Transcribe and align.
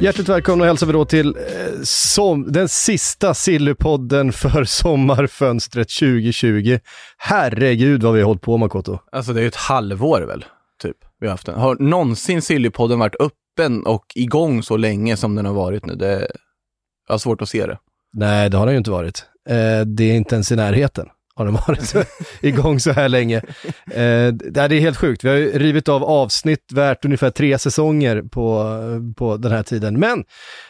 Hjärtligt 0.00 0.28
välkomna 0.28 0.64
hälsar 0.64 0.86
vi 0.86 0.92
då 0.92 1.04
till 1.04 1.36
eh, 1.36 1.42
som, 1.82 2.52
den 2.52 2.68
sista 2.68 3.34
Sillypodden 3.34 4.32
för 4.32 4.64
sommarfönstret 4.64 5.88
2020. 6.00 6.78
Herregud 7.18 8.02
vad 8.02 8.14
vi 8.14 8.20
har 8.20 8.26
hållit 8.26 8.42
på 8.42 8.56
Makoto. 8.56 8.98
Alltså 9.12 9.32
det 9.32 9.40
är 9.40 9.42
ju 9.42 9.48
ett 9.48 9.56
halvår 9.56 10.20
väl, 10.20 10.44
typ, 10.82 10.96
vi 11.20 11.26
har 11.26 11.30
haft 11.30 11.46
den. 11.46 11.58
Har 11.60 11.76
någonsin 11.76 12.42
Sillypodden 12.42 12.98
varit 12.98 13.14
öppen 13.20 13.86
och 13.86 14.04
igång 14.14 14.62
så 14.62 14.76
länge 14.76 15.16
som 15.16 15.34
den 15.34 15.46
har 15.46 15.54
varit 15.54 15.86
nu? 15.86 15.94
Det, 15.94 16.30
jag 17.08 17.14
har 17.14 17.18
svårt 17.18 17.42
att 17.42 17.48
se 17.48 17.66
det. 17.66 17.78
Nej, 18.12 18.50
det 18.50 18.56
har 18.56 18.66
den 18.66 18.74
ju 18.74 18.78
inte 18.78 18.90
varit. 18.90 19.24
Eh, 19.48 19.80
det 19.86 20.04
är 20.04 20.16
inte 20.16 20.34
ens 20.34 20.52
i 20.52 20.56
närheten 20.56 21.06
har 21.40 21.44
den 21.44 21.54
varit 21.54 22.08
igång 22.40 22.80
så 22.80 22.92
här 22.92 23.08
länge. 23.08 23.36
Eh, 23.90 24.32
det 24.32 24.60
är 24.60 24.80
helt 24.80 24.96
sjukt. 24.96 25.24
Vi 25.24 25.28
har 25.28 25.36
ju 25.36 25.58
rivit 25.58 25.88
av 25.88 26.04
avsnitt 26.04 26.72
värt 26.72 27.04
ungefär 27.04 27.30
tre 27.30 27.58
säsonger 27.58 28.22
på, 28.22 28.64
på 29.16 29.36
den 29.36 29.52
här 29.52 29.62
tiden. 29.62 30.00
Men 30.00 30.18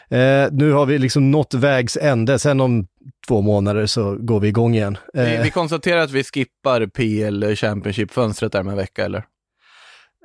eh, 0.09 0.49
nu 0.51 0.71
har 0.71 0.85
vi 0.85 0.97
liksom 0.97 1.31
nått 1.31 1.53
vägs 1.53 1.97
ände. 2.01 2.39
Sen 2.39 2.61
om 2.61 2.87
två 3.27 3.41
månader 3.41 3.85
så 3.85 4.15
går 4.15 4.39
vi 4.39 4.47
igång 4.47 4.75
igen. 4.75 4.97
Vi, 5.13 5.35
Eh, 5.35 5.41
vi 5.43 5.51
konstaterar 5.51 6.01
att 6.01 6.11
vi 6.11 6.23
skippar 6.23 6.85
PL 6.85 7.55
Championship-fönstret 7.55 8.51
där 8.51 8.63
med 8.63 8.71
en 8.71 8.77
vecka, 8.77 9.05
eller? 9.05 9.23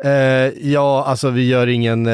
eh, 0.05 0.53
ja, 0.73 1.05
alltså 1.05 1.31
vi 1.31 1.49
gör 1.49 1.67
ingen... 1.67 2.09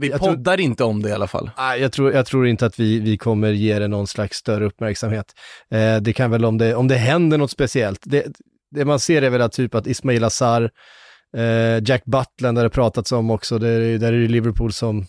Vi 0.00 0.08
Jag 0.08 0.20
tror- 0.22 0.30
poddar 0.34 0.60
inte 0.60 0.84
om 0.84 1.02
det 1.02 1.08
i 1.08 1.12
alla 1.12 1.26
fall. 1.26 1.50
Nej, 1.58 1.80
jag 1.80 1.92
tror, 1.92 2.12
jag 2.12 2.26
tror 2.26 2.46
inte 2.46 2.66
att 2.66 2.80
vi, 2.80 2.98
vi 3.00 3.18
kommer 3.18 3.52
ge 3.52 3.78
det 3.78 3.88
någon 3.88 4.06
slags 4.06 4.36
större 4.36 4.64
uppmärksamhet. 4.66 5.32
Eh, 5.70 5.96
det 5.96 6.12
kan 6.12 6.30
väl 6.30 6.44
om 6.44 6.58
det, 6.58 6.74
om 6.74 6.88
det 6.88 6.94
händer 6.96 7.38
något 7.38 7.50
speciellt. 7.50 8.00
Det, 8.04 8.26
det 8.70 8.84
man 8.84 9.00
ser 9.00 9.22
är 9.22 9.30
väl 9.30 9.40
att 9.40 9.52
typ 9.52 9.74
att 9.74 9.86
Ismail 9.86 10.24
Azar, 10.24 10.70
eh, 11.36 11.82
Jack 11.84 12.04
Butland 12.04 12.58
där 12.58 12.62
det 12.62 12.70
pratats 12.70 13.12
om 13.12 13.30
också, 13.30 13.58
det, 13.58 13.68
är- 13.68 13.98
där 13.98 14.12
är 14.12 14.18
det 14.20 14.28
Liverpool 14.28 14.72
som 14.72 15.06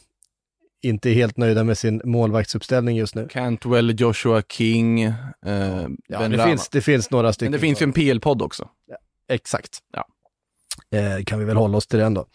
inte 0.83 1.09
är 1.09 1.13
helt 1.13 1.37
nöjda 1.37 1.63
med 1.63 1.77
sin 1.77 2.01
målvaktsuppställning 2.05 2.97
just 2.97 3.15
nu. 3.15 3.27
Cantwell, 3.27 3.99
Joshua 3.99 4.41
King, 4.41 5.01
eh, 5.03 5.13
Ja, 5.45 6.19
Ben 6.19 6.31
det, 6.31 6.37
Rama. 6.37 6.45
finns, 6.49 6.69
det 6.69 6.81
finns 6.81 7.11
några 7.11 7.23
Men 7.27 7.33
stycken. 7.33 7.51
det 7.51 7.59
finns 7.59 7.81
ju 7.81 7.83
en 7.83 7.93
PL-podd 7.93 8.41
också. 8.41 8.67
Exakt. 9.29 9.79
Ja. 9.93 10.05
Eh, 10.97 11.23
kan 11.23 11.39
vi 11.39 11.45
väl 11.45 11.57
hålla 11.57 11.77
oss 11.77 11.87
till 11.87 11.99
den 11.99 12.13
då. 12.13 12.25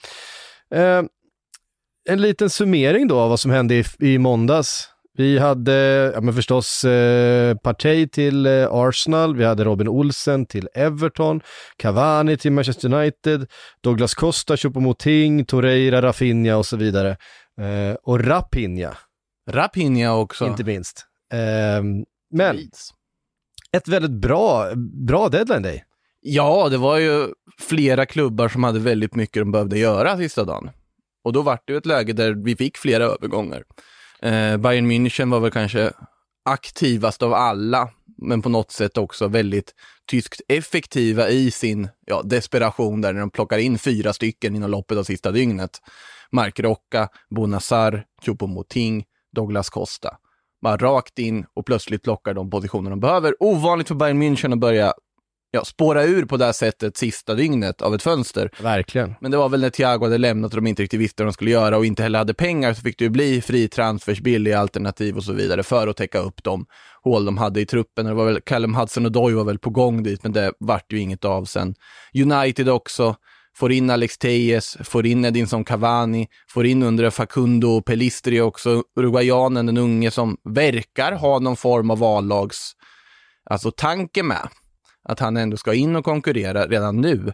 Eh, 0.75 1.03
en 2.09 2.21
liten 2.21 2.51
summering 2.51 3.09
då 3.09 3.19
av 3.19 3.31
vad 3.31 3.41
som 3.41 3.51
hände 3.51 3.75
i, 3.75 3.85
i 3.99 4.19
måndags. 4.19 4.89
Vi 5.19 5.39
hade, 5.39 5.73
ja 6.15 6.21
men 6.21 6.35
förstås, 6.35 6.85
eh, 6.85 7.57
Partey 7.57 8.09
till 8.09 8.47
eh, 8.47 8.69
Arsenal, 8.71 9.37
vi 9.37 9.45
hade 9.45 9.65
Robin 9.65 9.89
Olsen 9.89 10.47
till 10.47 10.69
Everton, 10.75 11.41
Cavani 11.77 12.37
till 12.37 12.53
Manchester 12.53 12.95
United, 12.95 13.47
Douglas 13.81 14.15
Costa, 14.15 14.57
Choupo-Moting, 14.57 15.45
Torreira, 15.45 16.03
Rafinha 16.03 16.57
och 16.57 16.67
så 16.67 16.77
vidare. 16.77 17.11
Eh, 17.61 17.97
och 18.03 18.25
Rapinha, 18.25 18.97
Rapinha 19.51 20.15
också. 20.17 20.47
inte 20.47 20.65
minst. 20.65 21.07
Eh, 21.33 21.83
men 22.31 22.59
ett 23.73 23.89
väldigt 23.89 24.21
bra, 24.21 24.75
bra 25.07 25.29
deadline 25.29 25.63
day. 25.63 25.85
Ja, 26.21 26.69
det 26.69 26.77
var 26.79 26.99
ju 26.99 27.27
flera 27.59 28.07
klubbar 28.07 28.49
som 28.49 28.65
hade 28.65 28.79
väldigt 28.79 29.15
mycket 29.15 29.41
de 29.41 29.53
behövde 29.53 29.79
göra 29.79 30.17
sista 30.17 30.45
dagen. 30.45 30.71
Och 31.27 31.33
då 31.33 31.43
var 31.43 31.59
det 31.65 31.73
ju 31.73 31.77
ett 31.77 31.87
läge 31.87 32.13
där 32.13 32.33
vi 32.45 32.57
fick 32.57 32.77
flera 32.77 33.05
övergångar. 33.05 33.65
Eh, 34.23 34.57
Bayern 34.57 34.91
München 34.91 35.31
var 35.31 35.41
väl 35.41 35.51
kanske 35.51 35.93
aktivast 36.45 37.23
av 37.23 37.35
alla, 37.35 37.89
men 38.19 38.43
på 38.43 38.49
något 38.49 38.73
sätt 38.73 38.99
också 38.99 39.29
väldigt 39.29 39.75
tyskt 40.11 40.41
effektiva 40.49 41.29
i 41.29 41.51
sin 41.51 41.89
ja, 42.07 42.23
desperation 42.23 43.01
där 43.01 43.13
när 43.13 43.21
de 43.21 43.31
plockar 43.31 43.59
in 43.59 43.79
fyra 43.79 44.13
stycken 44.13 44.57
inom 44.57 44.71
loppet 44.71 44.99
av 44.99 45.05
sista 45.05 45.31
dygnet. 45.31 45.71
Mark 46.33 46.61
Rocca, 46.61 47.09
Bonassar, 47.31 48.05
Choupo-Moting, 48.23 49.05
Douglas 49.33 49.71
Costa. 49.71 50.17
Bara 50.63 50.77
rakt 50.77 51.19
in 51.19 51.47
och 51.55 51.67
plötsligt 51.67 52.03
plockar 52.03 52.35
de 52.35 52.51
positioner 52.51 52.91
de 52.91 53.01
behöver. 53.01 53.35
Ovanligt 53.41 53.89
för 53.89 53.95
Bayern 53.95 54.23
München 54.23 54.53
att 54.53 54.59
börja 54.59 54.95
ja, 55.57 55.65
spåra 55.65 56.05
ur 56.05 56.25
på 56.25 56.37
det 56.37 56.45
här 56.45 56.53
sättet 56.53 56.97
sista 56.97 57.35
dygnet 57.35 57.83
av 57.83 57.95
ett 57.95 58.03
fönster. 58.03 58.51
Verkligen. 58.63 59.15
Men 59.21 59.31
det 59.31 59.37
var 59.37 59.49
väl 59.49 59.61
när 59.61 59.71
Thiago 59.71 60.05
hade 60.05 60.19
lämnat 60.19 60.55
och 60.55 60.57
de 60.57 60.67
inte 60.67 60.83
riktigt 60.83 61.01
visste 61.01 61.23
vad 61.23 61.29
de 61.29 61.33
skulle 61.33 61.51
göra 61.51 61.77
och 61.77 61.87
inte 61.87 62.03
heller 62.03 62.19
hade 62.19 62.35
pengar 62.35 62.75
så 62.75 62.81
fick 62.81 62.99
det 62.99 63.05
ju 63.05 63.11
bli 63.11 63.41
fri 63.41 63.69
transfers, 63.69 64.21
billiga 64.21 64.59
alternativ 64.59 65.17
och 65.17 65.25
så 65.25 65.33
vidare 65.33 65.63
för 65.63 65.89
att 65.89 65.97
täcka 65.97 66.19
upp 66.19 66.43
de 66.45 66.67
hål 67.03 67.25
de 67.25 67.39
hade 67.39 67.61
i 67.61 67.67
truppen. 67.67 68.07
Det 68.07 68.15
var 68.15 68.25
väl 68.25 68.41
Callum 68.41 68.75
Hudson 68.75 69.07
och 69.07 69.13
Doy 69.13 69.33
var 69.33 69.45
väl 69.45 69.59
på 69.59 69.71
gång 69.71 70.03
dit, 70.03 70.23
men 70.23 70.33
det 70.33 70.53
vart 70.61 70.93
ju 70.93 70.99
inget 70.99 71.25
av 71.25 71.45
sen. 71.45 71.75
United 72.15 72.69
också, 72.69 73.17
får 73.57 73.73
in 73.73 73.91
Alex 73.91 74.19
Tejes, 74.19 74.77
får 74.85 75.07
in 75.07 75.25
Edinson 75.25 75.65
Cavani, 75.65 76.29
får 76.49 76.67
in 76.67 76.83
under 76.83 77.11
Facundo 77.11 77.83
Pelistri 77.83 78.41
också, 78.41 78.83
uruguayanen, 78.97 79.67
den 79.67 79.77
unge 79.77 80.11
som 80.11 80.37
verkar 80.45 81.13
ha 81.13 81.39
någon 81.39 81.57
form 81.57 81.91
av 81.91 81.99
vallags, 81.99 82.73
alltså 83.51 83.71
tanke 83.71 84.23
med 84.23 84.49
att 85.09 85.21
han 85.21 85.37
ändå 85.37 85.57
ska 85.57 85.75
in 85.75 85.97
och 85.97 86.05
konkurrera 86.05 86.67
redan 86.67 87.01
nu. 87.01 87.33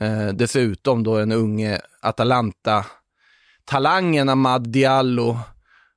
Eh, 0.00 0.28
dessutom 0.28 1.02
då 1.02 1.18
den 1.18 1.32
unge 1.32 1.80
Atalanta-talangen 2.02 4.28
Ahmad 4.28 4.72
Diallo, 4.72 5.38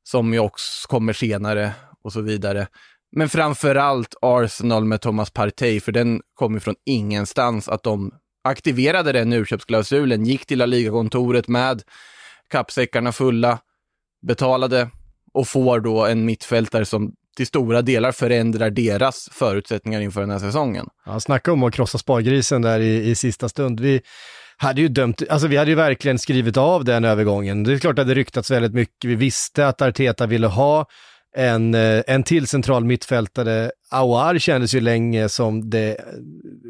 som 0.03 0.33
ju 0.33 0.39
också 0.39 0.87
kommer 0.87 1.13
senare 1.13 1.71
och 2.03 2.13
så 2.13 2.21
vidare. 2.21 2.67
Men 3.11 3.29
framför 3.29 3.75
allt 3.75 4.15
Arsenal 4.21 4.85
med 4.85 5.01
Thomas 5.01 5.31
Partey, 5.31 5.79
för 5.79 5.91
den 5.91 6.21
kom 6.33 6.53
ju 6.53 6.59
från 6.59 6.75
ingenstans 6.85 7.69
att 7.69 7.83
de 7.83 8.11
aktiverade 8.43 9.11
den 9.11 9.33
urköpsklausulen, 9.33 10.25
gick 10.25 10.45
till 10.45 10.59
La 10.59 10.65
Liga-kontoret 10.65 11.47
med 11.47 11.81
kappsäckarna 12.49 13.11
fulla, 13.11 13.59
betalade 14.27 14.89
och 15.33 15.47
får 15.47 15.79
då 15.79 16.05
en 16.05 16.25
mittfältare 16.25 16.85
som 16.85 17.15
till 17.35 17.47
stora 17.47 17.81
delar 17.81 18.11
förändrar 18.11 18.69
deras 18.69 19.29
förutsättningar 19.31 20.01
inför 20.01 20.21
den 20.21 20.29
här 20.29 20.39
säsongen. 20.39 20.87
Ja, 21.05 21.19
snacka 21.19 21.51
om 21.51 21.63
att 21.63 21.73
krossa 21.73 21.97
spargrisen 21.97 22.61
där 22.61 22.79
i, 22.79 23.09
i 23.09 23.15
sista 23.15 23.49
stund. 23.49 23.79
Vi 23.79 24.01
hade 24.57 24.81
ju 24.81 24.87
dömt, 24.87 25.21
alltså 25.29 25.47
vi 25.47 25.57
hade 25.57 25.71
ju 25.71 25.75
verkligen 25.75 26.19
skrivit 26.19 26.57
av 26.57 26.85
den 26.85 27.05
övergången. 27.05 27.63
Det 27.63 27.73
är 27.73 27.79
klart 27.79 27.99
att 27.99 28.07
det 28.07 28.13
ryktats 28.13 28.51
väldigt 28.51 28.73
mycket. 28.73 29.09
Vi 29.09 29.15
visste 29.15 29.67
att 29.67 29.81
Arteta 29.81 30.25
ville 30.25 30.47
ha 30.47 30.85
en, 31.37 31.73
eh, 31.73 32.03
en 32.07 32.23
till 32.23 32.47
central 32.47 32.85
mittfältare. 32.85 33.71
Awar 33.91 34.37
kändes 34.37 34.73
ju 34.73 34.81
länge 34.81 35.29
som 35.29 35.69
det 35.69 35.97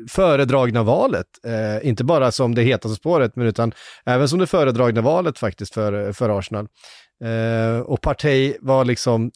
föredragna 0.10 0.84
valet. 0.84 1.26
Eh, 1.48 1.88
inte 1.88 2.04
bara 2.04 2.32
som 2.32 2.56
det 2.56 2.62
hetaste 2.62 2.96
spåret, 2.96 3.36
men 3.36 3.48
utan 3.48 3.72
även 4.06 4.30
som 4.30 4.40
det 4.40 4.48
föredragna 4.48 5.02
valet 5.02 5.40
faktiskt 5.40 5.74
för, 5.74 6.14
för 6.14 6.40
Arsenal. 6.40 6.68
Eh, 7.24 7.80
och 7.80 8.02
Partey 8.02 8.54
var 8.62 8.86
liksom 8.86 9.32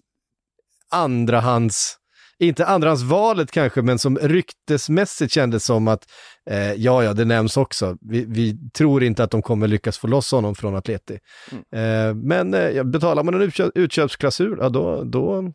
andrahands, 0.91 1.95
inte 2.39 2.66
andrahandsvalet 2.66 3.51
kanske, 3.51 3.81
men 3.81 4.00
som 4.00 4.17
ryktesmässigt 4.17 5.33
kändes 5.33 5.66
som 5.66 5.88
att, 5.88 6.03
eh, 6.50 6.73
ja, 6.73 7.03
ja, 7.03 7.13
det 7.13 7.25
nämns 7.25 7.57
också. 7.57 7.97
Vi, 8.01 8.25
vi 8.25 8.72
tror 8.72 9.03
inte 9.03 9.23
att 9.23 9.31
de 9.31 9.41
kommer 9.41 9.67
lyckas 9.67 9.97
få 9.97 10.07
loss 10.07 10.31
honom 10.31 10.55
från 10.55 10.75
Atleti. 10.75 11.19
Eh, 11.75 12.16
men 12.16 12.53
eh, 12.53 12.83
betalar 12.83 13.24
man 13.24 13.33
en 13.33 13.41
utköp, 13.41 13.71
utköpsklausul, 13.75 14.57
ja 14.62 14.69
då, 14.69 15.03
då 15.03 15.51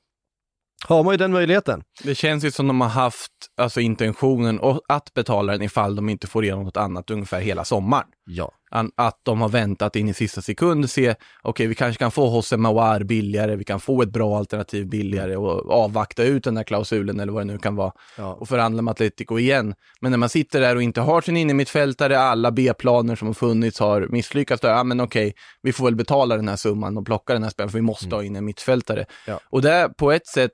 har 0.87 1.05
man 1.05 1.15
ju 1.15 1.19
den 1.19 1.33
möjligheten. 1.33 1.83
Det 2.03 2.15
känns 2.15 2.45
ju 2.45 2.51
som 2.51 2.67
de 2.67 2.81
har 2.81 2.89
haft 2.89 3.33
alltså, 3.57 3.81
intentionen 3.81 4.61
att 4.89 5.15
betala 5.15 5.53
den 5.53 5.63
ifall 5.63 5.97
de 5.97 6.09
inte 6.09 6.27
får 6.27 6.45
igenom 6.45 6.65
något 6.65 6.77
annat 6.77 7.11
ungefär 7.11 7.41
hela 7.41 7.65
sommaren. 7.65 8.07
Ja. 8.25 8.53
Att 8.97 9.21
de 9.23 9.41
har 9.41 9.49
väntat 9.49 9.97
in 9.97 10.09
i 10.09 10.15
sista 10.15 10.43
sekund, 10.43 10.91
se, 10.91 11.15
okej, 11.43 11.67
vi 11.67 11.75
kanske 11.75 11.99
kan 11.99 12.11
få 12.11 12.27
Jose 12.27 12.57
Mawar 12.57 13.03
billigare, 13.03 13.57
vi 13.57 13.65
kan 13.65 13.81
få 13.81 14.03
ett 14.03 14.09
bra 14.09 14.39
alternativ 14.39 14.87
billigare 14.89 15.37
och 15.37 15.71
avvakta 15.71 16.25
ut 16.25 16.45
den 16.45 16.57
här 16.57 16.65
klausulen 16.65 17.21
eller 17.21 17.33
vad 17.33 17.47
det 17.47 17.53
nu 17.53 17.59
kan 17.59 17.77
vara 17.77 17.93
Ja. 18.17 18.33
och 18.35 18.49
förhandla 18.49 18.83
med 18.83 18.93
Atletico 18.93 19.39
igen. 19.39 19.75
Men 20.01 20.11
när 20.11 20.19
man 20.19 20.29
sitter 20.29 20.61
där 20.61 20.77
och 20.77 20.83
inte 20.83 21.01
har 21.01 21.21
sin 21.21 21.37
innermittfältare, 21.37 22.19
alla 22.19 22.51
B-planer 22.51 23.17
som 23.17 23.27
har 23.29 23.35
funnits 23.35 23.79
har 23.81 24.07
misslyckats, 24.11 24.61
då, 24.61 24.69
ja 24.69 24.85
men 24.85 25.01
okej, 25.01 25.35
vi 25.63 25.73
får 25.73 25.85
väl 25.85 25.97
betala 25.97 26.37
den 26.37 26.49
här 26.49 26.57
summan 26.57 26.97
och 26.97 27.07
plocka 27.07 27.33
den 27.33 27.43
här 27.43 27.51
spelaren 27.51 27.71
för 27.71 27.79
vi 27.79 27.83
måste 27.83 28.15
ha 28.15 28.23
in 28.23 28.37
en 28.37 28.45
mittfältare. 28.45 29.05
Ja. 29.27 29.41
Och 29.51 29.63
det 29.63 29.71
är 29.71 29.89
på 29.89 30.13
ett 30.13 30.27
sätt, 30.27 30.53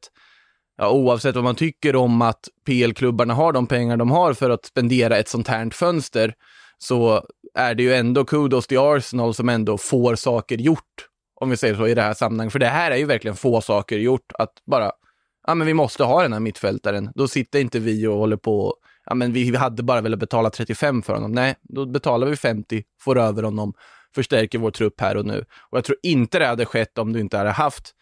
ja, 0.78 0.90
oavsett 0.90 1.34
vad 1.34 1.44
man 1.44 1.54
tycker 1.54 1.96
om 1.96 2.22
att 2.22 2.48
PL-klubbarna 2.66 3.34
har 3.34 3.52
de 3.52 3.66
pengar 3.66 3.96
de 3.96 4.10
har 4.10 4.34
för 4.34 4.50
att 4.50 4.64
spendera 4.64 5.16
ett 5.16 5.28
sånt 5.28 5.48
här 5.48 5.70
fönster, 5.70 6.34
så 6.82 7.24
är 7.54 7.74
det 7.74 7.82
ju 7.82 7.94
ändå 7.94 8.24
kudos 8.24 8.66
till 8.66 8.78
Arsenal 8.78 9.34
som 9.34 9.48
ändå 9.48 9.78
får 9.78 10.14
saker 10.14 10.56
gjort 10.56 11.06
om 11.40 11.50
vi 11.50 11.56
säger 11.56 11.74
så 11.74 11.86
i 11.86 11.94
det 11.94 12.02
här 12.02 12.14
sammanhanget. 12.14 12.52
För 12.52 12.58
det 12.58 12.66
här 12.66 12.90
är 12.90 12.96
ju 12.96 13.04
verkligen 13.04 13.36
få 13.36 13.60
saker 13.60 13.98
gjort 13.98 14.32
att 14.38 14.52
bara, 14.66 14.92
ja 15.46 15.54
men 15.54 15.66
vi 15.66 15.74
måste 15.74 16.04
ha 16.04 16.22
den 16.22 16.32
här 16.32 16.40
mittfältaren. 16.40 17.10
Då 17.14 17.28
sitter 17.28 17.58
inte 17.58 17.78
vi 17.78 18.06
och 18.06 18.16
håller 18.16 18.36
på, 18.36 18.74
ja 19.06 19.14
men 19.14 19.32
vi 19.32 19.56
hade 19.56 19.82
bara 19.82 20.00
velat 20.00 20.18
betala 20.18 20.50
35 20.50 21.02
för 21.02 21.14
honom. 21.14 21.32
Nej, 21.32 21.54
då 21.62 21.86
betalar 21.86 22.26
vi 22.26 22.36
50, 22.36 22.82
får 23.00 23.18
över 23.18 23.42
honom, 23.42 23.72
förstärker 24.14 24.58
vår 24.58 24.70
trupp 24.70 25.00
här 25.00 25.16
och 25.16 25.26
nu. 25.26 25.44
Och 25.70 25.78
jag 25.78 25.84
tror 25.84 25.98
inte 26.02 26.38
det 26.38 26.46
hade 26.46 26.64
skett 26.64 26.98
om 26.98 27.12
du 27.12 27.20
inte 27.20 27.38
hade 27.38 27.50
haft 27.50 27.94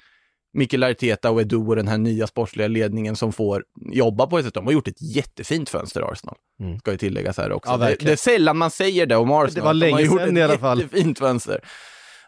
Mikael 0.55 0.85
Arteta 0.85 1.31
och 1.31 1.41
Edu 1.41 1.57
och 1.57 1.77
den 1.77 1.89
här 1.89 1.99
nya 1.99 2.27
sportsliga 2.27 2.69
ledningen 2.69 3.17
som 3.17 3.33
får 3.33 3.65
jobba 3.93 4.27
på 4.27 4.39
ett 4.39 4.45
sätt. 4.45 4.55
De 4.55 4.67
har 4.67 4.73
gjort 4.73 4.89
ett 4.89 5.03
jättefint 5.03 5.69
fönster, 5.69 6.13
Arsenal. 6.13 6.37
Ska 6.81 6.91
ju 6.91 6.97
tilläggas 6.97 7.37
här 7.37 7.53
också. 7.53 7.71
Ja, 7.73 7.77
det, 7.77 7.97
det 8.01 8.13
är 8.13 8.17
sällan 8.17 8.57
man 8.57 8.71
säger 8.71 9.07
det 9.07 9.17
om 9.17 9.33
Arsenal. 9.33 9.55
Det 9.55 9.61
var 9.61 9.75
De 9.75 9.93
har 9.93 9.99
länge 10.01 10.03
gjort 10.03 10.21
sedan 10.21 10.37
ett 10.37 10.41
i 10.41 10.43
alla 10.43 10.59
fall. 10.59 10.81
jättefint 10.81 11.19
fönster. 11.19 11.61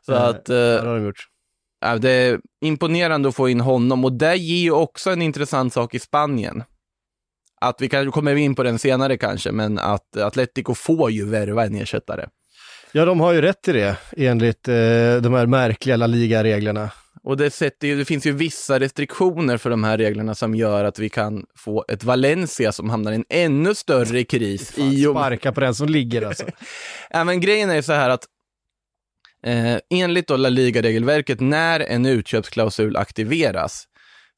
Så 0.06 0.12
Eh, 0.12 0.22
att, 0.24 0.48
eh, 0.48 0.54
det 0.56 0.78
har 0.84 0.94
de 0.96 1.04
gjort. 1.04 1.26
Ja, 1.80 1.98
det 1.98 2.10
är 2.10 2.40
imponerande 2.64 3.28
att 3.28 3.34
få 3.34 3.48
in 3.48 3.60
honom 3.60 4.04
och 4.04 4.12
det 4.12 4.36
ger 4.36 4.62
ju 4.62 4.70
också 4.70 5.10
en 5.10 5.22
intressant 5.22 5.72
sak 5.72 5.94
i 5.94 5.98
Spanien. 5.98 6.62
Att 7.60 7.80
vi 7.80 7.88
kan, 7.88 8.10
kommer 8.12 8.36
in 8.36 8.54
på 8.54 8.62
den 8.62 8.78
senare 8.78 9.16
kanske, 9.16 9.52
men 9.52 9.78
att 9.78 10.16
Atletico 10.16 10.74
får 10.74 11.10
ju 11.10 11.24
värva 11.24 11.66
en 11.66 11.74
ersättare. 11.74 12.26
Ja, 12.92 13.04
de 13.04 13.20
har 13.20 13.32
ju 13.32 13.40
rätt 13.42 13.62
till 13.62 13.74
det 13.74 13.96
enligt 14.16 14.68
eh, 14.68 14.74
de 15.22 15.34
här 15.34 15.46
märkliga 15.46 15.96
La 15.96 16.06
Liga-reglerna. 16.06 16.90
Och 17.22 17.36
det, 17.36 17.50
sätter 17.50 17.88
ju, 17.88 17.96
det 17.96 18.04
finns 18.04 18.26
ju 18.26 18.32
vissa 18.32 18.80
restriktioner 18.80 19.56
för 19.56 19.70
de 19.70 19.84
här 19.84 19.98
reglerna 19.98 20.34
som 20.34 20.54
gör 20.54 20.84
att 20.84 20.98
vi 20.98 21.08
kan 21.08 21.46
få 21.56 21.84
ett 21.88 22.04
Valencia 22.04 22.72
som 22.72 22.90
hamnar 22.90 23.12
i 23.12 23.14
en 23.14 23.24
ännu 23.28 23.74
större 23.74 24.24
kris. 24.24 24.78
i 24.78 25.06
och 25.06 25.14
Sparka 25.14 25.52
på 25.52 25.60
den 25.60 25.74
som 25.74 25.88
ligger 25.88 26.22
alltså. 26.22 26.44
Ja, 27.10 27.24
men 27.24 27.40
grejen 27.40 27.70
är 27.70 27.74
ju 27.74 27.82
så 27.82 27.92
här 27.92 28.10
att 28.10 28.24
eh, 29.46 29.76
enligt 29.90 30.26
då 30.26 30.36
La 30.36 30.48
Liga-regelverket, 30.48 31.40
när 31.40 31.80
en 31.80 32.06
utköpsklausul 32.06 32.96
aktiveras, 32.96 33.86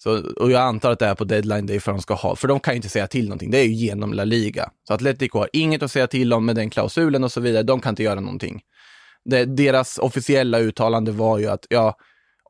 så, 0.02 0.32
och 0.36 0.50
jag 0.50 0.62
antar 0.62 0.90
att 0.90 0.98
det 0.98 1.06
är 1.06 1.14
på 1.14 1.24
deadline 1.24 1.66
day 1.66 1.80
för 1.80 1.92
de 1.92 2.00
ska 2.00 2.14
ha, 2.14 2.36
för 2.36 2.48
de 2.48 2.60
kan 2.60 2.74
ju 2.74 2.76
inte 2.76 2.88
säga 2.88 3.06
till 3.06 3.24
någonting, 3.24 3.50
det 3.50 3.58
är 3.58 3.64
ju 3.64 3.72
genom 3.72 4.12
La 4.12 4.24
Liga. 4.24 4.70
Så 4.88 4.94
Atletico 4.94 5.38
har 5.38 5.48
inget 5.52 5.82
att 5.82 5.92
säga 5.92 6.06
till 6.06 6.32
om 6.32 6.46
med 6.46 6.56
den 6.56 6.70
klausulen 6.70 7.24
och 7.24 7.32
så 7.32 7.40
vidare, 7.40 7.62
de 7.62 7.80
kan 7.80 7.90
inte 7.90 8.02
göra 8.02 8.20
någonting. 8.20 8.60
Det, 9.24 9.44
deras 9.44 9.98
officiella 9.98 10.58
uttalande 10.58 11.12
var 11.12 11.38
ju 11.38 11.46
att, 11.46 11.66
ja, 11.68 11.96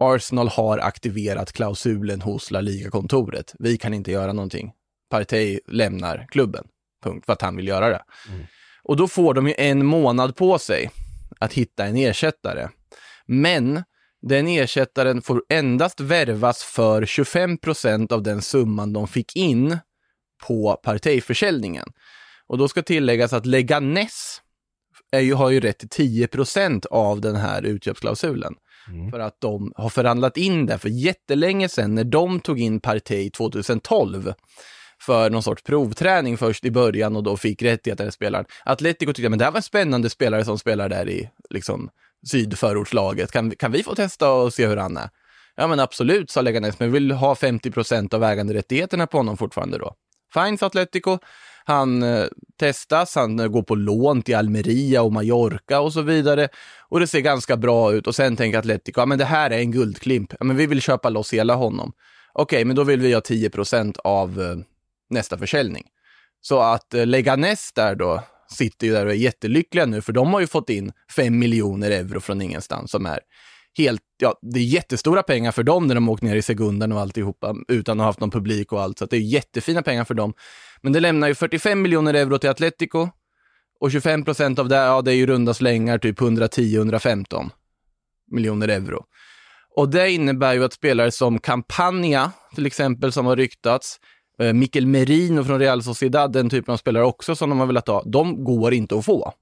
Arsenal 0.03 0.49
har 0.49 0.79
aktiverat 0.79 1.53
klausulen 1.53 2.21
hos 2.23 2.51
La 2.51 2.61
Liga-kontoret. 2.61 3.55
Vi 3.59 3.79
kan 3.79 3.95
inte 3.95 4.13
göra 4.13 4.33
någonting. 4.33 4.73
Partey 5.11 5.61
lämnar 5.67 6.27
klubben, 6.31 6.65
punkt, 7.05 7.27
för 7.27 7.33
att 7.33 7.43
han 7.43 7.57
vill 7.57 7.69
göra 7.69 7.89
det. 7.89 8.03
Och 8.85 8.97
då 8.97 9.09
får 9.09 9.35
de 9.35 9.49
ju 9.49 9.55
en 9.59 9.87
månad 9.87 10.37
på 10.37 10.59
sig 10.59 10.91
att 11.39 11.53
hitta 11.53 11.87
en 11.87 11.97
ersättare. 11.97 12.69
Men 13.27 13.83
den 14.23 14.49
ersättaren 14.49 15.23
får 15.23 15.43
endast 15.49 16.01
värvas 16.01 16.63
för 16.63 17.03
25% 17.03 18.13
av 18.13 18.23
den 18.23 18.43
summan 18.43 18.93
de 18.93 19.09
fick 19.09 19.37
in 19.37 19.79
på 20.47 20.81
Partey-försäljningen. 20.83 21.87
Och 22.47 22.59
då 22.59 22.69
ska 22.69 22.83
tilläggas 22.83 23.33
att 23.33 23.47
Leganes 23.47 24.41
är 25.11 25.21
ju, 25.21 25.35
har 25.35 25.51
ju 25.51 25.61
rätt 25.61 25.79
till 25.79 25.89
10 25.89 26.29
av 26.91 27.21
den 27.21 27.37
här 27.37 27.63
utköpsklausulen. 27.63 28.55
Mm. 28.89 29.11
För 29.11 29.21
att 29.21 29.41
de 29.41 29.73
har 29.77 29.89
förhandlat 29.89 30.37
in 30.37 30.67
det 30.67 30.79
för 30.79 30.89
jättelänge 30.89 31.69
sedan 31.69 31.95
när 31.95 32.05
de 32.05 32.41
tog 32.41 32.61
in 32.61 32.81
Partey 32.81 33.31
2012 33.31 34.33
för 35.01 35.31
någon 35.31 35.43
sorts 35.43 35.63
provträning 35.63 36.39
först 36.39 36.65
i 36.65 36.71
början 36.71 37.17
och 37.17 37.23
då 37.23 37.37
fick 37.37 37.63
rättigheter 37.63 38.05
till 38.05 38.13
spelaren. 38.13 38.45
Atletico 38.65 39.13
tyckte 39.13 39.33
att 39.33 39.39
det 39.39 39.45
här 39.45 39.53
var 39.53 39.59
en 39.59 39.63
spännande 39.63 40.11
spelare 40.11 40.45
som 40.45 40.59
spelar 40.59 40.89
där 40.89 41.09
i 41.09 41.31
liksom, 41.51 41.91
sydförortslaget. 42.31 43.33
Kan, 43.33 43.51
kan 43.51 43.73
vi 43.73 43.83
få 43.83 43.95
testa 43.95 44.33
och 44.33 44.55
se 44.55 44.67
hur 44.67 44.77
han 44.77 44.97
är? 44.97 45.09
Ja 45.57 45.67
men 45.67 45.81
absolut, 45.81 46.31
sa 46.31 46.41
Leganes, 46.41 46.79
men 46.79 46.93
vi 46.93 46.93
vill 46.93 47.11
ha 47.11 47.35
50 47.35 47.71
procent 47.71 48.15
av 48.15 48.25
äganderättigheterna 48.25 49.07
på 49.07 49.17
honom 49.17 49.37
fortfarande 49.37 49.79
då. 49.79 49.95
Fine, 50.35 50.59
sa 50.59 50.67
Atletico. 50.67 51.19
Han 51.65 52.03
eh, 52.03 52.27
testas, 52.61 53.15
han 53.15 53.41
eh, 53.41 53.47
går 53.47 53.63
på 53.63 53.75
lån 53.75 54.23
till 54.23 54.37
Almeria 54.37 55.03
och 55.03 55.13
Mallorca 55.13 55.81
och 55.81 55.93
så 55.93 56.03
vidare. 56.03 56.49
Och 56.89 57.01
det 57.01 57.07
ser 57.07 57.21
ganska 57.21 57.57
bra 57.57 57.93
ut 57.93 58.07
och 58.07 58.15
sen 58.15 58.37
tänker 58.37 58.59
Atletico, 58.59 59.01
ja 59.01 59.07
men 59.07 59.19
det 59.19 59.25
här 59.25 59.51
är 59.51 59.59
en 59.59 59.71
guldklimp. 59.71 60.35
Ja, 60.39 60.45
men 60.45 60.57
vi 60.57 60.67
vill 60.67 60.81
köpa 60.81 61.09
loss 61.09 61.33
hela 61.33 61.55
honom. 61.55 61.93
Okej, 62.33 62.65
men 62.65 62.77
då 62.77 62.85
vill 62.85 63.01
vi 63.01 63.13
ha 63.13 63.21
10% 63.21 63.99
av 64.05 64.43
eh, 64.43 64.57
nästa 65.11 65.39
försäljning. 65.39 65.85
Så 66.41 66.61
att 66.61 66.95
eh, 66.95 67.07
Leganes 67.07 67.73
där 67.73 67.95
då 67.95 68.23
sitter 68.51 68.87
ju 68.87 68.93
där 68.93 69.07
och 69.07 69.13
är 69.13 69.17
jättelyckliga 69.17 69.87
nu, 69.87 70.03
för 70.03 70.13
de 70.13 70.33
har 70.33 70.41
ju 70.41 70.47
fått 70.47 70.71
in 70.71 70.93
5 71.17 71.39
miljoner 71.39 71.91
euro 71.91 72.21
från 72.21 72.43
ingenstans 72.43 72.91
som 72.91 73.07
är 73.07 73.21
helt, 73.79 74.03
ja, 74.19 74.39
det 74.43 74.61
är 74.61 74.65
jättestora 74.65 75.23
pengar 75.23 75.53
för 75.53 75.63
dem 75.63 75.87
när 75.87 75.95
de 75.95 76.09
åkt 76.09 76.23
ner 76.23 76.37
i 76.37 76.43
sekunden 76.43 76.93
och 76.93 77.01
alltihopa 77.01 77.57
utan 77.69 78.01
att 78.01 78.05
ha 78.05 78.09
haft 78.09 78.21
någon 78.21 78.31
publik 78.31 78.73
och 78.73 78.83
allt, 78.83 78.99
så 78.99 79.05
att 79.05 79.11
det 79.11 79.17
är 79.17 79.21
jättefina 79.21 79.83
pengar 79.83 80.05
för 80.05 80.15
dem. 80.15 80.35
Men 80.83 80.93
det 80.93 81.01
lämnar 81.01 81.29
ju 81.29 81.35
45 81.35 81.83
miljoner 81.83 82.15
euro 82.15 82.39
till 82.39 82.51
Atletico 82.51 83.09
och 83.81 83.91
25 83.91 84.25
procent 84.25 84.59
av 84.59 84.69
det, 84.69 84.77
ja, 84.77 85.03
det 85.03 85.13
är 85.13 85.15
ju 85.15 85.27
runda 85.27 85.55
slängar, 85.55 85.99
typ 85.99 86.21
110-115 86.21 87.51
miljoner 88.31 88.69
euro. 88.69 89.05
Och 89.77 89.89
det 89.89 90.11
innebär 90.11 90.55
ju 90.55 90.65
att 90.65 90.73
spelare 90.73 91.13
som 91.13 91.39
Campania, 91.39 92.33
till 92.55 92.67
exempel, 92.67 93.13
som 93.13 93.27
har 93.27 93.37
ryktats, 93.37 94.01
eh, 94.39 94.53
Mikkel 94.53 94.87
Merino 94.87 95.45
från 95.45 95.59
Real 95.59 95.83
Sociedad, 95.83 96.33
den 96.33 96.51
typen 96.51 96.73
av 96.73 96.77
spelare 96.77 97.05
också 97.05 97.37
som 97.37 97.51
de 97.51 97.61
har 97.61 97.67
velat 97.67 97.89
ha, 97.89 98.03
de 98.03 98.45
går 98.45 98.75
inte 98.75 98.99
att 98.99 99.05
få. 99.05 99.33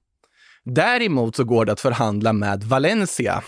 Däremot 0.63 1.35
så 1.35 1.43
går 1.43 1.65
det 1.65 1.71
att 1.71 1.79
förhandla 1.79 2.33
med 2.33 2.63
Valencia, 2.63 3.43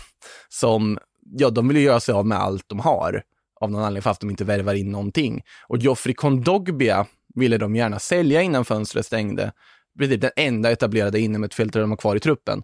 som, 0.50 0.98
ja, 1.38 1.50
de 1.50 1.68
vill 1.68 1.78
ju 1.78 1.84
göra 1.84 2.00
sig 2.00 2.13
av 2.13 2.25
med 2.25 2.38
allt 2.38 2.69
de 2.69 2.80
har, 2.80 3.24
av 3.62 3.72
någon 3.72 3.81
anledning, 3.81 4.01
fast 4.01 4.22
de 4.22 4.30
inte 4.30 4.44
värvar 4.44 4.74
in 4.74 4.92
någonting. 4.92 5.42
Och 5.68 5.78
Joffrey 5.78 6.16
Kondogbia 6.16 7.06
ville 7.36 7.58
de 7.58 7.76
gärna 7.76 8.00
sälja 8.00 8.42
innan 8.42 8.66
fönstret 8.66 9.06
stängde. 9.06 9.52
Precis, 10.00 10.20
den 10.20 10.32
enda 10.36 10.72
etablerade 10.72 11.20
innermittfältare 11.20 11.84
de 11.84 11.90
har 11.90 11.98
kvar 11.98 12.16
i 12.16 12.20
truppen. 12.20 12.64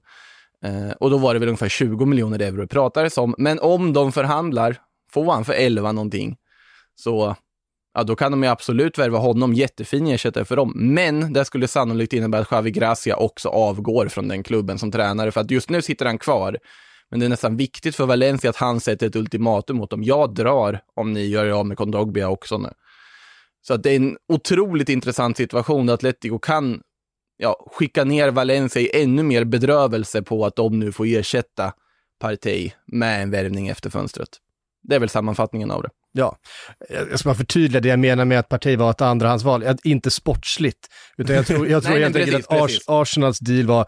Eh, 0.64 0.92
och 1.00 1.10
då 1.10 1.18
var 1.18 1.34
det 1.34 1.40
väl 1.40 1.50
ungefär 1.50 1.70
20 1.70 2.06
miljoner 2.06 2.40
euro 2.40 2.62
det 2.62 2.68
pratades 2.68 3.18
om. 3.18 3.36
Men 3.38 3.60
om 3.60 3.94
de 3.94 4.12
förhandlar, 4.12 4.78
får 5.12 5.32
han 5.32 5.46
för 5.46 5.54
11 5.54 5.92
någonting, 5.92 6.38
så 6.96 7.36
ja, 7.94 8.04
då 8.04 8.16
kan 8.16 8.32
de 8.32 8.44
ju 8.44 8.50
absolut 8.50 8.98
värva 8.98 9.18
honom, 9.18 9.54
jättefin 9.54 10.08
ersättare 10.08 10.46
för 10.46 10.56
dem. 10.56 10.74
Men 10.76 11.34
det 11.34 11.46
skulle 11.46 11.68
sannolikt 11.68 12.14
innebära 12.14 12.42
att 12.42 12.48
Xavi 12.48 12.72
Gracia 12.72 13.16
också 13.16 13.50
avgår 13.50 14.08
från 14.08 14.28
den 14.28 14.44
klubben 14.44 14.80
som 14.80 14.92
tränare, 14.92 15.32
för 15.32 15.42
att 15.42 15.52
just 15.52 15.70
nu 15.70 15.82
sitter 15.82 16.06
han 16.06 16.18
kvar. 16.18 16.58
Men 17.10 17.20
det 17.20 17.26
är 17.26 17.30
nästan 17.30 17.58
viktigt 17.58 17.96
för 17.96 18.06
Valencia 18.06 18.50
att 18.50 18.56
han 18.56 18.80
sätter 18.80 19.08
ett 19.08 19.16
ultimatum 19.16 19.78
mot 19.78 19.90
dem. 19.90 20.04
Jag 20.04 20.34
drar 20.34 20.82
om 20.96 21.14
ni 21.14 21.26
gör 21.26 21.46
er 21.46 21.52
av 21.52 21.66
med 21.66 21.78
Kondogbia 21.78 22.30
också 22.30 22.58
nu. 22.58 22.70
Så 23.62 23.74
att 23.74 23.84
det 23.84 23.92
är 23.92 23.96
en 23.96 24.18
otroligt 24.34 24.90
intressant 24.90 25.38
situation 25.38 25.86
där 25.86 25.94
Atletico 25.94 26.40
kan 26.40 26.82
ja, 27.38 27.68
skicka 27.72 28.04
ner 28.04 28.32
Valencia 28.32 28.82
i 28.82 29.04
ännu 29.04 29.24
mer 29.24 29.44
bedrövelse 29.44 30.22
på 30.22 30.46
att 30.46 30.56
de 30.56 30.80
nu 30.80 30.92
får 30.92 31.06
ersätta 31.06 31.74
Partey 32.20 32.72
med 32.88 33.24
en 33.24 33.32
värvning 33.32 33.68
efter 33.68 33.90
fönstret. 33.90 34.30
Det 34.84 34.96
är 34.96 35.00
väl 35.00 35.10
sammanfattningen 35.10 35.72
av 35.72 35.82
det. 35.82 35.90
Ja, 36.12 36.38
jag 36.90 37.20
ska 37.20 37.30
bara 37.30 37.36
förtydliga 37.36 37.82
det 37.82 37.90
jag 37.90 38.00
menar 38.00 38.26
med 38.26 38.40
att 38.40 38.50
Partey 38.50 38.76
var 38.76 38.92
ett 38.92 39.02
andrahandsval, 39.02 39.64
inte 39.84 40.12
sportsligt. 40.12 40.88
Utan 41.18 41.36
jag 41.36 41.48
tror, 41.48 41.68
jag 41.68 41.84
tror 41.84 41.94
Nej, 41.94 42.04
helt 42.04 42.16
enkelt 42.16 42.48
att 42.48 42.62
Ars. 42.62 42.80
Arsenals 42.88 43.40
deal 43.40 43.66
var, 43.66 43.86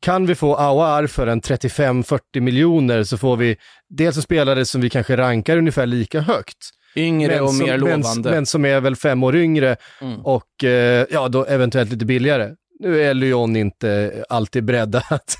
kan 0.00 0.26
vi 0.26 0.34
få 0.34 0.56
Awar 0.56 1.06
för 1.06 1.26
en 1.26 1.40
35-40 1.40 2.40
miljoner 2.40 3.04
så 3.04 3.18
får 3.18 3.36
vi 3.36 3.56
dels 3.88 4.16
en 4.16 4.22
spelare 4.22 4.64
som 4.64 4.80
vi 4.80 4.90
kanske 4.90 5.16
rankar 5.16 5.56
ungefär 5.56 5.86
lika 5.86 6.20
högt. 6.20 6.70
Yngre 6.96 7.40
och 7.40 7.48
som, 7.48 7.58
mer 7.58 7.78
men, 7.78 7.80
lovande. 7.80 8.30
men 8.30 8.46
som 8.46 8.64
är 8.64 8.80
väl 8.80 8.96
fem 8.96 9.22
år 9.22 9.36
yngre 9.36 9.76
Mm. 10.00 10.20
och 10.20 10.64
eh, 10.64 11.06
ja, 11.10 11.28
då 11.28 11.44
eventuellt 11.44 11.90
lite 11.90 12.04
billigare. 12.04 12.54
Nu 12.80 13.02
är 13.02 13.14
Lyon 13.14 13.56
inte 13.56 14.24
alltid 14.28 14.64
beredda 14.64 15.04
att 15.10 15.36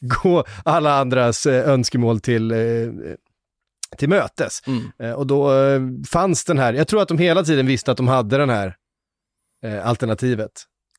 gå 0.00 0.44
alla 0.64 0.98
andras 0.98 1.46
eh, 1.46 1.68
önskemål 1.68 2.20
till, 2.20 2.50
eh, 2.50 2.58
till 3.98 4.08
mötes. 4.08 4.62
Mm. 4.66 4.82
Eh, 4.98 5.12
och 5.12 5.26
då 5.26 5.50
fanns 6.10 6.44
den 6.44 6.58
här, 6.58 6.72
jag 6.74 6.88
tror 6.88 7.02
att 7.02 7.08
de 7.08 7.18
hela 7.18 7.42
tiden 7.44 7.66
visste 7.66 7.90
att 7.90 7.96
de 7.96 8.08
hade 8.08 8.36
den 8.38 8.50
här 8.50 8.74
eh, 9.64 9.86
alternativet. 9.88 10.50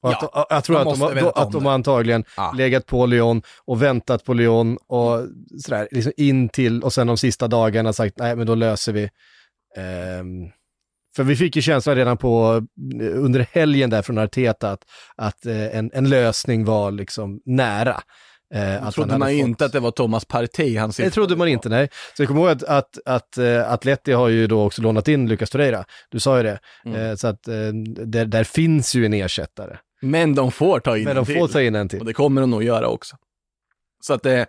Och 0.01 0.11
Ja, 0.11 0.29
att, 0.33 0.47
jag 0.49 0.63
tror 0.63 0.75
de 0.83 0.87
att 0.87 0.99
de, 1.15 1.19
då, 1.21 1.29
att 1.29 1.51
de 1.51 1.67
antagligen 1.67 2.23
Ja. 2.37 2.53
legat 2.57 2.85
på 2.85 3.05
Lyon 3.05 3.41
och 3.65 3.81
väntat 3.81 4.23
på 4.25 4.33
Lyon 4.33 4.77
och 4.87 5.27
sådär, 5.63 5.87
liksom 5.91 6.11
in 6.17 6.49
till 6.49 6.83
och 6.83 6.93
sen 6.93 7.07
de 7.07 7.17
sista 7.17 7.47
dagarna 7.47 7.93
sagt 7.93 8.17
nej 8.17 8.35
men 8.35 8.47
då 8.47 8.55
löser 8.55 8.93
vi. 8.93 9.09
Ehm, 9.77 10.49
för 11.15 11.23
vi 11.23 11.35
fick 11.35 11.55
ju 11.55 11.61
känslan 11.61 11.95
redan 11.95 12.17
på, 12.17 12.61
under 13.13 13.47
helgen 13.51 13.89
där 13.89 14.01
från 14.01 14.17
Arteta 14.17 14.71
att, 14.71 14.83
att 15.15 15.45
eh, 15.45 15.77
en, 15.77 15.91
en 15.93 16.09
lösning 16.09 16.65
var 16.65 16.91
liksom 16.91 17.41
nära. 17.45 18.01
Eh, 18.53 18.81
han 18.81 18.91
trodde 18.91 19.17
man 19.17 19.33
ju 19.35 19.41
fått- 19.41 19.47
inte 19.47 19.65
att 19.65 19.71
det 19.71 19.79
var 19.79 19.91
Thomas 19.91 20.25
Partey 20.25 20.77
han 20.77 20.91
det 20.97 21.09
trodde 21.09 21.35
man 21.35 21.47
inte, 21.47 21.69
nej. 21.69 21.89
Så 22.17 22.21
jag 22.21 22.27
kommer 22.27 22.41
ihåg 22.41 22.49
att, 22.49 22.63
att, 22.63 22.97
att 23.05 23.37
uh, 23.39 23.71
Atleti 23.71 24.11
har 24.11 24.27
ju 24.29 24.47
då 24.47 24.63
också 24.65 24.81
lånat 24.81 25.07
in 25.07 25.29
Lucas 25.29 25.49
Torreira. 25.49 25.85
Du 26.09 26.19
sa 26.19 26.37
ju 26.37 26.43
det. 26.43 26.59
Mm. 26.85 27.01
Eh, 27.01 27.15
så 27.15 27.27
att 27.27 27.47
eh, 27.47 27.53
där, 28.05 28.25
där 28.25 28.43
finns 28.43 28.95
ju 28.95 29.05
en 29.05 29.13
ersättare. 29.13 29.77
Men 30.01 30.35
de 30.35 30.51
får 30.51 30.79
ta 30.79 30.97
in 30.97 31.03
Men 31.03 31.11
en 31.11 31.15
de 31.15 31.25
till. 31.25 31.35
får 31.39 31.47
ta 31.47 31.61
in 31.61 31.75
en 31.75 31.85
Och 31.85 31.89
till. 31.91 32.05
det 32.05 32.13
kommer 32.13 32.41
de 32.41 32.49
nog 32.51 32.63
göra 32.63 32.87
också. 32.87 33.15
Så 34.01 34.13
att 34.13 34.23
det, 34.23 34.45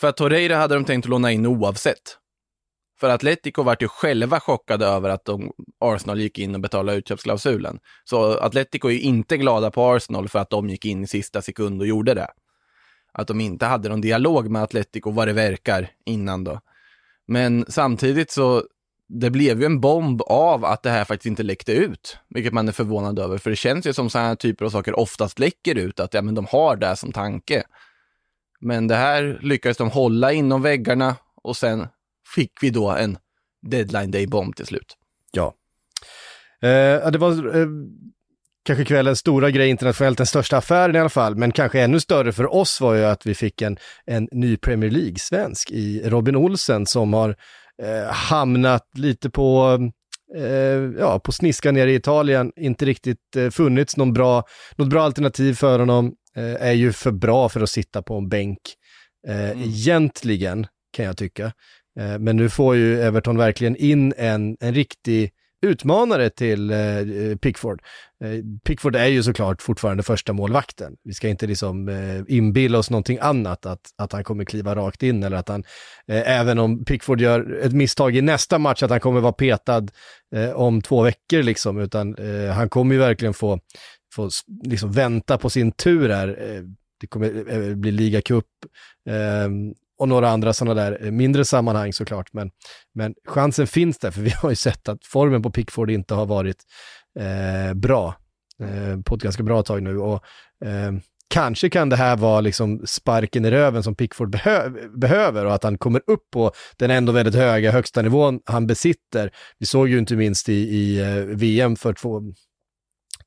för 0.00 0.08
att 0.08 0.16
Torreira 0.16 0.56
hade 0.56 0.74
de 0.74 0.84
tänkt 0.84 1.04
att 1.06 1.10
låna 1.10 1.32
in 1.32 1.46
oavsett. 1.46 2.18
För 3.02 3.08
Atletico 3.08 3.62
vart 3.62 3.82
ju 3.82 3.88
själva 3.88 4.40
chockade 4.40 4.86
över 4.86 5.08
att 5.08 5.24
de, 5.24 5.52
Arsenal 5.80 6.20
gick 6.20 6.38
in 6.38 6.54
och 6.54 6.60
betalade 6.60 6.98
utköpsklausulen. 6.98 7.78
Så 8.04 8.38
Atletico 8.38 8.88
är 8.88 8.92
ju 8.92 9.00
inte 9.00 9.36
glada 9.36 9.70
på 9.70 9.92
Arsenal 9.92 10.28
för 10.28 10.38
att 10.38 10.50
de 10.50 10.68
gick 10.68 10.84
in 10.84 11.04
i 11.04 11.06
sista 11.06 11.42
sekund 11.42 11.80
och 11.80 11.86
gjorde 11.86 12.14
det. 12.14 12.28
Att 13.12 13.28
de 13.28 13.40
inte 13.40 13.66
hade 13.66 13.88
någon 13.88 14.00
dialog 14.00 14.50
med 14.50 14.62
Atletico 14.62 15.10
vad 15.10 15.28
det 15.28 15.32
verkar 15.32 15.90
innan 16.06 16.44
då. 16.44 16.60
Men 17.26 17.64
samtidigt 17.68 18.30
så, 18.30 18.64
det 19.08 19.30
blev 19.30 19.60
ju 19.60 19.66
en 19.66 19.80
bomb 19.80 20.22
av 20.22 20.64
att 20.64 20.82
det 20.82 20.90
här 20.90 21.04
faktiskt 21.04 21.26
inte 21.26 21.42
läckte 21.42 21.72
ut, 21.72 22.18
vilket 22.28 22.52
man 22.52 22.68
är 22.68 22.72
förvånad 22.72 23.18
över, 23.18 23.38
för 23.38 23.50
det 23.50 23.56
känns 23.56 23.86
ju 23.86 23.92
som 23.92 24.10
sådana 24.10 24.28
här 24.28 24.36
typer 24.36 24.64
av 24.64 24.70
saker 24.70 24.98
oftast 24.98 25.38
läcker 25.38 25.74
ut, 25.74 26.00
att 26.00 26.14
ja, 26.14 26.22
men 26.22 26.34
de 26.34 26.46
har 26.50 26.76
det 26.76 26.96
som 26.96 27.12
tanke. 27.12 27.62
Men 28.60 28.86
det 28.86 28.96
här 28.96 29.38
lyckades 29.42 29.76
de 29.76 29.90
hålla 29.90 30.32
inom 30.32 30.62
väggarna 30.62 31.16
och 31.42 31.56
sen 31.56 31.86
fick 32.34 32.52
vi 32.60 32.70
då 32.70 32.90
en 32.90 33.18
deadline 33.62 34.10
day-bomb 34.10 34.56
till 34.56 34.66
slut. 34.66 34.96
Ja. 35.32 35.54
Eh, 36.62 37.10
det 37.10 37.18
var 37.18 37.56
eh, 37.60 37.66
kanske 38.64 38.84
kvällens 38.84 39.18
stora 39.18 39.50
grej 39.50 39.68
internationellt, 39.68 40.18
den 40.18 40.26
största 40.26 40.56
affären 40.56 40.96
i 40.96 40.98
alla 40.98 41.08
fall, 41.08 41.36
men 41.36 41.52
kanske 41.52 41.80
ännu 41.80 42.00
större 42.00 42.32
för 42.32 42.54
oss 42.54 42.80
var 42.80 42.94
ju 42.94 43.04
att 43.04 43.26
vi 43.26 43.34
fick 43.34 43.62
en, 43.62 43.76
en 44.06 44.28
ny 44.32 44.56
Premier 44.56 44.90
League-svensk 44.90 45.70
i 45.70 46.02
Robin 46.04 46.36
Olsen 46.36 46.86
som 46.86 47.12
har 47.12 47.36
eh, 47.82 48.12
hamnat 48.12 48.88
lite 48.94 49.30
på 49.30 49.78
eh, 50.36 50.44
ja, 50.98 51.18
på 51.18 51.32
sniska 51.32 51.72
nere 51.72 51.92
i 51.92 51.94
Italien, 51.94 52.52
inte 52.56 52.84
riktigt 52.84 53.36
eh, 53.36 53.50
funnits 53.50 53.96
någon 53.96 54.12
bra, 54.12 54.44
något 54.76 54.88
bra 54.88 55.02
alternativ 55.02 55.54
för 55.54 55.78
honom, 55.78 56.12
eh, 56.36 56.68
är 56.68 56.72
ju 56.72 56.92
för 56.92 57.10
bra 57.10 57.48
för 57.48 57.60
att 57.60 57.70
sitta 57.70 58.02
på 58.02 58.18
en 58.18 58.28
bänk. 58.28 58.58
Eh, 59.28 59.50
Egentligen, 59.50 60.66
kan 60.92 61.04
jag 61.04 61.16
tycka. 61.16 61.52
Eh, 62.00 62.18
men 62.18 62.36
nu 62.36 62.48
får 62.48 62.76
ju 62.76 63.00
Everton 63.00 63.36
verkligen 63.36 63.76
in 63.76 64.14
en, 64.16 64.56
en 64.60 64.74
riktig 64.74 65.32
utmanare 65.62 66.30
till 66.30 66.70
eh, 66.70 66.78
eh, 66.78 67.36
Pickford. 67.36 67.82
Pickford 68.64 68.96
är 68.96 69.06
ju 69.06 69.22
såklart 69.22 69.62
fortfarande 69.62 70.02
första 70.02 70.32
målvakten. 70.32 70.96
Vi 71.04 71.14
ska 71.14 71.28
inte 71.28 71.46
liksom 71.46 71.88
eh, 71.88 72.22
inbilla 72.28 72.78
oss 72.78 72.90
någonting 72.90 73.18
annat, 73.20 73.66
att, 73.66 73.80
att 73.98 74.12
han 74.12 74.24
kommer 74.24 74.44
kliva 74.44 74.74
rakt 74.74 75.02
in 75.02 75.22
eller 75.22 75.36
att 75.36 75.48
han, 75.48 75.64
även 76.06 76.58
om 76.58 76.84
Pickford 76.84 77.20
gör 77.20 77.60
ett 77.62 77.72
misstag 77.72 78.16
i 78.16 78.20
nästa 78.22 78.58
match, 78.58 78.82
att 78.82 78.90
han 78.90 79.00
kommer 79.00 79.20
vara 79.20 79.32
petad 79.32 79.86
om 80.54 80.82
två 80.82 81.02
veckor 81.02 81.42
liksom, 81.42 81.78
utan 81.78 82.16
han 82.54 82.68
kommer 82.68 82.94
ju 82.94 83.00
verkligen 83.00 83.34
få, 83.34 83.58
få 84.14 84.30
liksom 84.64 84.92
vänta 84.92 85.38
på 85.38 85.50
sin 85.50 85.72
tur 85.72 86.08
här. 86.08 86.36
Det 87.00 87.06
kommer 87.06 87.74
bli 87.74 87.90
ligacup 87.90 88.46
eh, 89.08 89.48
och 90.02 90.08
några 90.08 90.28
andra 90.28 90.52
sådana 90.52 90.74
där 90.82 91.04
eh, 91.04 91.10
mindre 91.10 91.44
sammanhang 91.44 91.92
såklart, 91.92 92.32
men, 92.32 92.50
men 92.94 93.14
chansen 93.28 93.66
finns 93.66 93.98
där, 93.98 94.10
för 94.10 94.20
vi 94.20 94.30
har 94.30 94.50
ju 94.50 94.56
sett 94.56 94.88
att 94.88 95.06
formen 95.06 95.42
på 95.42 95.50
Pickford 95.50 95.90
inte 95.90 96.14
har 96.14 96.26
varit 96.26 96.56
eh, 97.18 97.74
bra 97.74 98.16
eh, 98.60 99.00
på 99.00 99.14
ett 99.14 99.22
ganska 99.22 99.42
bra 99.42 99.62
tag 99.62 99.82
nu. 99.82 99.98
Och, 99.98 100.24
eh, 100.64 100.92
kanske 101.28 101.70
kan 101.70 101.88
det 101.88 101.96
här 101.96 102.16
vara 102.16 102.40
liksom 102.40 102.86
sparken 102.86 103.44
i 103.44 103.50
röven 103.50 103.82
som 103.82 103.94
Pickford 103.94 104.34
behö- 104.36 104.98
behöver 104.98 105.44
och 105.44 105.54
att 105.54 105.64
han 105.64 105.78
kommer 105.78 106.02
upp 106.06 106.30
på 106.32 106.52
den 106.76 106.90
ändå 106.90 107.12
väldigt 107.12 107.34
höga 107.34 107.70
högsta 107.70 108.02
nivån 108.02 108.40
han 108.44 108.66
besitter. 108.66 109.30
Vi 109.58 109.66
såg 109.66 109.88
ju 109.88 109.98
inte 109.98 110.16
minst 110.16 110.48
i, 110.48 110.52
i 110.52 111.00
eh, 111.00 111.24
VM 111.24 111.76
för 111.76 111.92
två, 111.92 112.22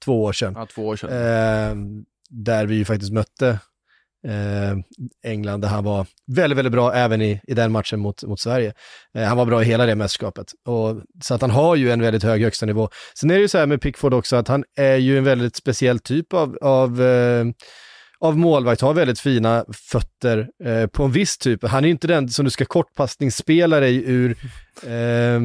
två 0.05 0.24
år 0.24 0.34
sedan. 0.34 0.53
Ja, 0.58 0.65
två 0.65 0.88
år 0.88 0.96
sedan. 0.96 1.10
Eh, 1.10 1.75
där 2.29 2.65
vi 2.65 2.75
ju 2.75 2.86
faktiskt 2.86 3.13
mötte 3.13 3.60
England, 5.24 5.62
där 5.62 5.67
han 5.67 5.84
var 5.84 6.08
väldigt, 6.27 6.58
väldigt 6.58 6.72
bra 6.72 6.94
även 6.94 7.22
i, 7.22 7.41
i 7.48 7.53
den 7.53 7.72
matchen 7.72 8.00
mot, 8.00 8.24
mot 8.24 8.39
Sverige. 8.39 8.74
Eh, 9.15 9.24
han 9.24 9.38
var 9.38 9.46
bra 9.46 9.62
i 9.62 9.65
hela 9.65 9.86
det 9.86 9.96
mästerskapet. 9.96 10.51
Och, 10.65 11.01
så 11.24 11.34
att 11.34 11.41
han 11.41 11.51
har 11.51 11.75
ju 11.75 11.91
en 11.91 12.01
väldigt 12.01 12.24
hög 12.24 12.41
högsta 12.41 12.65
nivå. 12.65 12.89
Sen 13.20 13.32
är 13.32 13.36
det 13.36 13.41
ju 13.41 13.48
så 13.48 13.58
här 13.58 13.65
med 13.65 13.82
Pickford 13.82 14.13
också 14.13 14.36
att 14.36 14.48
han 14.48 14.63
är 14.77 14.96
ju 14.96 15.17
en 15.17 15.24
väldigt 15.24 15.55
speciell 15.55 16.00
typ 16.00 16.34
av, 16.34 16.58
av 16.62 17.01
eh, 17.01 17.46
av 18.20 18.38
målvakt, 18.38 18.82
har 18.82 18.94
väldigt 18.94 19.20
fina 19.20 19.65
fötter 19.91 20.48
eh, 20.63 20.88
på 20.88 21.03
en 21.03 21.12
viss 21.12 21.38
typ. 21.38 21.63
Han 21.63 21.84
är 21.84 21.88
ju 21.88 21.91
inte 21.91 22.08
den 22.08 22.29
som 22.29 22.46
du 22.46 22.51
ska 22.51 22.65
kortpassningsspela 22.65 23.79
dig 23.79 24.03
ur 24.05 24.38
eh, 24.84 25.39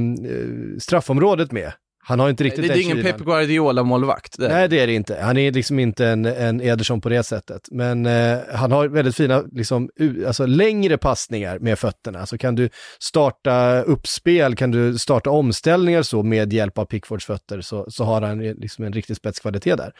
straffområdet 0.79 1.53
med. 1.53 1.73
Han 2.11 2.21
har 2.21 2.31
inte 2.31 2.45
riktigt 2.45 2.63
det 2.63 2.67
är 2.67 2.69
den 2.69 2.83
ingen 2.83 2.97
kylan. 2.97 3.13
Pep 3.13 3.27
Guardiola-målvakt. 3.27 4.39
det 4.39 4.47
är 4.47 4.49
Nej, 4.49 4.69
det 4.69 4.81
är 4.81 4.87
det 4.87 4.93
inte. 4.93 5.21
Han 5.21 5.37
är 5.37 5.53
liksom 5.53 5.79
inte 5.79 6.07
en, 6.07 6.27
en 6.27 6.61
Ederson 6.61 7.01
på 7.01 7.09
det 7.09 7.23
sättet. 7.23 7.69
Men 7.71 8.07
eh, 8.07 8.39
han 8.53 8.73
har 8.73 8.89
väldigt 8.89 9.17
fina, 9.17 9.45
liksom, 9.53 9.91
alltså 10.27 10.47
längre 10.47 10.99
passningar 10.99 11.59
med 11.59 11.79
fötterna. 11.79 12.27
Så 12.27 12.39
kan 12.39 12.55
du 12.55 12.69
starta 13.01 13.83
uppspel, 13.83 14.57
kan 14.57 14.71
du 14.71 14.99
starta 14.99 15.31
omställningar 15.31 16.03
så 16.03 16.23
med 16.23 16.53
hjälp 16.53 16.79
av 16.79 16.85
Pickfords 16.85 17.25
fötter 17.25 17.61
så, 17.61 17.91
så 17.91 18.05
har 18.05 18.23
han 18.23 18.39
liksom 18.39 18.85
en 18.85 18.93
riktig 18.93 19.17
spetskvalitet 19.17 19.79
där. 19.79 19.93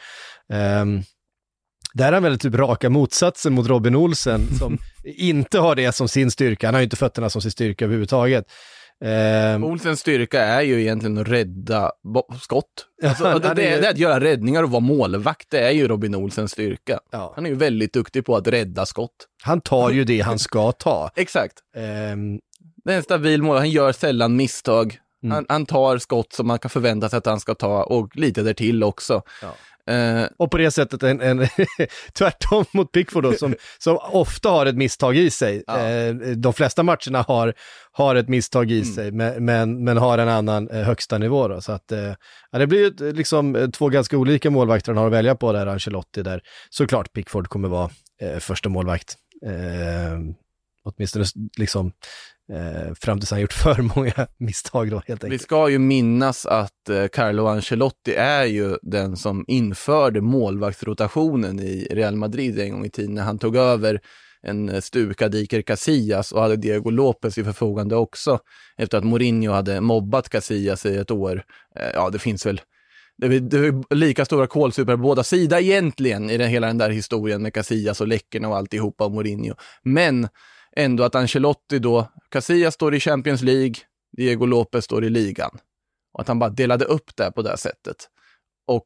Um, 0.81 1.03
där 1.93 2.07
är 2.07 2.13
han 2.13 2.23
väldigt 2.23 2.41
typ 2.41 2.55
raka 2.55 2.89
motsatsen 2.89 3.53
mot 3.53 3.67
Robin 3.67 3.95
Olsen 3.95 4.47
som 4.59 4.77
inte 5.03 5.59
har 5.59 5.75
det 5.75 5.91
som 5.91 6.07
sin 6.07 6.31
styrka. 6.31 6.67
Han 6.67 6.73
har 6.73 6.81
ju 6.81 6.83
inte 6.83 6.95
fötterna 6.95 7.29
som 7.29 7.41
sin 7.41 7.51
styrka 7.51 7.85
överhuvudtaget. 7.85 8.45
Ehm, 9.05 9.63
Olsens 9.63 9.99
styrka 9.99 10.41
är 10.43 10.61
ju 10.61 10.81
egentligen 10.81 11.17
att 11.17 11.27
rädda 11.27 11.91
skott. 12.41 12.65
Alltså, 13.03 13.25
han- 13.27 13.41
det, 13.41 13.47
det, 13.47 13.53
det 13.53 13.85
är 13.85 13.89
att 13.91 13.97
göra 13.97 14.19
räddningar 14.19 14.63
och 14.63 14.71
vara 14.71 14.79
målvakt, 14.79 15.49
det 15.49 15.59
är 15.59 15.71
ju 15.71 15.87
Robin 15.87 16.15
Olsens 16.15 16.51
styrka. 16.51 16.99
ja, 17.11 17.31
Han 17.35 17.45
är 17.45 17.49
ju 17.49 17.55
väldigt 17.55 17.93
duktig 17.93 18.25
på 18.25 18.35
att 18.35 18.47
rädda 18.47 18.85
skott. 18.85 19.15
han 19.43 19.61
tar 19.61 19.89
ju 19.91 20.03
det 20.03 20.19
han 20.21 20.39
ska 20.39 20.71
ta. 20.71 21.11
Exakt. 21.15 21.53
Ehm, 21.75 22.39
Det 22.85 22.93
är 22.93 22.97
en 22.97 23.03
stabil 23.03 23.43
mål, 23.43 23.57
han 23.57 23.69
gör 23.69 23.91
sällan 23.91 24.35
misstag. 24.35 24.97
Mm. 25.23 25.31
Han, 25.35 25.45
han 25.49 25.65
tar 25.65 25.97
skott 25.97 26.33
som 26.33 26.47
man 26.47 26.59
kan 26.59 26.69
förvänta 26.69 27.09
sig 27.09 27.17
att 27.17 27.25
han 27.25 27.39
ska 27.39 27.55
ta 27.55 27.83
och 27.83 28.15
lite 28.15 28.41
därtill 28.43 28.83
också. 28.83 29.21
Ja. 29.41 29.53
Eh, 29.89 30.23
Och 30.37 30.51
på 30.51 30.57
det 30.57 30.71
sättet 30.71 31.03
en, 31.03 31.21
en 31.21 31.47
tvärtom 32.13 32.65
mot 32.73 32.91
Pickford 32.91 33.23
då, 33.23 33.33
som, 33.33 33.55
som 33.79 33.97
ofta 34.01 34.49
har 34.49 34.65
ett 34.65 34.75
misstag 34.75 35.17
i 35.17 35.29
sig. 35.29 35.63
Ja. 35.67 35.79
Eh, 35.89 36.13
de 36.15 36.53
flesta 36.53 36.83
matcherna 36.83 37.21
har, 37.21 37.53
har 37.91 38.15
ett 38.15 38.29
misstag 38.29 38.71
i 38.71 38.81
Mm. 38.81 38.93
sig, 38.93 39.11
men, 39.11 39.83
men, 39.83 39.97
har 39.97 40.17
en 40.17 40.29
annan 40.29 40.69
eh, 40.69 40.83
högsta 40.83 41.17
nivå. 41.17 41.47
Då. 41.47 41.61
Så 41.61 41.71
att, 41.71 41.91
ja, 42.51 42.59
det 42.59 42.67
blir 42.67 42.79
ju 42.99 43.13
liksom 43.13 43.71
två 43.73 43.89
ganska 43.89 44.17
olika 44.17 44.49
målvakter 44.49 44.91
han 44.91 44.97
har 44.97 45.07
att 45.07 45.13
välja 45.13 45.35
på 45.35 45.53
där, 45.53 45.67
Ancelotti, 45.67 46.21
där 46.23 46.41
såklart 46.69 47.13
Pickford 47.13 47.47
kommer 47.47 47.67
vara 47.69 47.89
första 48.39 48.69
målvakt. 48.69 49.15
Åtminstone 50.83 51.25
liksom 51.57 51.91
eh, 52.51 52.93
fram 52.93 53.19
tills 53.19 53.31
han 53.31 53.41
gjort 53.41 53.53
för 53.63 53.95
många 53.95 54.27
misstag 54.37 54.91
då 54.91 55.01
helt 55.07 55.23
vi 55.23 55.25
enkelt. 55.25 55.41
ska 55.41 55.69
ju 55.69 55.79
minnas 55.79 56.45
att 56.45 56.89
eh, 56.89 57.07
Carlo 57.07 57.45
Ancelotti 57.45 58.13
är 58.15 58.45
ju 58.45 58.77
den 58.81 59.17
som 59.17 59.45
införde 59.47 60.21
målvaktsrotationen 60.21 61.59
i 61.59 61.87
Real 61.91 62.15
Madrid 62.15 62.59
en 62.59 62.71
gång 62.71 62.85
i 62.85 62.89
tiden 62.89 63.15
när 63.15 63.23
han 63.23 63.39
tog 63.39 63.55
över 63.55 64.01
en 64.43 64.81
stukad 64.81 65.35
Iker 65.35 65.61
Casillas 65.61 66.31
och 66.31 66.41
hade 66.41 66.55
Diego 66.55 66.89
Lopez 66.89 67.37
i 67.37 67.43
förfogande 67.43 67.95
också 67.95 68.39
efter 68.77 68.97
att 68.97 69.03
Mourinho 69.03 69.51
hade 69.51 69.81
mobbat 69.81 70.29
Casillas 70.29 70.85
i 70.85 70.97
ett 70.97 71.11
år. 71.11 71.43
Eh, 71.75 71.89
ja, 71.93 72.09
det 72.09 72.19
finns 72.19 72.45
väl 72.45 72.61
det 73.17 73.25
är, 73.27 73.39
det 73.39 73.57
är 73.57 73.95
lika 73.95 74.25
stora 74.25 74.47
kålsupare 74.47 74.97
på 74.97 75.03
båda 75.03 75.23
sidor 75.23 75.59
egentligen 75.59 76.29
i 76.29 76.37
den, 76.37 76.49
hela 76.49 76.67
den 76.67 76.77
där 76.77 76.89
historien 76.89 77.41
med 77.41 77.53
Casillas 77.53 78.01
och 78.01 78.07
läckorna 78.07 78.47
och 78.47 78.57
alltihopa 78.57 79.05
och 79.05 79.11
Mourinho. 79.11 79.55
Men 79.83 80.27
ändå 80.75 81.03
att 81.03 81.15
Ancelotti 81.15 81.79
då, 81.79 82.07
Casillas 82.29 82.73
står 82.73 82.95
i 82.95 82.99
Champions 82.99 83.41
League, 83.41 83.75
Diego 84.17 84.45
Lopez 84.45 84.85
står 84.85 85.05
i 85.05 85.09
ligan. 85.09 85.57
Och 86.13 86.21
att 86.21 86.27
han 86.27 86.39
bara 86.39 86.49
delade 86.49 86.85
upp 86.85 87.15
det 87.15 87.31
på 87.31 87.41
det 87.41 87.57
sättet. 87.57 88.09
Och 88.67 88.85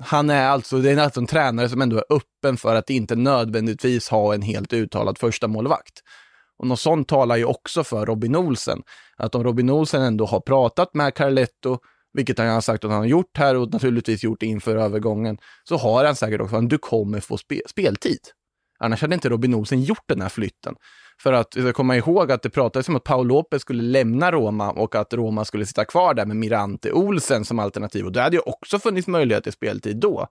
han 0.00 0.30
är 0.30 0.48
alltså, 0.48 0.78
det 0.78 0.90
är 0.90 0.98
alltså 0.98 1.20
en 1.20 1.26
tränare 1.26 1.68
som 1.68 1.82
ändå 1.82 1.96
är 1.96 2.04
öppen 2.10 2.56
för 2.56 2.74
att 2.74 2.90
inte 2.90 3.16
nödvändigtvis 3.16 4.08
ha 4.08 4.34
en 4.34 4.42
helt 4.42 4.72
uttalad 4.72 5.18
första 5.18 5.48
målvakt. 5.48 6.00
Och 6.58 6.66
något 6.66 6.80
sånt 6.80 7.08
talar 7.08 7.36
ju 7.36 7.44
också 7.44 7.84
för 7.84 8.06
Robin 8.06 8.36
Olsen. 8.36 8.82
Att 9.16 9.34
om 9.34 9.44
Robin 9.44 9.70
Olsen 9.70 10.02
ändå 10.02 10.26
har 10.26 10.40
pratat 10.40 10.94
med 10.94 11.14
Carletto, 11.14 11.78
vilket 12.12 12.38
han 12.38 12.48
har 12.48 12.60
sagt 12.60 12.84
att 12.84 12.90
han 12.90 13.00
har 13.00 13.06
gjort 13.06 13.38
här 13.38 13.54
och 13.54 13.72
naturligtvis 13.72 14.24
gjort 14.24 14.42
inför 14.42 14.76
övergången, 14.76 15.38
så 15.64 15.76
har 15.76 16.04
han 16.04 16.16
säkert 16.16 16.40
också 16.40 16.56
att 16.56 16.70
du 16.70 16.78
kommer 16.78 17.20
få 17.20 17.38
spe 17.38 17.60
speltid. 17.68 18.18
Annars 18.78 19.00
hade 19.00 19.14
inte 19.14 19.28
Robin 19.28 19.54
Olsen 19.54 19.82
gjort 19.82 20.04
den 20.08 20.22
här 20.22 20.28
flytten. 20.28 20.74
För 21.20 21.32
att 21.32 21.56
vi 21.56 21.60
ska 21.62 21.72
komma 21.72 21.96
ihåg 21.96 22.32
att 22.32 22.42
det 22.42 22.50
pratades 22.50 22.88
om 22.88 22.96
att 22.96 23.04
Paul 23.04 23.26
Lopez 23.26 23.62
skulle 23.62 23.82
lämna 23.82 24.32
Roma 24.32 24.70
och 24.70 24.94
att 24.94 25.14
Roma 25.14 25.44
skulle 25.44 25.66
sitta 25.66 25.84
kvar 25.84 26.14
där 26.14 26.26
med 26.26 26.36
Mirante 26.36 26.92
Olsen 26.92 27.44
som 27.44 27.58
alternativ. 27.58 28.04
Och 28.04 28.12
det 28.12 28.20
hade 28.20 28.36
ju 28.36 28.42
också 28.46 28.78
funnits 28.78 29.08
möjlighet 29.08 29.44
till 29.44 29.52
speltid 29.52 29.96
då. 29.96 30.28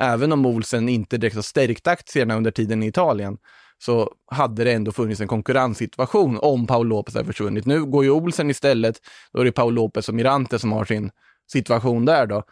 Även 0.00 0.32
om 0.32 0.46
Olsen 0.46 0.88
inte 0.88 1.16
direkt 1.16 1.36
har 1.36 1.42
stärkt 1.42 1.86
aktierna 1.86 2.36
under 2.36 2.50
tiden 2.50 2.82
i 2.82 2.86
Italien 2.86 3.36
så 3.78 4.10
hade 4.30 4.64
det 4.64 4.72
ändå 4.72 4.92
funnits 4.92 5.20
en 5.20 5.28
konkurrenssituation 5.28 6.38
om 6.42 6.66
Paul 6.66 6.86
Lopez 6.86 7.14
hade 7.14 7.26
försvunnit. 7.26 7.66
Nu 7.66 7.84
går 7.84 8.04
ju 8.04 8.10
Olsen 8.10 8.50
istället, 8.50 9.00
då 9.32 9.40
är 9.40 9.44
det 9.44 9.52
Paul 9.52 9.74
Lopez 9.74 10.08
och 10.08 10.14
Mirante 10.14 10.58
som 10.58 10.72
har 10.72 10.84
sin 10.84 11.10
situation 11.52 12.04
där 12.04 12.26
då. 12.26 12.42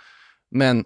Men 0.50 0.84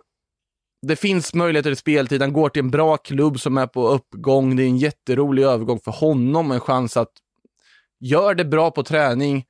det 0.86 0.96
finns 0.96 1.34
möjligheter 1.34 1.70
i 1.70 1.76
speltid. 1.76 2.20
Han 2.20 2.32
går 2.32 2.48
till 2.48 2.62
en 2.62 2.70
bra 2.70 2.96
klubb 2.96 3.40
som 3.40 3.58
är 3.58 3.66
på 3.66 3.88
uppgång. 3.88 4.56
Det 4.56 4.62
är 4.62 4.66
en 4.66 4.78
jätterolig 4.78 5.42
övergång 5.42 5.80
för 5.84 5.92
honom. 5.92 6.52
En 6.52 6.60
chans 6.60 6.96
att 6.96 7.12
göra 8.00 8.34
det 8.34 8.44
bra 8.44 8.70
på 8.70 8.82
träning, 8.82 9.44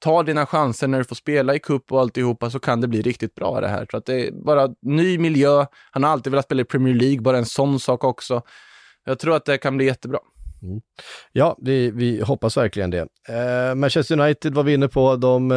ta 0.00 0.22
dina 0.22 0.46
chanser 0.46 0.88
när 0.88 0.98
du 0.98 1.04
får 1.04 1.16
spela 1.16 1.54
i 1.54 1.58
cup 1.58 1.92
och 1.92 2.00
alltihopa 2.00 2.50
så 2.50 2.58
kan 2.58 2.80
det 2.80 2.88
bli 2.88 3.02
riktigt 3.02 3.34
bra 3.34 3.60
det 3.60 3.68
här. 3.68 3.86
Så 3.90 3.96
att 3.96 4.06
det 4.06 4.26
är 4.26 4.32
bara 4.44 4.68
ny 4.82 5.18
miljö. 5.18 5.66
Han 5.90 6.04
har 6.04 6.10
alltid 6.10 6.30
velat 6.30 6.44
spela 6.44 6.62
i 6.62 6.64
Premier 6.64 6.94
League, 6.94 7.20
bara 7.20 7.38
en 7.38 7.46
sån 7.46 7.80
sak 7.80 8.04
också. 8.04 8.42
Jag 9.04 9.18
tror 9.18 9.36
att 9.36 9.44
det 9.44 9.58
kan 9.58 9.76
bli 9.76 9.86
jättebra. 9.86 10.18
Mm. 10.62 10.80
Ja, 11.32 11.56
vi, 11.62 11.90
vi 11.90 12.22
hoppas 12.22 12.56
verkligen 12.56 12.90
det. 12.90 13.06
Eh, 13.28 13.74
Manchester 13.74 14.20
United 14.20 14.54
var 14.54 14.62
vi 14.62 14.74
inne 14.74 14.88
på, 14.88 15.16
de 15.16 15.50
eh, 15.50 15.56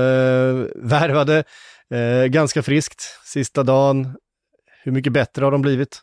värvade 0.76 1.44
eh, 1.94 2.26
ganska 2.28 2.64
friskt 2.64 3.02
sista 3.26 3.64
dagen. 3.64 4.16
Hur 4.84 4.92
mycket 4.92 5.14
bättre 5.14 5.44
har 5.44 5.52
de 5.52 5.62
blivit? 5.62 6.02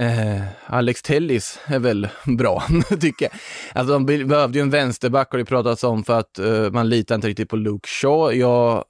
Eh, 0.00 0.42
Alex 0.66 1.02
Tellis 1.02 1.60
är 1.66 1.78
väl 1.78 2.08
bra, 2.38 2.62
tycker 3.00 3.24
jag. 3.24 3.32
Alltså 3.74 3.92
de 3.92 4.06
behövde 4.06 4.58
ju 4.58 4.62
en 4.62 4.70
vänsterback 4.70 5.30
har 5.30 5.38
det 5.38 5.44
pratats 5.44 5.84
om 5.84 6.04
för 6.04 6.18
att 6.18 6.38
eh, 6.38 6.70
man 6.70 6.88
litar 6.88 7.14
inte 7.14 7.28
riktigt 7.28 7.48
på 7.48 7.56
Luke 7.56 7.88
Shaw. 7.88 8.34
Jag, 8.34 8.84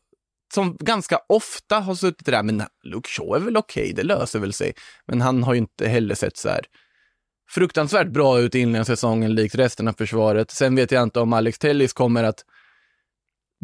som 0.55 0.77
ganska 0.81 1.19
ofta 1.29 1.81
har 1.81 1.95
suttit 1.95 2.27
där, 2.27 2.43
men 2.43 2.63
Luke 2.85 3.09
Shaw 3.09 3.37
är 3.37 3.45
väl 3.45 3.57
okej, 3.57 3.93
det 3.97 4.03
löser 4.03 4.39
väl 4.39 4.53
sig. 4.53 4.73
Men 5.07 5.21
han 5.21 5.43
har 5.43 5.55
ju 5.55 5.59
inte 5.59 5.89
heller 5.89 6.15
sett 6.15 6.37
så 6.37 6.49
här 6.49 6.61
fruktansvärt 7.51 8.09
bra 8.09 8.41
ut 8.41 8.55
i 8.55 8.59
inledningssäsongen 8.59 9.35
likt 9.35 9.55
resten 9.55 9.89
av 9.89 9.93
försvaret. 9.93 10.51
Sen 10.51 10.77
vet 10.77 10.91
jag 10.91 11.03
inte 11.03 11.21
om 11.21 11.33
Alex 11.33 11.59
Tellis 11.59 11.93
kommer 11.93 12.25
att 12.25 12.45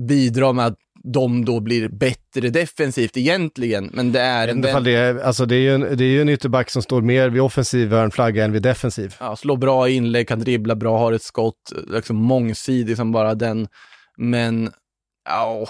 bidra 0.09 0.53
med 0.53 0.67
att 0.67 0.79
de 1.05 1.45
då 1.45 1.61
blir 1.61 1.89
bättre 1.89 2.51
defensivt 2.51 3.17
egentligen, 3.17 3.91
men 3.93 4.13
det 4.13 4.21
är 4.21 4.49
en 4.49 4.65
ifall 4.65 4.85
det, 4.85 4.95
är, 4.95 5.19
alltså 5.19 5.47
det 5.47 5.57
är 5.57 5.61
ju 5.61 5.75
en, 5.75 5.97
det 5.97 6.05
är 6.05 6.21
en 6.21 6.29
ytterback 6.29 6.71
som 6.71 6.83
står 6.83 7.03
mer 7.03 7.29
vid 7.29 7.43
offensiv 7.43 7.91
hörnflagga 7.91 8.45
än 8.45 8.53
vid 8.53 8.63
defensiv. 8.63 9.15
ja, 9.21 9.37
slår 9.37 9.57
bra 9.57 9.89
inlägg, 9.89 10.29
kan 10.29 10.41
dribbla 10.41 10.75
bra, 10.75 10.99
har 10.99 11.13
ett 11.13 11.23
skott, 11.23 11.73
liksom 11.89 12.17
mångsidig 12.17 12.97
som 12.97 13.13
bara 13.13 13.35
den. 13.35 13.69
Men, 14.17 14.71
ja, 15.29 15.67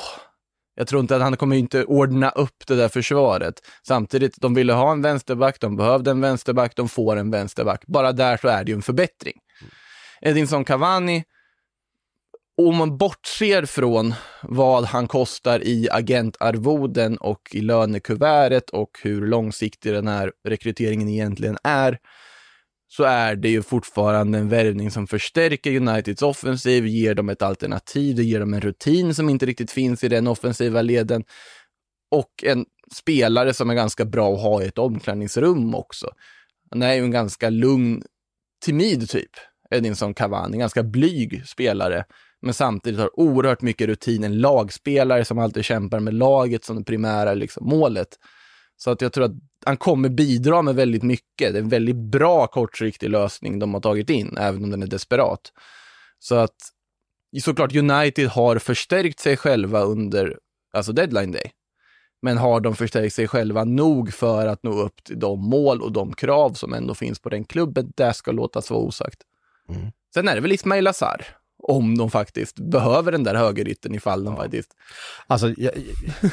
jag 0.74 0.86
tror 0.86 1.00
inte 1.00 1.16
att 1.16 1.22
han 1.22 1.36
kommer 1.36 1.56
inte 1.56 1.84
ordna 1.84 2.30
upp 2.30 2.66
det 2.66 2.76
där 2.76 2.88
försvaret. 2.88 3.54
Samtidigt, 3.86 4.34
de 4.40 4.54
ville 4.54 4.72
ha 4.72 4.92
en 4.92 5.02
vänsterback, 5.02 5.60
de 5.60 5.76
behövde 5.76 6.10
en 6.10 6.20
vänsterback, 6.20 6.72
de 6.76 6.88
får 6.88 7.16
en 7.16 7.30
vänsterback. 7.30 7.86
Bara 7.86 8.12
där 8.12 8.36
så 8.36 8.48
är 8.48 8.64
det 8.64 8.70
ju 8.70 8.74
en 8.74 8.82
förbättring. 8.82 9.34
Edinson 10.20 10.64
Cavani, 10.64 11.24
om 12.56 12.76
man 12.76 12.98
bortser 12.98 13.64
från 13.66 14.14
vad 14.42 14.84
han 14.84 15.08
kostar 15.08 15.64
i 15.64 15.88
agentarvoden 15.90 17.16
och 17.16 17.40
i 17.52 17.60
lönekuvertet 17.60 18.70
och 18.70 18.90
hur 19.02 19.26
långsiktig 19.26 19.92
den 19.92 20.08
här 20.08 20.32
rekryteringen 20.48 21.08
egentligen 21.08 21.58
är, 21.64 21.98
så 22.88 23.04
är 23.04 23.36
det 23.36 23.48
ju 23.48 23.62
fortfarande 23.62 24.38
en 24.38 24.48
värvning 24.48 24.90
som 24.90 25.06
förstärker 25.06 25.76
Uniteds 25.76 26.22
offensiv, 26.22 26.86
ger 26.86 27.14
dem 27.14 27.28
ett 27.28 27.42
alternativ, 27.42 28.16
det 28.16 28.24
ger 28.24 28.40
dem 28.40 28.54
en 28.54 28.60
rutin 28.60 29.14
som 29.14 29.28
inte 29.28 29.46
riktigt 29.46 29.70
finns 29.70 30.04
i 30.04 30.08
den 30.08 30.26
offensiva 30.26 30.82
leden 30.82 31.24
och 32.10 32.30
en 32.42 32.64
spelare 32.94 33.54
som 33.54 33.70
är 33.70 33.74
ganska 33.74 34.04
bra 34.04 34.34
att 34.34 34.42
ha 34.42 34.62
i 34.62 34.66
ett 34.66 34.78
omklädningsrum 34.78 35.74
också. 35.74 36.10
Han 36.70 36.82
är 36.82 36.94
ju 36.94 37.00
en 37.00 37.10
ganska 37.10 37.50
lugn, 37.50 38.02
timid 38.64 39.10
typ, 39.10 39.30
Edinson 39.70 40.14
Cavani, 40.14 40.58
ganska 40.58 40.82
blyg 40.82 41.46
spelare, 41.46 42.04
men 42.46 42.54
samtidigt 42.54 43.00
har 43.00 43.20
oerhört 43.20 43.62
mycket 43.62 43.88
rutin, 43.88 44.24
en 44.24 44.40
lagspelare 44.40 45.24
som 45.24 45.38
alltid 45.38 45.64
kämpar 45.64 46.00
med 46.00 46.14
laget 46.14 46.64
som 46.64 46.76
det 46.76 46.84
primära 46.84 47.34
liksom, 47.34 47.68
målet. 47.68 48.08
Så 48.76 48.90
att 48.90 49.00
jag 49.00 49.12
tror 49.12 49.24
att 49.24 49.34
han 49.64 49.76
kommer 49.76 50.08
bidra 50.08 50.62
med 50.62 50.74
väldigt 50.74 51.02
mycket. 51.02 51.52
Det 51.52 51.58
är 51.58 51.62
en 51.62 51.68
väldigt 51.68 51.96
bra 51.96 52.46
kortsiktig 52.46 53.10
lösning 53.10 53.58
de 53.58 53.74
har 53.74 53.80
tagit 53.80 54.10
in, 54.10 54.36
även 54.38 54.64
om 54.64 54.70
den 54.70 54.82
är 54.82 54.86
desperat. 54.86 55.52
Så 56.18 56.34
att 56.34 56.56
såklart 57.42 57.76
United 57.76 58.28
har 58.28 58.58
förstärkt 58.58 59.20
sig 59.20 59.36
själva 59.36 59.80
under 59.80 60.38
alltså 60.72 60.92
deadline 60.92 61.32
day. 61.32 61.50
Men 62.22 62.38
har 62.38 62.60
de 62.60 62.76
förstärkt 62.76 63.14
sig 63.14 63.28
själva 63.28 63.64
nog 63.64 64.12
för 64.12 64.46
att 64.46 64.62
nå 64.62 64.82
upp 64.82 65.04
till 65.04 65.18
de 65.18 65.50
mål 65.50 65.82
och 65.82 65.92
de 65.92 66.12
krav 66.12 66.52
som 66.52 66.72
ändå 66.72 66.94
finns 66.94 67.20
på 67.20 67.28
den 67.28 67.44
klubben? 67.44 67.92
Det 67.96 68.14
ska 68.14 68.32
låtas 68.32 68.70
vara 68.70 68.80
osagt. 68.80 69.22
Mm. 69.68 69.90
Sen 70.14 70.28
är 70.28 70.34
det 70.34 70.40
väl 70.40 70.52
Ismail 70.52 70.86
Azar, 70.86 71.26
om 71.68 71.98
de 71.98 72.10
faktiskt 72.10 72.58
behöver 72.58 73.12
den 73.12 73.24
där 73.24 73.34
högerytten 73.34 73.94
ifall 73.94 74.24
de 74.24 74.36
faktiskt... 74.36 74.70
Alltså 75.26 75.54
jag, 75.56 75.72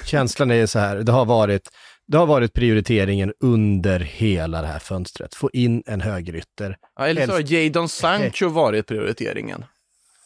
känslan 0.05 0.51
är 0.51 0.65
så 0.65 0.79
här, 0.79 0.95
det 0.95 1.11
har 1.11 1.25
varit 1.25 1.69
det 2.07 2.17
har 2.17 2.25
varit 2.25 2.53
prioriteringen 2.53 3.33
under 3.39 3.99
hela 3.99 4.61
det 4.61 4.67
här 4.67 4.79
fönstret. 4.79 5.35
Få 5.35 5.49
in 5.53 5.83
en 5.85 6.01
högerytter. 6.01 6.77
Ja, 6.95 7.07
eller 7.07 7.27
så 7.27 7.33
har 7.33 7.53
Jadon 7.53 7.89
Sancho 7.89 8.49
varit 8.49 8.87
prioriteringen. 8.87 9.65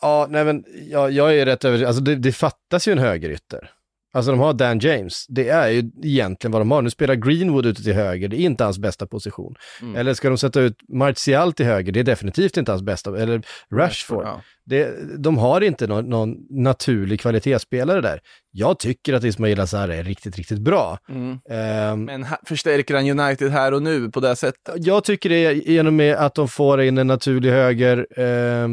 Ja, 0.01 0.27
nej 0.29 0.45
men 0.45 0.63
jag, 0.89 1.11
jag 1.11 1.37
är 1.37 1.45
rätt 1.45 1.65
över, 1.65 1.85
alltså 1.85 2.01
det, 2.01 2.15
det 2.15 2.31
fattas 2.31 2.87
ju 2.87 2.91
en 2.91 2.97
högerytter. 2.97 3.71
Alltså 4.13 4.31
de 4.31 4.39
har 4.39 4.53
Dan 4.53 4.79
James, 4.79 5.25
det 5.27 5.49
är 5.49 5.69
ju 5.69 5.91
egentligen 6.03 6.51
vad 6.51 6.61
de 6.61 6.71
har. 6.71 6.81
Nu 6.81 6.89
spelar 6.89 7.15
Greenwood 7.15 7.65
ute 7.65 7.83
till 7.83 7.93
höger, 7.93 8.27
det 8.27 8.37
är 8.37 8.45
inte 8.45 8.63
hans 8.63 8.79
bästa 8.79 9.07
position. 9.07 9.55
Mm. 9.81 9.95
Eller 9.95 10.13
ska 10.13 10.29
de 10.29 10.37
sätta 10.37 10.61
ut 10.61 10.75
Martial 10.93 11.53
till 11.53 11.65
höger, 11.65 11.91
det 11.91 11.99
är 11.99 12.03
definitivt 12.03 12.57
inte 12.57 12.71
hans 12.71 12.81
bästa. 12.81 13.17
Eller 13.17 13.41
Rashford. 13.71 14.25
Ja. 14.25 14.41
Det, 14.65 14.95
de 15.17 15.37
har 15.37 15.61
inte 15.61 15.87
någon, 15.87 16.09
någon 16.09 16.35
naturlig 16.49 17.19
kvalitetsspelare 17.19 18.01
där. 18.01 18.19
Jag 18.51 18.79
tycker 18.79 19.13
att 19.13 19.23
Ismail 19.23 19.59
Azar 19.59 19.89
är 19.89 20.03
riktigt, 20.03 20.37
riktigt 20.37 20.59
bra. 20.59 20.99
Mm. 21.09 21.39
Ehm, 21.49 22.05
Men 22.05 22.25
förstärker 22.45 22.95
han 22.95 23.19
United 23.19 23.51
här 23.51 23.73
och 23.73 23.83
nu 23.83 24.11
på 24.11 24.19
det 24.19 24.35
sättet? 24.35 24.75
jag 24.75 25.03
tycker 25.03 25.29
det 25.29 25.53
genom 25.53 26.15
att 26.17 26.35
de 26.35 26.47
får 26.47 26.81
in 26.81 26.97
en 26.97 27.07
naturlig 27.07 27.51
höger 27.51 28.07
eh, 28.19 28.67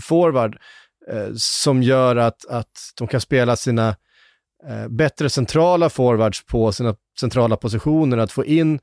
forward 0.00 0.58
eh, 1.12 1.28
som 1.36 1.82
gör 1.82 2.16
att, 2.16 2.46
att 2.48 2.72
de 2.98 3.08
kan 3.08 3.20
spela 3.20 3.56
sina 3.56 3.96
Eh, 4.68 4.88
bättre 4.88 5.30
centrala 5.30 5.90
forwards 5.90 6.46
på 6.46 6.72
sina 6.72 6.96
centrala 7.20 7.56
positioner. 7.56 8.18
Att 8.18 8.32
få 8.32 8.44
in 8.44 8.80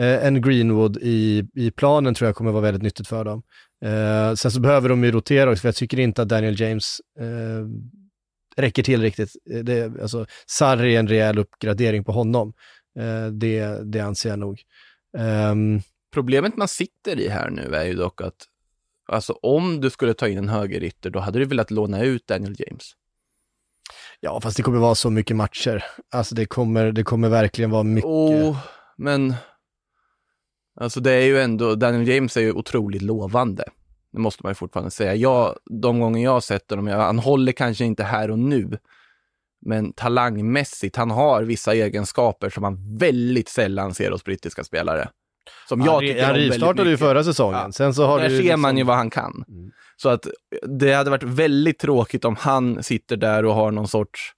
eh, 0.00 0.26
en 0.26 0.42
Greenwood 0.42 0.96
i, 1.02 1.44
i 1.54 1.70
planen 1.70 2.14
tror 2.14 2.26
jag 2.28 2.36
kommer 2.36 2.52
vara 2.52 2.62
väldigt 2.62 2.82
nyttigt 2.82 3.08
för 3.08 3.24
dem. 3.24 3.42
Eh, 3.84 4.34
sen 4.34 4.50
så 4.50 4.60
behöver 4.60 4.88
de 4.88 5.04
ju 5.04 5.10
rotera 5.10 5.50
också, 5.50 5.60
för 5.60 5.68
jag 5.68 5.76
tycker 5.76 6.00
inte 6.00 6.22
att 6.22 6.28
Daniel 6.28 6.60
James 6.60 7.00
eh, 7.20 7.66
räcker 8.56 8.82
till 8.82 9.02
riktigt. 9.02 9.30
Eh, 9.50 9.58
det, 9.58 10.00
alltså, 10.02 10.26
Sarri 10.46 10.94
är 10.94 10.98
en 10.98 11.08
rejäl 11.08 11.38
uppgradering 11.38 12.04
på 12.04 12.12
honom. 12.12 12.52
Eh, 12.98 13.26
det, 13.26 13.92
det 13.92 14.00
anser 14.00 14.30
jag 14.30 14.38
nog. 14.38 14.62
Ehm, 15.18 15.80
Problemet 16.16 16.56
man 16.56 16.68
sitter 16.68 17.20
i 17.20 17.28
här 17.28 17.50
nu 17.50 17.74
är 17.74 17.84
ju 17.84 17.94
dock 17.94 18.20
att 18.20 18.46
alltså 19.06 19.32
om 19.32 19.80
du 19.80 19.90
skulle 19.90 20.14
ta 20.14 20.28
in 20.28 20.38
en 20.38 20.48
högerytter, 20.48 21.10
då 21.10 21.18
hade 21.18 21.38
du 21.38 21.44
velat 21.44 21.70
låna 21.70 22.02
ut 22.02 22.26
Daniel 22.26 22.54
James 22.58 22.92
ja, 24.20 24.40
fast 24.40 24.56
det 24.56 24.62
kommer 24.62 24.78
vara 24.78 24.94
så 24.94 25.10
mycket 25.10 25.36
matcher. 25.36 25.84
Alltså 26.12 26.34
det 26.34 26.46
kommer, 26.46 26.92
det 26.92 27.02
kommer 27.02 27.28
verkligen 27.28 27.70
vara 27.70 27.82
mycket. 27.82 28.10
Oh, 28.10 28.58
men 28.96 29.34
alltså 30.80 31.00
det 31.00 31.12
är 31.12 31.24
ju 31.24 31.40
ändå, 31.40 31.74
Daniel 31.74 32.08
James 32.08 32.36
är 32.36 32.40
ju 32.40 32.52
otroligt 32.52 33.02
lovande. 33.02 33.64
Det 34.12 34.18
måste 34.18 34.40
man 34.42 34.50
ju 34.50 34.54
fortfarande 34.54 34.90
säga. 34.90 35.14
Jag, 35.14 35.56
de 35.82 36.00
gånger 36.00 36.24
jag 36.24 36.30
har 36.30 36.40
sett 36.40 36.70
honom, 36.70 36.86
jag, 36.86 36.98
han 36.98 37.18
håller 37.18 37.52
kanske 37.52 37.84
inte 37.84 38.04
här 38.04 38.30
och 38.30 38.38
nu, 38.38 38.78
men 39.66 39.92
talangmässigt, 39.92 40.96
han 40.96 41.10
har 41.10 41.42
vissa 41.42 41.74
egenskaper 41.74 42.50
som 42.50 42.62
man 42.62 42.98
väldigt 42.98 43.48
sällan 43.48 43.94
ser 43.94 44.10
hos 44.10 44.24
brittiska 44.24 44.64
spelare. 44.64 45.08
Som 45.68 45.80
jag 45.80 45.92
han, 46.02 46.24
han 46.24 46.34
rivstartade 46.34 46.90
ju 46.90 46.96
förra 46.96 47.24
säsongen. 47.24 47.60
Ja. 47.64 47.72
Sen 47.72 47.94
så 47.94 48.06
har 48.06 48.20
Där 48.20 48.28
ser 48.28 48.36
liksom- 48.38 48.60
man 48.60 48.78
ju 48.78 48.84
vad 48.84 48.96
han 48.96 49.10
kan. 49.10 49.44
Mm. 49.48 49.70
Så 49.96 50.08
att 50.08 50.26
det 50.78 50.92
hade 50.92 51.10
varit 51.10 51.22
väldigt 51.22 51.78
tråkigt 51.78 52.24
om 52.24 52.36
han 52.40 52.82
sitter 52.82 53.16
där 53.16 53.44
och 53.44 53.54
har 53.54 53.70
någon 53.70 53.88
sorts 53.88 54.32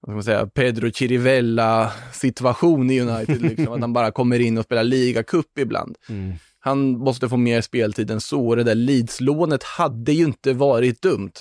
vad 0.00 0.10
ska 0.10 0.14
man 0.14 0.22
säga, 0.22 0.46
Pedro 0.46 0.90
Chirivella 0.90 1.92
situation 2.12 2.90
i 2.90 3.00
United, 3.00 3.42
liksom, 3.42 3.72
att 3.72 3.80
han 3.80 3.92
bara 3.92 4.10
kommer 4.10 4.40
in 4.40 4.58
och 4.58 4.64
spelar 4.64 4.84
ligacup 4.84 5.58
ibland. 5.58 5.96
Mm. 6.08 6.34
Han 6.58 6.90
måste 6.98 7.28
få 7.28 7.36
mer 7.36 7.60
speltid 7.60 8.10
än 8.10 8.20
så. 8.20 8.54
Det 8.54 8.62
där 8.64 8.74
Leeds-lånet 8.74 9.62
hade 9.62 10.12
ju 10.12 10.24
inte 10.24 10.52
varit 10.52 11.02
dumt, 11.02 11.32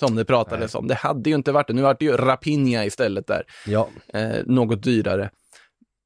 som 0.00 0.14
det 0.16 0.24
pratades 0.24 0.74
om. 0.74 0.86
Det 0.86 0.94
hade 0.94 1.30
ju 1.30 1.36
inte 1.36 1.52
varit 1.52 1.66
det. 1.66 1.72
Nu 1.72 1.82
vart 1.82 1.98
det 1.98 2.04
ju 2.04 2.16
Rapinha 2.16 2.84
istället 2.84 3.26
där 3.26 3.42
Ja, 3.66 3.88
eh, 4.14 4.36
något 4.46 4.82
dyrare. 4.82 5.30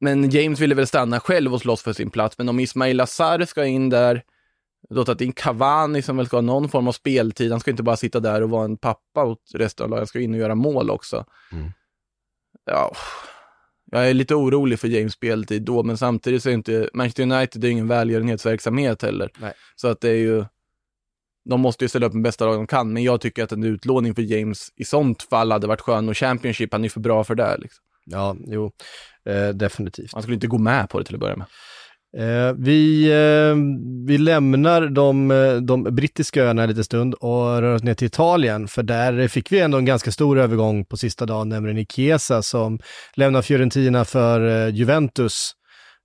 Men 0.00 0.30
James 0.30 0.60
ville 0.60 0.74
väl 0.74 0.86
stanna 0.86 1.20
själv 1.20 1.54
och 1.54 1.60
slåss 1.60 1.82
för 1.82 1.92
sin 1.92 2.10
plats, 2.10 2.38
men 2.38 2.48
om 2.48 2.60
Ismail 2.60 3.00
Azar 3.00 3.44
ska 3.44 3.64
in 3.64 3.88
där, 3.88 4.22
då 4.90 5.04
tagit 5.04 5.20
in 5.20 5.32
Cavani 5.32 6.02
som 6.02 6.16
väl 6.16 6.26
ska 6.26 6.36
ha 6.36 6.42
någon 6.42 6.68
form 6.68 6.88
av 6.88 6.92
speltid, 6.92 7.50
han 7.50 7.60
ska 7.60 7.70
inte 7.70 7.82
bara 7.82 7.96
sitta 7.96 8.20
där 8.20 8.42
och 8.42 8.50
vara 8.50 8.64
en 8.64 8.76
pappa 8.76 9.24
åt 9.24 9.50
resten 9.54 9.84
av 9.84 9.90
laget, 9.90 10.00
han 10.00 10.06
ska 10.06 10.20
in 10.20 10.34
och 10.34 10.40
göra 10.40 10.54
mål 10.54 10.90
också. 10.90 11.24
Mm. 11.52 11.72
Ja, 12.64 12.96
jag 13.90 14.10
är 14.10 14.14
lite 14.14 14.34
orolig 14.34 14.80
för 14.80 14.88
James 14.88 15.12
speltid 15.12 15.62
då, 15.62 15.82
men 15.82 15.98
samtidigt 15.98 16.42
så 16.42 16.48
är 16.48 16.54
inte 16.54 16.90
Manchester 16.94 17.22
United 17.22 17.62
det 17.62 17.68
är 17.68 17.70
ingen 17.70 17.88
välgörenhetsverksamhet 17.88 19.02
heller. 19.02 19.30
Nej. 19.38 19.52
Så 19.76 19.88
att 19.88 20.00
det 20.00 20.10
är 20.10 20.16
ju, 20.16 20.44
de 21.44 21.60
måste 21.60 21.84
ju 21.84 21.88
ställa 21.88 22.06
upp 22.06 22.12
med 22.12 22.22
bästa 22.22 22.44
lag 22.44 22.54
de 22.54 22.66
kan, 22.66 22.92
men 22.92 23.02
jag 23.02 23.20
tycker 23.20 23.44
att 23.44 23.52
en 23.52 23.64
utlåning 23.64 24.14
för 24.14 24.22
James 24.22 24.72
i 24.76 24.84
sånt 24.84 25.22
fall 25.22 25.52
hade 25.52 25.66
varit 25.66 25.80
skön 25.80 26.08
och 26.08 26.16
Championship, 26.16 26.72
han 26.72 26.80
är 26.80 26.84
ju 26.84 26.90
för 26.90 27.00
bra 27.00 27.24
för 27.24 27.34
det. 27.34 27.56
Liksom. 27.58 27.83
Ja, 28.04 28.36
jo, 28.46 28.70
eh, 29.28 29.48
definitivt. 29.48 30.12
Man 30.12 30.22
skulle 30.22 30.34
inte 30.34 30.46
gå 30.46 30.58
med 30.58 30.88
på 30.88 30.98
det 30.98 31.04
till 31.04 31.14
att 31.14 31.20
börja 31.20 31.36
med. 31.36 31.46
Eh, 32.16 32.54
vi, 32.58 33.04
eh, 33.12 33.56
vi 34.06 34.18
lämnar 34.18 34.86
de, 34.86 35.30
eh, 35.30 35.54
de 35.54 35.82
brittiska 35.82 36.44
öarna 36.44 36.62
en 36.62 36.68
liten 36.68 36.84
stund 36.84 37.14
och 37.14 37.60
rör 37.60 37.74
oss 37.74 37.82
ner 37.82 37.94
till 37.94 38.06
Italien, 38.06 38.68
för 38.68 38.82
där 38.82 39.28
fick 39.28 39.52
vi 39.52 39.60
ändå 39.60 39.78
en 39.78 39.84
ganska 39.84 40.12
stor 40.12 40.38
övergång 40.38 40.84
på 40.84 40.96
sista 40.96 41.26
dagen, 41.26 41.48
nämligen 41.48 41.78
i 41.78 41.86
Chiesa 41.86 42.42
som 42.42 42.78
lämnar 43.14 43.42
Fiorentina 43.42 44.04
för 44.04 44.66
eh, 44.66 44.74
Juventus. 44.74 45.52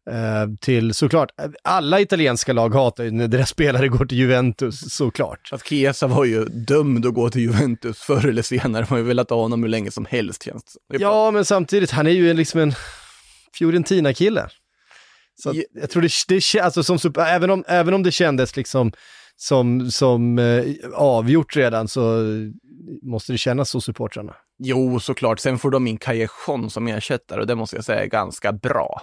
Eh, 0.09 0.47
till 0.61 0.93
såklart, 0.93 1.31
alla 1.63 1.99
italienska 1.99 2.53
lag 2.53 2.73
hatar 2.73 3.03
ju 3.03 3.11
när 3.11 3.27
deras 3.27 3.49
spelare 3.55 3.87
går 3.87 4.05
till 4.05 4.17
Juventus, 4.17 4.93
såklart. 4.95 5.49
Att 5.51 5.67
Chiesa 5.67 6.07
var 6.07 6.25
ju 6.25 6.45
dömd 6.45 7.05
att 7.05 7.13
gå 7.13 7.29
till 7.29 7.41
Juventus 7.41 7.99
förr 7.99 8.27
eller 8.27 8.41
senare. 8.41 8.81
Man 8.81 8.89
har 8.89 8.97
ju 8.97 9.03
velat 9.03 9.29
ha 9.29 9.37
honom 9.41 9.63
hur 9.63 9.69
länge 9.69 9.91
som 9.91 10.05
helst 10.05 10.43
känns 10.43 10.77
Ja, 10.87 11.31
men 11.31 11.45
samtidigt, 11.45 11.91
han 11.91 12.07
är 12.07 12.11
ju 12.11 12.33
liksom 12.33 12.59
en 12.61 12.73
Fiorentina-kille. 13.57 14.49
Så 15.43 15.49
att, 15.49 15.55
Ja. 15.55 15.63
jag 15.73 15.89
tror 15.89 16.01
det, 16.01 16.09
det 16.27 16.59
alltså 16.61 16.83
som, 16.83 17.13
även, 17.17 17.49
om, 17.49 17.63
även 17.67 17.93
om 17.93 18.03
det 18.03 18.11
kändes 18.11 18.55
liksom 18.55 18.91
som, 19.35 19.91
som 19.91 20.39
eh, 20.39 20.63
avgjort 20.93 21.55
redan 21.55 21.87
så 21.87 22.23
måste 23.01 23.31
det 23.31 23.37
kännas 23.37 23.69
så 23.69 23.81
supportrarna. 23.81 24.35
Jo, 24.63 24.99
såklart. 24.99 25.39
Sen 25.39 25.59
får 25.59 25.71
de 25.71 25.87
in 25.87 25.97
Callejon 25.97 26.69
som 26.69 26.87
ersättare 26.87 27.41
och 27.41 27.47
det 27.47 27.55
måste 27.55 27.75
jag 27.75 27.85
säga 27.85 28.03
är 28.03 28.07
ganska 28.07 28.51
bra. 28.51 29.01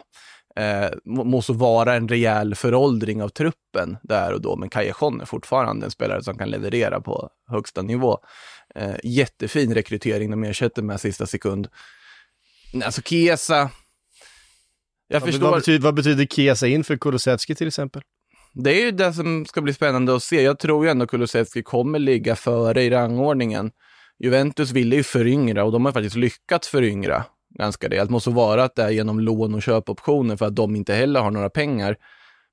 Eh, 0.56 0.88
må- 1.04 1.42
så 1.42 1.52
vara 1.52 1.94
en 1.94 2.08
rejäl 2.08 2.54
föråldring 2.54 3.22
av 3.22 3.28
truppen 3.28 3.96
där 4.02 4.32
och 4.32 4.40
då, 4.40 4.56
men 4.56 4.68
Callejon 4.68 5.20
är 5.20 5.24
fortfarande 5.24 5.84
en 5.86 5.90
spelare 5.90 6.22
som 6.22 6.38
kan 6.38 6.50
leverera 6.50 7.00
på 7.00 7.30
högsta 7.50 7.82
nivå. 7.82 8.18
Eh, 8.74 8.94
jättefin 9.04 9.74
rekrytering 9.74 10.30
de 10.30 10.44
ersätter 10.44 10.82
med 10.82 11.00
sista 11.00 11.26
sekund. 11.26 11.68
Alltså 12.84 13.02
Chiesa, 13.02 13.70
jag 15.08 15.20
Vad, 15.20 15.28
förstår. 15.30 15.46
vad, 15.50 15.58
betyder, 15.58 15.84
vad 15.84 15.94
betyder 15.94 16.26
Chiesa 16.26 16.66
in 16.66 16.84
för 16.84 16.96
Kulusevski 16.96 17.54
till 17.54 17.66
exempel? 17.68 18.02
Det 18.54 18.70
är 18.80 18.84
ju 18.84 18.90
det 18.90 19.12
som 19.12 19.46
ska 19.46 19.62
bli 19.62 19.72
spännande 19.72 20.16
att 20.16 20.22
se. 20.22 20.42
Jag 20.42 20.58
tror 20.58 20.84
ju 20.84 20.90
ändå 20.90 21.06
Kulusevski 21.06 21.62
kommer 21.62 21.98
ligga 21.98 22.36
före 22.36 22.82
i 22.82 22.90
rangordningen. 22.90 23.70
Juventus 24.18 24.70
ville 24.70 24.96
ju 24.96 25.02
föryngra 25.02 25.64
och 25.64 25.72
de 25.72 25.84
har 25.84 25.92
faktiskt 25.92 26.16
lyckats 26.16 26.68
föryngra 26.68 27.24
ganska 27.58 27.88
rejält. 27.88 28.10
Måste 28.10 28.30
vara 28.30 28.64
att 28.64 28.74
det 28.74 28.82
är 28.82 28.90
genom 28.90 29.20
lån 29.20 29.54
och 29.54 29.62
köpoptioner 29.62 30.36
för 30.36 30.46
att 30.46 30.56
de 30.56 30.76
inte 30.76 30.94
heller 30.94 31.20
har 31.20 31.30
några 31.30 31.50
pengar. 31.50 31.96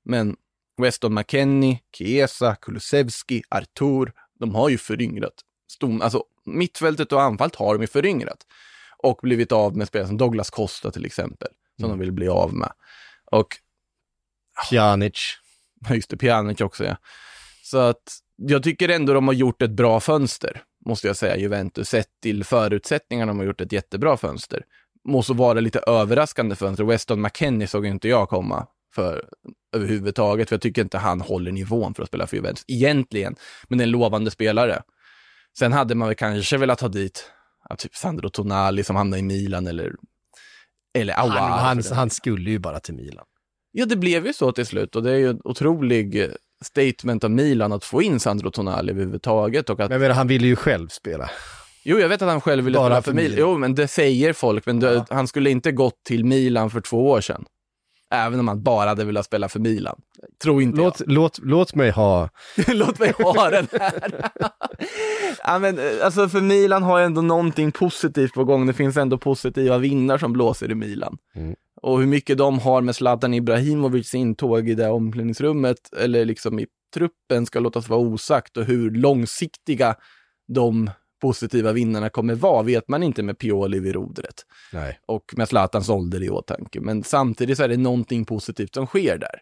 Men 0.04 0.36
Weston 0.82 1.14
McKennie, 1.14 1.80
Chiesa, 1.96 2.54
Kulusevski, 2.54 3.42
Artur, 3.48 4.12
de 4.40 4.54
har 4.54 4.68
ju 4.68 4.78
föryngrat. 4.78 5.34
Stom, 5.70 6.02
alltså 6.02 6.24
mittfältet 6.44 7.12
och 7.12 7.22
anfallet 7.22 7.54
har 7.54 7.74
de 7.74 7.80
ju 7.80 7.86
föryngrat. 7.86 8.46
Och 8.98 9.18
blivit 9.22 9.52
av 9.52 9.76
med 9.76 9.88
spelare 9.88 10.08
som 10.08 10.16
Douglas 10.16 10.50
Costa 10.50 10.90
till 10.90 11.04
exempel, 11.04 11.48
som 11.80 11.88
de 11.88 11.98
vill 11.98 12.12
bli 12.12 12.28
av 12.28 12.54
med. 12.54 12.72
Och 13.30 13.56
Pjanic. 14.70 15.38
Just 15.90 16.10
det, 16.10 16.16
Pjanic 16.16 16.60
också 16.60 16.84
ja. 16.84 16.96
Så 17.62 17.78
att 17.78 18.18
jag 18.36 18.62
tycker 18.62 18.88
ändå 18.88 19.14
de 19.14 19.28
har 19.28 19.34
gjort 19.34 19.62
ett 19.62 19.70
bra 19.70 20.00
fönster, 20.00 20.62
måste 20.86 21.06
jag 21.06 21.16
säga, 21.16 21.36
Juventus. 21.36 21.88
Sett 21.88 22.08
till 22.22 22.44
förutsättningarna 22.44 23.30
de 23.30 23.38
har 23.38 23.46
gjort 23.46 23.60
ett 23.60 23.72
jättebra 23.72 24.16
fönster. 24.16 24.64
Måste 25.04 25.32
vara 25.32 25.60
lite 25.60 25.78
överraskande 25.78 26.56
fönster. 26.56 26.84
Weston 26.84 27.22
McKennie 27.22 27.66
såg 27.66 27.84
ju 27.86 27.90
inte 27.90 28.08
jag 28.08 28.28
komma 28.28 28.66
för 28.94 29.24
överhuvudtaget, 29.76 30.48
för 30.48 30.56
jag 30.56 30.60
tycker 30.62 30.82
inte 30.82 30.98
han 30.98 31.20
håller 31.20 31.52
nivån 31.52 31.94
för 31.94 32.02
att 32.02 32.08
spela 32.08 32.26
för 32.26 32.36
Juventus 32.36 32.64
egentligen. 32.68 33.36
Men 33.68 33.80
en 33.80 33.90
lovande 33.90 34.30
spelare. 34.30 34.82
Sen 35.58 35.72
hade 35.72 35.94
man 35.94 36.08
väl 36.08 36.16
kanske 36.16 36.56
velat 36.56 36.80
ha 36.80 36.88
dit 36.88 37.30
ja, 37.68 37.76
typ 37.76 37.96
Sandro 37.96 38.28
Tonali 38.28 38.84
som 38.84 38.96
hamnade 38.96 39.20
i 39.20 39.22
Milan 39.22 39.66
eller 39.66 39.94
eller 40.98 41.14
Aouar. 41.14 41.36
Han, 41.36 41.58
han, 41.58 41.82
han 41.92 42.10
skulle 42.10 42.50
ju 42.50 42.58
bara 42.58 42.80
till 42.80 42.94
Milan. 42.94 43.24
Ja, 43.72 43.86
det 43.86 43.96
blev 43.96 44.26
ju 44.26 44.32
så 44.32 44.52
till 44.52 44.66
slut 44.66 44.96
och 44.96 45.02
det 45.02 45.10
är 45.10 45.16
ju 45.16 45.30
en 45.30 45.40
otrolig 45.44 46.30
statement 46.64 47.24
av 47.24 47.30
Milan 47.30 47.72
att 47.72 47.84
få 47.84 48.02
in 48.02 48.20
Sandro 48.20 48.50
Tonali 48.50 48.92
överhuvudtaget 48.92 49.70
och 49.70 49.80
att, 49.80 49.90
Men 49.90 50.00
menar, 50.00 50.14
han 50.14 50.26
ville 50.26 50.46
ju 50.46 50.56
själv 50.56 50.88
spela. 50.88 51.30
Jo 51.84 51.98
jag 51.98 52.08
vet 52.08 52.22
att 52.22 52.28
han 52.28 52.40
själv 52.40 52.64
ville 52.64 52.78
spela 52.78 53.02
för 53.02 53.12
Milan, 53.12 53.38
jo 53.38 53.58
men 53.58 53.74
det 53.74 53.88
säger 53.88 54.32
folk, 54.32 54.66
men 54.66 54.80
det, 54.80 54.94
Ja. 54.94 55.06
han 55.10 55.28
skulle 55.28 55.50
inte 55.50 55.72
gått 55.72 56.04
till 56.04 56.24
Milan 56.24 56.70
för 56.70 56.80
två 56.80 57.10
år 57.10 57.20
sedan. 57.20 57.44
Även 58.10 58.40
om 58.40 58.48
han 58.48 58.62
bara 58.62 58.88
hade 58.88 59.04
velat 59.04 59.26
spela 59.26 59.48
för 59.48 59.60
Milan. 59.60 60.00
Tror 60.42 60.62
inte 60.62 60.78
Låt, 60.78 61.02
låt, 61.06 61.38
låt 61.42 61.74
mig 61.74 61.90
ha, 61.90 62.28
jag. 62.56 62.74
Låt 62.76 62.98
mig 62.98 63.12
ha 63.18 63.50
den 63.50 63.66
här. 63.72 64.30
ja, 65.44 65.58
men, 65.58 65.78
eh, 65.78 65.84
alltså 66.02 66.28
för 66.28 66.40
Milan 66.40 66.82
har 66.82 66.98
ju 66.98 67.04
ändå 67.04 67.22
någonting 67.22 67.72
positivt 67.72 68.32
på 68.34 68.44
gång. 68.44 68.66
Det 68.66 68.72
finns 68.72 68.96
ändå 68.96 69.18
positiva 69.18 69.78
vinnare 69.78 70.18
som 70.18 70.32
blåser 70.32 70.70
i 70.70 70.74
Milan. 70.74 71.16
Mm. 71.34 71.54
Och 71.82 71.98
hur 72.00 72.06
mycket 72.06 72.38
de 72.38 72.58
har 72.58 72.80
med 72.80 72.96
Zlatan 72.96 73.34
Ibrahimovics 73.34 74.14
intåg 74.14 74.68
i 74.68 74.74
det 74.74 74.88
omklädningsrummet 74.88 75.78
eller 75.96 76.24
liksom 76.24 76.58
i 76.58 76.66
truppen 76.94 77.46
ska 77.46 77.60
låtas 77.60 77.88
vara 77.88 78.00
osagt 78.00 78.56
och 78.56 78.64
hur 78.64 78.90
långsiktiga 78.90 79.94
de 80.54 80.90
positiva 81.24 81.72
vinnarna 81.72 82.10
kommer 82.10 82.34
vara 82.34 82.62
vet 82.62 82.88
man 82.88 83.02
inte 83.02 83.22
med 83.22 83.38
Pioli 83.38 83.80
vid 83.80 83.94
rodret 83.94 84.46
nej. 84.72 84.98
och 85.06 85.24
med 85.36 85.48
Zlatans 85.48 85.88
ålder 85.88 86.22
i 86.22 86.30
åtanke. 86.30 86.80
Men 86.80 87.02
samtidigt 87.02 87.56
så 87.56 87.62
är 87.62 87.68
det 87.68 87.76
någonting 87.76 88.24
positivt 88.24 88.74
som 88.74 88.86
sker 88.86 89.18
där. 89.18 89.40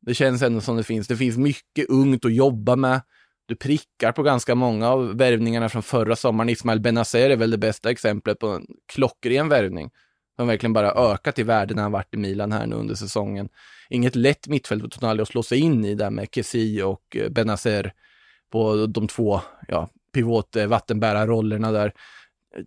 Det 0.00 0.14
känns 0.14 0.42
ändå 0.42 0.60
som 0.60 0.76
det 0.76 0.82
finns, 0.82 1.08
det 1.08 1.16
finns 1.16 1.36
mycket 1.36 1.88
ungt 1.88 2.24
att 2.24 2.34
jobba 2.34 2.76
med. 2.76 3.00
Du 3.46 3.56
prickar 3.56 4.12
på 4.12 4.22
ganska 4.22 4.54
många 4.54 4.88
av 4.88 5.16
värvningarna 5.16 5.68
från 5.68 5.82
förra 5.82 6.16
sommaren. 6.16 6.48
Ismail 6.48 6.80
Benazer 6.80 7.30
är 7.30 7.36
väl 7.36 7.50
det 7.50 7.58
bästa 7.58 7.90
exemplet 7.90 8.38
på 8.38 8.48
en 8.48 8.66
klockren 8.92 9.48
värvning. 9.48 9.90
Som 10.36 10.46
verkligen 10.46 10.72
bara 10.72 10.90
ökat 10.90 11.38
i 11.38 11.42
värde 11.42 11.74
när 11.74 11.82
han 11.82 11.92
varit 11.92 12.14
i 12.14 12.16
Milan 12.16 12.52
här 12.52 12.66
nu 12.66 12.76
under 12.76 12.94
säsongen. 12.94 13.48
Inget 13.90 14.16
lätt 14.16 14.48
mittfält 14.48 14.82
för 14.82 14.88
Tonali 14.88 15.22
att 15.22 15.28
slå 15.28 15.42
sig 15.42 15.58
in 15.58 15.84
i 15.84 15.94
där 15.94 16.10
med 16.10 16.28
Kessie 16.32 16.84
och 16.84 17.16
eh, 17.16 17.28
Benazer 17.28 17.92
på 18.52 18.86
de 18.86 19.08
två 19.08 19.40
ja, 19.68 19.88
pivot, 20.16 20.56
vattenbärarrollerna 20.68 21.72
där. 21.72 21.92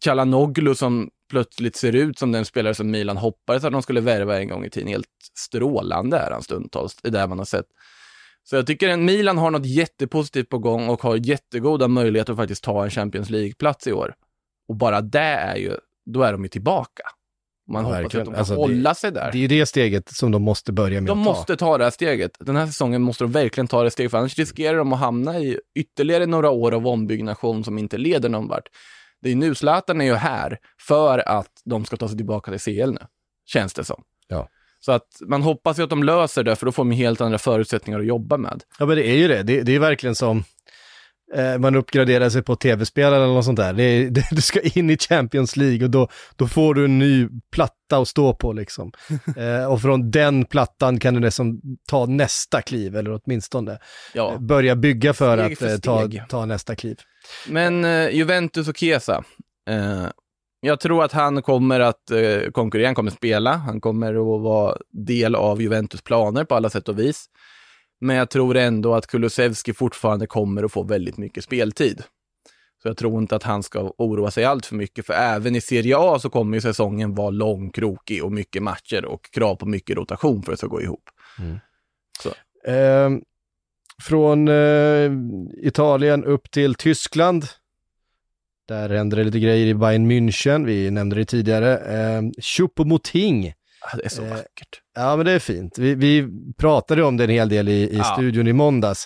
Chalanoglu 0.04 0.76
som 0.76 1.10
plötsligt 1.30 1.76
ser 1.76 1.96
ut 1.96 2.20
som 2.20 2.32
den 2.32 2.46
spelare 2.46 2.76
som 2.76 2.92
Milan 2.92 3.18
hoppades 3.18 3.64
att 3.64 3.72
de 3.72 3.82
skulle 3.82 4.02
värva 4.02 4.40
en 4.40 4.48
gång 4.48 4.66
i 4.66 4.70
tiden. 4.70 4.88
Helt 4.88 5.08
strålande 5.40 6.18
är 6.18 6.32
han 6.32 6.44
stundtals, 6.44 6.96
det 6.96 7.08
är 7.08 7.12
det 7.12 7.28
man 7.28 7.38
har 7.38 7.46
sett. 7.46 7.66
Så 8.44 8.56
jag 8.56 8.68
tycker 8.68 8.90
att 8.90 9.00
Milan 9.00 9.38
har 9.38 9.52
något 9.52 9.66
jättepositivt 9.66 10.50
på 10.50 10.58
gång 10.60 10.90
och 10.90 11.02
har 11.02 11.16
jättegoda 11.16 11.88
möjligheter 11.88 12.34
att 12.34 12.40
faktiskt 12.40 12.64
ta 12.64 12.84
en 12.84 12.90
Champions 12.90 13.30
League-plats 13.30 13.88
i 13.88 13.94
år. 13.94 14.16
Och 14.68 14.76
bara 14.76 15.02
det 15.02 15.20
är 15.20 15.56
ju, 15.56 15.78
då 16.06 16.24
är 16.24 16.32
de 16.32 16.44
ju 16.44 16.50
tillbaka. 16.50 17.04
Man 17.70 17.86
hoppas 17.86 18.00
verkligen. 18.04 18.22
att 18.22 18.26
de 18.26 18.32
kan 18.32 18.40
Alltså, 18.40 18.54
det- 18.54 18.60
hålla 18.60 18.96
sig 18.96 19.12
där. 19.12 19.32
Det 19.32 19.38
är 19.38 19.42
ju 19.42 19.48
det 19.48 19.66
steget 19.66 20.10
som 20.10 20.32
de 20.32 20.42
måste 20.42 20.72
börja 20.72 21.02
med 21.02 21.08
De 21.10 21.20
att 21.20 21.26
ta. 21.26 21.32
måste 21.32 21.56
ta 21.56 21.78
det 21.78 21.84
här 21.84 21.92
steget. 21.92 22.32
Den 22.40 22.56
här 22.56 22.66
säsongen 22.68 23.02
måste 23.02 23.24
de 23.24 23.32
verkligen 23.32 23.68
ta 23.68 23.84
det 23.84 23.92
steget, 23.92 24.12
för 24.12 24.18
annars 24.18 24.38
riskerar 24.38 24.78
de 24.78 24.94
att 24.94 25.00
hamna 25.00 25.40
i 25.40 25.60
ytterligare 25.76 26.26
några 26.26 26.50
år 26.50 26.72
av 26.74 26.88
ombyggnation 26.88 27.64
som 27.64 27.78
inte 27.78 27.98
leder 27.98 28.30
någon 28.30 28.48
vart. 28.48 28.68
Det 29.22 29.32
är 29.32 29.36
nu, 29.36 29.56
Zlatan 29.56 30.02
är 30.02 30.06
ju 30.06 30.14
här 30.16 30.58
för 30.88 31.30
att 31.30 31.52
de 31.66 31.86
ska 31.86 31.98
ta 31.98 32.08
sig 32.08 32.18
tillbaka 32.18 32.52
till 32.52 32.60
CL 32.60 32.92
nu, 32.92 33.02
känns 33.46 33.74
det 33.74 33.84
som. 33.84 34.04
Ja. 34.28 34.48
Så 34.80 34.92
att 34.92 35.08
man 35.22 35.42
hoppas 35.42 35.80
ju 35.80 35.84
att 35.84 35.90
de 35.90 36.04
löser 36.04 36.44
det, 36.44 36.56
för 36.56 36.66
då 36.66 36.72
får 36.72 36.84
de 36.84 36.92
helt 36.92 37.22
andra 37.22 37.38
förutsättningar 37.38 38.00
att 38.00 38.06
jobba 38.06 38.38
med. 38.38 38.64
Ja 38.80 38.86
men 38.86 38.96
det 38.98 39.08
är 39.08 39.16
ju 39.16 39.28
det, 39.28 39.44
det, 39.44 39.62
det 39.62 39.76
är 39.76 39.80
verkligen 39.80 40.16
som 40.16 40.44
man 41.60 41.76
uppgraderar 41.76 42.30
sig 42.30 42.42
på 42.42 42.56
tv-spel 42.56 43.14
eller 43.14 43.28
något 43.28 43.46
sånt 43.46 43.58
där. 43.58 43.74
Det 43.74 44.10
det, 44.10 44.28
du 44.32 44.42
ska 44.42 44.62
in 44.62 44.90
i 44.90 44.98
Champions 44.98 45.56
League 45.56 45.84
och 45.84 45.90
då, 45.90 46.08
då 46.36 46.48
får 46.48 46.74
du 46.74 46.86
en 46.86 47.00
ny 47.00 47.28
platta 47.52 47.98
att 47.98 48.08
stå 48.08 48.34
på 48.34 48.54
liksom. 48.54 48.92
eh, 49.38 49.72
och 49.72 49.82
från 49.82 50.12
den 50.12 50.46
plattan 50.46 51.00
kan 51.00 51.14
du 51.14 51.20
liksom 51.20 51.62
ta 51.90 52.06
nästa 52.06 52.62
kliv, 52.62 52.96
eller 52.96 53.20
åtminstone 53.24 53.80
Ja. 54.14 54.38
börja 54.40 54.76
bygga 54.76 55.14
för 55.14 55.38
Steg 55.38 55.54
att 55.54 55.60
för 55.60 55.70
eh, 55.70 55.78
ta, 55.78 56.26
ta 56.30 56.46
nästa 56.46 56.76
kliv. 56.76 57.00
Men 57.48 57.86
eh, 57.86 58.10
Juventus 58.10 58.68
och 58.68 58.78
Chiesa. 58.78 59.24
Eh, 59.70 60.08
jag 60.62 60.80
tror 60.80 61.04
att 61.04 61.12
han 61.12 61.42
kommer 61.42 61.80
att 61.80 62.12
eh, 62.12 62.52
konkurrera, 62.52 62.88
han 62.88 62.96
kommer 62.96 63.12
spela, 63.12 63.56
han 63.56 63.82
kommer 63.82 64.10
att 64.10 64.42
vara 64.42 64.78
del 64.92 65.36
av 65.36 65.62
Juventus 65.62 66.02
planer 66.02 66.44
på 66.44 66.56
alla 66.56 66.70
sätt 66.70 66.90
och 66.90 67.00
vis. 67.00 67.26
Men 68.00 68.16
jag 68.16 68.30
tror 68.30 68.58
ändå 68.58 68.96
att 68.96 69.08
Kulusevski 69.08 69.74
fortfarande 69.74 70.28
kommer 70.28 70.64
att 70.64 70.72
få 70.72 70.84
väldigt 70.84 71.18
mycket 71.18 71.44
speltid. 71.44 72.04
Så 72.82 72.88
jag 72.88 72.98
tror 72.98 73.22
inte 73.22 73.36
att 73.36 73.44
han 73.44 73.64
ska 73.64 73.94
oroa 73.98 74.32
sig 74.32 74.46
allt 74.46 74.66
för 74.66 74.76
mycket, 74.76 75.06
för 75.06 75.14
även 75.14 75.56
i 75.56 75.62
Serie 75.62 75.98
A 75.98 76.20
så 76.20 76.30
kommer 76.30 76.58
ju 76.58 76.62
säsongen 76.62 77.16
vara 77.16 77.30
lång, 77.30 77.70
krokig 77.70 78.24
och 78.24 78.32
mycket 78.32 78.64
matcher 78.64 79.06
och 79.06 79.32
krav 79.32 79.56
på 79.56 79.66
mycket 79.66 79.98
rotation 79.98 80.44
för 80.44 80.52
att 80.52 80.54
det 80.54 80.58
ska 80.58 80.68
gå 80.68 80.82
ihop. 80.82 81.10
Eh, 82.66 83.10
från 84.02 84.48
eh, 84.48 85.12
Italien 85.58 86.26
upp 86.26 86.52
till 86.52 86.76
Tyskland. 86.76 87.46
Där 88.68 88.90
händer 88.90 89.18
det 89.18 89.24
lite 89.24 89.40
grejer 89.40 89.68
i 89.68 89.74
Bayern 89.74 90.12
München, 90.12 90.66
vi 90.66 90.92
nämnde 90.92 91.16
det 91.16 91.26
tidigare. 91.26 91.78
Eh, 91.78 92.22
Choupo-Moting. 92.22 93.54
Det 93.96 94.06
är 94.06 94.10
så 94.10 94.24
Eh, 94.24 94.30
vackert. 94.30 94.82
Ja, 94.96 95.16
men 95.16 95.26
det 95.26 95.32
är 95.32 95.40
fint. 95.40 95.78
Vi, 95.78 95.96
vi 95.96 96.28
pratade 96.58 97.04
om 97.04 97.18
det 97.18 97.24
en 97.24 97.30
hel 97.30 97.50
del 97.50 97.70
i, 97.70 97.72
i 97.72 97.98
Ja. 97.98 98.04
studion 98.04 98.48
i 98.48 98.54
måndags. 98.54 99.06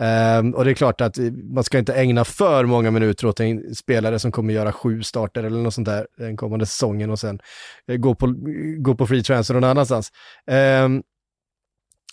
Ehm, 0.00 0.54
och 0.54 0.64
det 0.64 0.70
är 0.70 0.74
klart 0.74 1.00
att 1.00 1.18
man 1.54 1.64
ska 1.64 1.78
inte 1.78 1.94
ägna 1.94 2.24
för 2.24 2.64
många 2.64 2.90
minuter 2.90 3.26
åt 3.26 3.40
en 3.40 3.74
spelare 3.74 4.18
som 4.18 4.32
kommer 4.32 4.54
göra 4.54 4.72
sju 4.72 5.02
starter 5.02 5.44
eller 5.44 5.58
något 5.58 5.74
sånt 5.74 5.86
där 5.88 6.06
den 6.18 6.36
kommande 6.36 6.66
säsongen 6.66 7.10
och 7.10 7.18
sen 7.18 7.38
eh, 7.88 7.96
gå 7.96 8.14
på, 8.14 8.34
gå 8.78 8.94
på 8.94 9.06
free 9.06 9.22
transfer 9.22 9.54
någon 9.54 9.64
annanstans. 9.64 10.08
Ehm, 10.46 11.02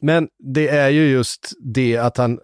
Men 0.02 0.28
det 0.54 0.68
är 0.70 0.90
ju 0.90 1.12
just 1.12 1.52
det 1.74 1.98
att 1.98 2.18
han, 2.18 2.40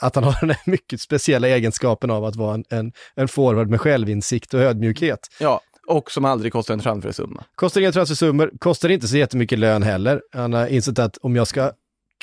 att 0.00 0.14
han 0.14 0.24
har 0.24 0.36
den 0.40 0.50
här 0.50 0.60
mycket 0.70 1.00
speciella 1.00 1.48
egenskapen 1.48 2.10
av 2.10 2.24
att 2.24 2.36
vara 2.36 2.54
en, 2.54 2.64
en, 2.70 2.92
en 3.16 3.28
forward 3.28 3.68
med 3.70 3.80
självinsikt 3.80 4.54
och 4.54 4.60
ödmjukhet. 4.60 5.18
Ja, 5.40 5.60
och 5.86 6.10
som 6.10 6.24
aldrig 6.24 6.52
kostar 6.52 6.74
en 6.74 6.80
transfersumma. 6.80 7.44
Kostar 7.54 7.80
inga 7.80 7.92
transfersummor, 7.92 8.50
kostar 8.58 8.88
inte 8.88 9.08
så 9.08 9.16
jättemycket 9.16 9.58
lön 9.58 9.82
heller. 9.82 10.22
Han 10.32 10.52
har 10.52 10.66
insett 10.66 10.98
att 10.98 11.16
om 11.16 11.36
jag 11.36 11.46
ska 11.46 11.72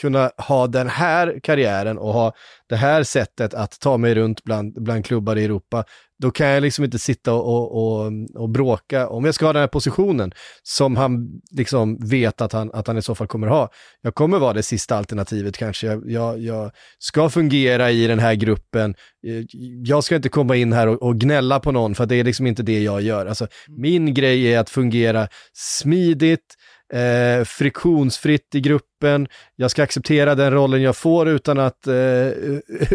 kunna 0.01 0.31
ha 0.37 0.67
den 0.67 0.87
här 0.89 1.39
karriären 1.43 1.97
och 1.97 2.13
ha 2.13 2.33
det 2.69 2.75
här 2.75 3.03
sättet 3.03 3.53
att 3.53 3.79
ta 3.79 3.97
mig 3.97 4.15
runt 4.15 4.43
bland, 4.43 4.83
bland 4.83 5.05
klubbar 5.05 5.35
i 5.35 5.45
Europa, 5.45 5.83
då 6.21 6.31
kan 6.31 6.47
jag 6.47 6.61
liksom 6.61 6.85
inte 6.85 6.99
sitta 6.99 7.33
och, 7.33 7.77
och, 7.77 8.11
och, 8.35 8.49
bråka. 8.49 9.07
Om 9.07 9.25
jag 9.25 9.35
ska 9.35 9.45
ha 9.45 9.53
den 9.53 9.59
här 9.59 9.67
positionen 9.67 10.31
som 10.63 10.95
han 10.95 11.41
liksom 11.51 11.97
vet 12.09 12.41
att 12.41 12.53
han, 12.53 12.71
att 12.73 12.87
han 12.87 12.97
i 12.97 13.01
så 13.01 13.15
fall 13.15 13.27
kommer 13.27 13.47
ha, 13.47 13.69
jag 14.01 14.15
kommer 14.15 14.39
vara 14.39 14.53
det 14.53 14.63
sista 14.63 14.97
alternativet 14.97 15.57
kanske. 15.57 15.87
Jag, 15.87 16.11
jag, 16.11 16.39
jag 16.39 16.71
ska 16.99 17.29
fungera 17.29 17.91
i 17.91 18.07
den 18.07 18.19
här 18.19 18.35
gruppen. 18.35 18.95
Eh, 19.27 19.45
Jag 19.83 20.03
ska 20.03 20.15
inte 20.15 20.29
komma 20.29 20.55
in 20.55 20.73
här 20.73 20.87
och, 20.87 21.01
och 21.03 21.19
gnälla 21.19 21.59
på 21.59 21.71
någon, 21.71 21.95
för 21.95 22.05
det 22.05 22.15
är 22.15 22.23
liksom 22.23 22.47
inte 22.47 22.63
det 22.63 22.79
jag 22.79 23.01
gör. 23.01 23.25
Alltså, 23.25 23.47
min 23.67 24.13
grej 24.13 24.53
är 24.53 24.59
att 24.59 24.69
fungera 24.69 25.27
smidigt, 25.53 26.55
eh, 26.93 27.43
friktionsfritt 27.43 28.55
i 28.55 28.59
gruppen. 28.59 29.27
Jag 29.55 29.71
ska 29.71 29.83
acceptera 29.83 30.35
den 30.35 30.51
rollen 30.51 30.81
jag 30.81 30.95
får 30.95 31.29
utan 31.29 31.59
att, 31.59 31.87
eh, 31.87 31.93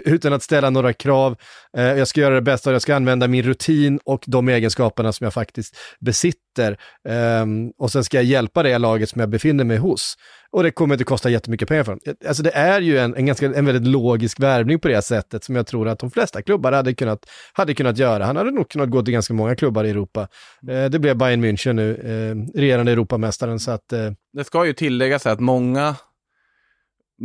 utan 0.05 0.33
att 0.33 0.43
ställa 0.43 0.71
några 0.71 0.93
krav. 0.93 1.37
Eh, 1.77 1.85
jag 1.85 2.09
ska 2.09 2.21
göra 2.21 2.35
det 2.35 2.43
bästa 2.43 2.71
och 2.71 2.75
jag 2.75 2.83
ska 2.83 2.97
använda 2.97 3.29
min 3.29 3.43
rutin 3.43 4.01
och 4.05 4.25
de 4.27 4.49
egenskaperna 4.49 5.13
som 5.13 5.25
jag 5.25 5.35
faktiskt 5.35 5.77
besitter. 6.01 6.79
Ehm, 7.09 7.71
och 7.79 7.93
sen 7.93 8.05
ska 8.05 8.17
jag 8.17 8.25
hjälpa 8.25 8.63
det 8.63 8.79
laget 8.79 9.09
som 9.09 9.21
jag 9.21 9.29
befinner 9.29 9.65
mig 9.65 9.77
hos. 9.77 10.17
Och 10.57 10.63
det 10.63 10.71
kommer 10.71 10.95
inte 10.95 11.05
kosta 11.05 11.31
jättemycket 11.31 11.69
pengar 11.69 11.85
för 11.85 11.93
dem. 11.93 12.15
Alltså 12.27 12.43
det 12.43 12.51
är 12.51 12.81
ju 12.81 12.99
en, 12.99 13.15
en, 13.17 13.27
ganska, 13.27 13.47
en 13.47 13.67
väldigt 13.67 13.87
logisk 13.87 14.41
värvning 14.41 14.79
på 14.79 14.89
det 14.89 15.03
sättet 15.03 15.45
som 15.45 15.57
jag 15.57 15.67
tror 15.67 15.89
att 15.89 15.99
de 15.99 16.11
flesta 16.11 16.43
klubbar 16.43 16.73
hade 16.73 16.95
kunnat, 16.95 17.31
hade 17.53 17.75
kunnat 17.75 17.99
göra. 17.99 18.25
Han 18.25 18.37
hade 18.37 18.51
nog 18.51 18.69
kunnat 18.69 18.91
gå 18.91 19.03
till 19.03 19.13
ganska 19.13 19.35
många 19.35 19.57
klubbar 19.57 19.85
i 19.85 19.91
Europa. 19.91 20.29
Eh, 20.69 20.85
det 20.85 20.99
blev 20.99 21.17
Bayern 21.17 21.45
München 21.45 21.73
nu, 21.73 21.95
eh, 21.95 22.59
regerande 22.61 22.93
Europamästaren, 22.93 23.61
så 23.61 23.71
att 23.71 23.93
eh, 23.93 24.13
Det 24.33 24.45
ska 24.45 24.67
ju 24.67 24.73
tilläggas 24.73 25.27
att 25.27 25.41
många 25.41 25.97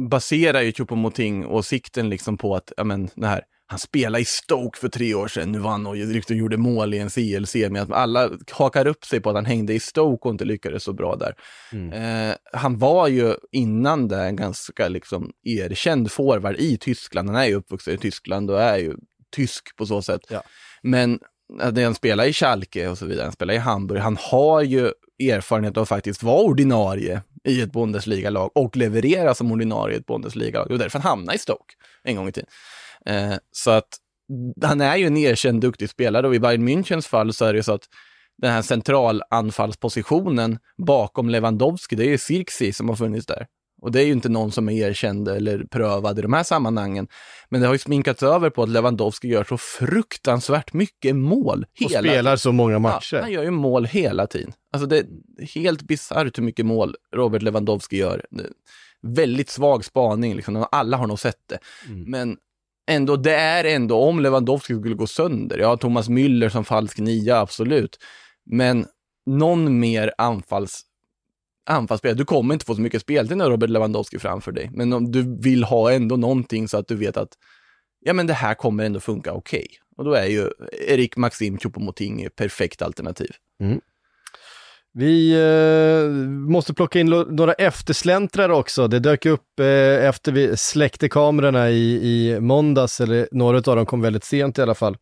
baserar 0.10 0.62
ju 0.62 0.72
Choupo-Moting-åsikten 0.72 2.10
liksom 2.10 2.38
på 2.38 2.56
att, 2.56 2.72
ja 2.78 2.84
men, 2.84 3.10
det 3.16 3.28
här, 3.28 3.42
han 3.72 3.80
spelade 3.80 4.22
i 4.22 4.26
Stoke 4.26 4.80
för 4.80 4.90
tre 4.90 5.14
år 5.14 5.28
sedan, 5.28 5.52
nu 5.52 5.60
vann 5.60 5.88
och 5.88 5.96
liksom 5.96 6.38
gjorde 6.38 6.58
mål 6.58 6.94
i 6.94 6.98
en 6.98 7.10
CLC, 7.10 7.56
men 7.56 7.76
att 7.76 7.92
alla 7.92 8.30
hakar 8.52 8.88
upp 8.88 9.06
sig 9.06 9.20
på 9.20 9.30
att 9.30 9.36
han 9.36 9.46
hängde 9.46 9.74
i 9.74 9.80
Stoke 9.80 10.28
och 10.28 10.32
inte 10.32 10.46
lyckades 10.46 10.84
så 10.84 10.94
bra 10.94 11.16
där. 11.16 11.36
Eh, 11.94 12.36
han 12.54 12.78
var 12.78 13.08
ju 13.08 13.36
innan 13.52 14.08
det 14.08 14.24
en 14.24 14.36
ganska 14.36 14.88
liksom 14.88 15.32
erkänd 15.44 16.12
forward 16.12 16.56
i 16.56 16.78
Tyskland, 16.78 17.30
han 17.30 17.38
är 17.38 17.46
ju 17.46 17.56
uppvuxen 17.56 17.94
i 17.94 17.98
Tyskland 17.98 18.52
och 18.52 18.62
är 18.62 18.78
ju 18.78 18.96
tysk 19.36 19.76
på 19.76 19.86
så 19.86 20.02
sätt. 20.02 20.22
Ja. 20.30 20.44
Men 20.82 21.20
när 21.74 21.84
han 21.84 21.96
spelar 21.96 22.26
i 22.26 22.34
Schalke 22.34 22.88
och 22.88 22.98
så 22.98 23.06
vidare, 23.06 23.24
han 23.24 23.34
spelar 23.34 23.54
i 23.54 23.58
Hamburg, 23.58 24.00
han 24.00 24.18
har 24.20 24.62
ju 24.62 24.92
erfarenhet 25.20 25.78
av 25.78 25.84
att 25.84 25.90
faktiskt 25.90 26.24
vara 26.24 26.44
ordinarie 26.44 27.22
i 27.44 27.62
ett 27.62 27.72
Bundesliga-lag 27.72 28.52
och 28.56 28.78
leverera 28.78 29.34
som 29.34 29.52
ordinarie 29.52 29.96
i 29.96 30.00
ett 30.00 30.06
Bundesliga-lag. 30.06 30.68
Det 30.68 30.74
var 30.74 30.80
därför 30.80 31.00
han 31.00 31.10
hamnade 31.10 31.36
i 31.36 31.40
Stoke 31.40 31.74
en 32.04 32.16
gång 32.16 32.28
i 32.28 32.32
tiden. 32.32 32.50
Eh, 33.06 33.34
så 33.52 33.72
att 33.72 33.88
han 34.64 34.82
är 34.82 34.96
ju 34.98 35.06
en 35.08 35.18
erkänd 35.18 35.62
duktig 35.62 35.90
spelare 35.90 36.28
och 36.28 36.36
i 36.36 36.40
Bayern 36.40 36.68
Münchens 36.70 37.08
fall 37.08 37.34
så 37.34 37.46
är 37.46 37.54
det 37.54 37.58
ju 37.58 37.64
så 37.64 37.74
att 37.74 37.86
den 38.38 38.52
här 38.52 38.62
centralanfallspositionen 38.62 40.60
bakom 40.78 41.30
Lewandowski, 41.30 41.96
det 41.96 42.04
är 42.06 42.10
ju 42.10 42.18
Sirksi 42.18 42.74
som 42.74 42.90
har 42.90 42.96
funnits 42.96 43.26
där. 43.26 43.48
Och 43.82 43.92
det 43.92 44.02
är 44.02 44.06
ju 44.06 44.12
inte 44.12 44.30
någon 44.30 44.52
som 44.52 44.70
är 44.70 44.88
erkänd 44.88 45.28
eller 45.28 45.64
prövad 45.64 46.20
i 46.20 46.22
de 46.22 46.34
här 46.34 46.44
sammanhangen. 46.44 47.08
Men 47.50 47.62
det 47.62 47.68
har 47.68 47.74
ju 47.74 47.80
sminkats 47.80 48.24
över 48.24 48.50
på 48.50 48.64
att 48.64 48.70
Lewandowski 48.70 49.28
gör 49.28 49.44
så 49.44 49.58
fruktansvärt 49.58 50.74
mycket 50.74 51.16
mål. 51.16 51.66
och 51.86 51.92
spelar 51.92 52.36
så 52.36 52.52
många 52.52 52.74
Ja, 52.74 52.80
matcher. 52.80 53.20
han 53.22 53.32
gör 53.32 53.44
ju 53.44 53.52
mål 53.52 53.86
hela 53.86 54.28
tiden. 54.28 54.54
Alltså 54.74 54.88
det 54.88 54.98
är 54.98 55.06
helt 55.56 55.82
bisarrt 55.82 56.38
hur 56.38 56.44
mycket 56.44 56.66
mål 56.66 56.96
Robert 57.16 57.42
Lewandowski 57.42 57.98
gör. 57.98 58.26
Väldigt 59.02 59.50
svag 59.50 59.86
spaning, 59.86 60.36
liksom. 60.36 60.66
alla 60.72 60.98
har 60.98 61.08
nog 61.08 61.20
sett 61.20 61.48
det. 61.50 61.60
Mm. 61.88 62.12
Men 62.12 62.38
ändå, 62.88 63.16
det 63.16 63.36
är 63.36 63.64
ändå, 63.64 63.98
om 63.98 64.20
Lewandowski 64.20 64.76
skulle 64.76 64.96
gå 64.96 65.08
sönder, 65.08 65.58
ja, 65.58 65.78
Thomas 65.78 66.10
Müller 66.10 66.50
som 66.50 66.66
falsk 66.66 66.98
nia, 66.98 67.40
absolut. 67.40 67.98
Men 68.46 68.86
någon 69.26 69.80
mer 69.80 70.14
anfalls 70.18 70.86
anfallsspelare. 71.66 72.18
Du 72.18 72.26
kommer 72.26 72.54
inte 72.54 72.66
få 72.66 72.76
så 72.76 72.82
mycket 72.82 73.02
speltid 73.02 73.38
när 73.38 73.50
Robert 73.50 73.70
Lewandowski 73.70 74.20
framför 74.20 74.52
dig. 74.52 74.70
Men 74.74 74.94
om 74.94 75.12
du 75.12 75.38
vill 75.42 75.64
ha 75.64 75.92
ändå 75.92 76.16
någonting 76.16 76.68
så 76.68 76.78
att 76.78 76.88
du 76.88 76.96
vet 76.96 77.18
att 77.18 77.34
ja, 78.00 78.14
men 78.14 78.28
det 78.28 78.34
här 78.34 78.54
kommer 78.54 78.84
ändå 78.84 79.00
funka 79.00 79.34
okej. 79.34 79.68
Och 79.98 80.06
då 80.06 80.14
är 80.14 80.26
ju 80.26 80.50
Erik 80.88 81.18
Maxim 81.18 81.58
Choupo-Moting 81.58 82.30
perfekt 82.30 82.82
alternativ. 82.82 83.30
Mm. 83.60 83.82
Vi 84.94 85.32
eh, 85.32 86.12
måste 86.52 86.74
plocka 86.74 87.00
in 87.00 87.10
några 87.30 87.54
eftersläntrare 87.54 88.54
också. 88.54 88.88
Det 88.88 89.00
dök 89.00 89.26
upp 89.26 89.60
eh, 89.60 89.66
efter 90.08 90.32
vi 90.32 90.58
släckte 90.58 91.10
kamerorna 91.10 91.70
i, 91.70 91.94
i 91.94 92.40
måndags, 92.40 93.02
eller 93.02 93.28
några 93.32 93.58
av 93.58 93.76
dem 93.76 93.86
kom 93.86 94.02
väldigt 94.02 94.24
sent 94.24 94.60
i 94.60 94.62
alla 94.62 94.76
fall. 94.76 94.98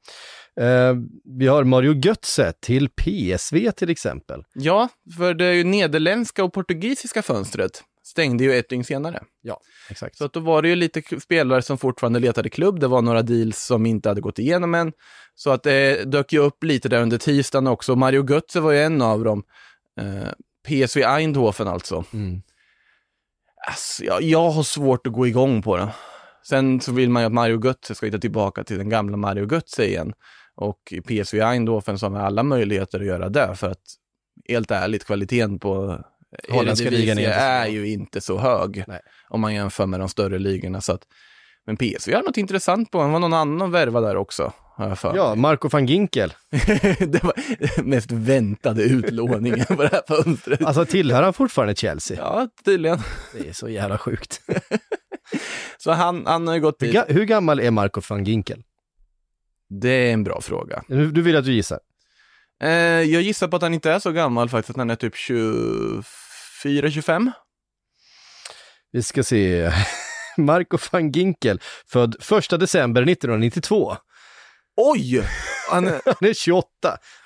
Eh, 0.60 0.93
vi 1.39 1.47
har 1.47 1.63
Mario 1.63 1.93
Götze 1.93 2.54
till 2.62 2.89
PSV 2.89 3.71
till 3.71 3.89
exempel. 3.89 4.43
Ja, 4.54 4.89
för 5.17 5.34
det 5.34 5.45
är 5.45 5.54
ju 5.54 5.63
nederländska 5.63 6.43
och 6.43 6.54
portugisiska 6.54 7.21
fönstret 7.21 7.84
stängde 8.10 8.43
ju 8.43 8.54
ett 8.54 8.69
dygn 8.69 8.84
senare. 8.84 9.23
Ja, 9.41 9.60
exakt. 9.89 10.17
Så 10.17 10.25
att 10.25 10.34
då 10.34 10.39
var 10.39 10.62
det 10.62 10.69
ju 10.69 10.75
lite 10.75 11.02
spelare 11.19 11.62
som 11.62 11.78
fortfarande 11.78 12.19
letade 12.19 12.49
klubb. 12.49 12.80
Det 12.80 12.88
var 12.88 13.02
några 13.02 13.21
deals 13.21 13.65
som 13.65 13.86
inte 13.86 14.10
hade 14.10 14.21
gått 14.21 14.39
igenom 14.39 14.75
än. 14.75 14.91
Så 15.36 15.49
att 15.49 15.63
det 15.63 16.12
dök 16.12 16.34
ju 16.34 16.39
upp 16.39 16.63
lite 16.63 16.89
där 16.89 17.02
under 17.02 17.17
tisdagen 17.17 17.67
också. 17.67 17.95
Mario 17.95 18.30
Götze 18.30 18.60
var 18.60 18.71
ju 18.71 18.80
en 18.80 19.02
av 19.02 19.23
dem. 19.23 19.43
Eh, 19.99 20.31
PSV 20.67 21.03
Eindhoven 21.03 21.67
alltså. 21.67 22.03
Mm. 22.13 22.41
Alltså, 23.67 24.03
jag, 24.03 24.21
jag 24.21 24.49
har 24.49 24.63
svårt 24.63 25.07
att 25.07 25.13
gå 25.13 25.27
igång 25.27 25.62
på 25.62 25.77
det. 25.77 25.89
Sen 26.43 26.81
så 26.81 26.91
vill 26.91 27.09
man 27.09 27.21
ju 27.21 27.25
att 27.25 27.33
Mario 27.33 27.65
Götze 27.65 27.95
ska 27.95 28.05
hitta 28.05 28.19
tillbaka 28.19 28.63
till 28.63 28.77
den 28.77 28.89
gamla 28.89 29.17
Mario 29.17 29.53
Götze 29.53 29.85
igen. 29.85 30.13
Och 30.55 30.93
PSV 31.07 31.41
Eindhoven 31.41 31.99
så 31.99 32.09
har 32.09 32.19
alla 32.19 32.43
möjligheter 32.43 32.99
att 32.99 33.05
göra 33.05 33.29
det 33.29 33.55
för 33.55 33.69
att 33.69 33.83
helt 34.49 34.71
ärligt 34.71 35.05
kvaliteten 35.05 35.59
på 35.59 36.03
Holländska 36.49 36.88
Eredivisie 36.88 37.15
ligan 37.15 37.33
är 37.33 37.65
är 37.65 37.67
ju 37.67 37.88
inte 37.88 38.21
så 38.21 38.38
hög 38.38 38.83
Nej. 38.88 38.99
om 39.29 39.41
man 39.41 39.53
jämför 39.53 39.85
med 39.85 39.99
de 39.99 40.09
större 40.09 40.39
ligorna. 40.39 40.81
Så 40.81 40.93
att, 40.93 41.01
men 41.65 41.77
PSV 41.77 42.13
har 42.13 42.23
något 42.23 42.38
intressant 42.38 42.91
på, 42.91 43.03
det 43.03 43.09
var 43.09 43.19
någon 43.19 43.33
annan 43.33 43.71
värva 43.71 44.01
där 44.01 44.15
också. 44.15 44.53
Har 44.80 44.89
jag 44.89 45.00
för 45.00 45.15
Ja. 45.15 45.36
Marco 45.36 45.70
van 45.70 45.86
Ginkel. 45.86 46.34
det 47.00 47.24
var 47.24 47.34
mest 47.84 48.12
väntade 48.12 48.84
utlåningen 48.84 49.65
på 49.65 49.84
det 49.84 49.89
här 49.92 50.02
fönstret. 50.08 50.65
Alltså 50.65 50.86
tillhör 50.86 51.24
han 51.24 51.34
fortfarande 51.34 51.76
Chelsea? 51.76 52.18
Ja, 52.18 52.48
tydligen. 52.65 53.00
Det 53.34 53.50
är 53.50 53.54
så 53.54 53.70
jävla 53.70 53.98
sjukt. 53.98 54.42
Så 55.78 55.92
han, 55.92 56.26
han 56.26 56.48
har 56.48 56.56
ju 56.56 56.62
gått 56.62 56.82
Hur, 56.82 56.92
ga- 56.94 57.13
hur 57.13 57.26
gammal 57.26 57.60
är 57.60 57.72
Marco 57.72 58.02
van 58.10 58.24
Ginkel? 58.24 58.63
Det 59.82 59.89
är 59.89 60.13
en 60.13 60.24
bra 60.24 60.42
fråga. 60.42 60.84
Du 60.88 61.12
du 61.12 61.22
vill 61.22 61.36
att 61.38 61.46
du 61.46 61.54
gissar? 61.54 61.80
Eh, 62.63 62.70
jag 63.02 63.22
gissar 63.22 63.48
på 63.48 63.56
att 63.56 63.62
han 63.62 63.74
inte 63.74 63.92
är 63.92 64.00
så 64.00 64.12
gammal 64.12 64.50
faktiskt, 64.50 64.70
att 64.70 64.78
han 64.78 64.89
är 64.89 64.96
typ 64.96 65.15
24-25. 65.15 67.32
Vi 68.92 69.04
ska 69.04 69.24
se. 69.24 69.72
Marco 70.38 70.78
van 70.92 71.12
Ginkel, 71.12 71.62
född 71.88 72.15
1 72.54 72.60
december 72.60 73.02
1992. 73.02 73.98
Oj! 74.82 75.24
Han, 75.72 75.88
är- 75.88 76.02
Han 76.06 76.30
är 76.30 76.34
28. 76.34 76.68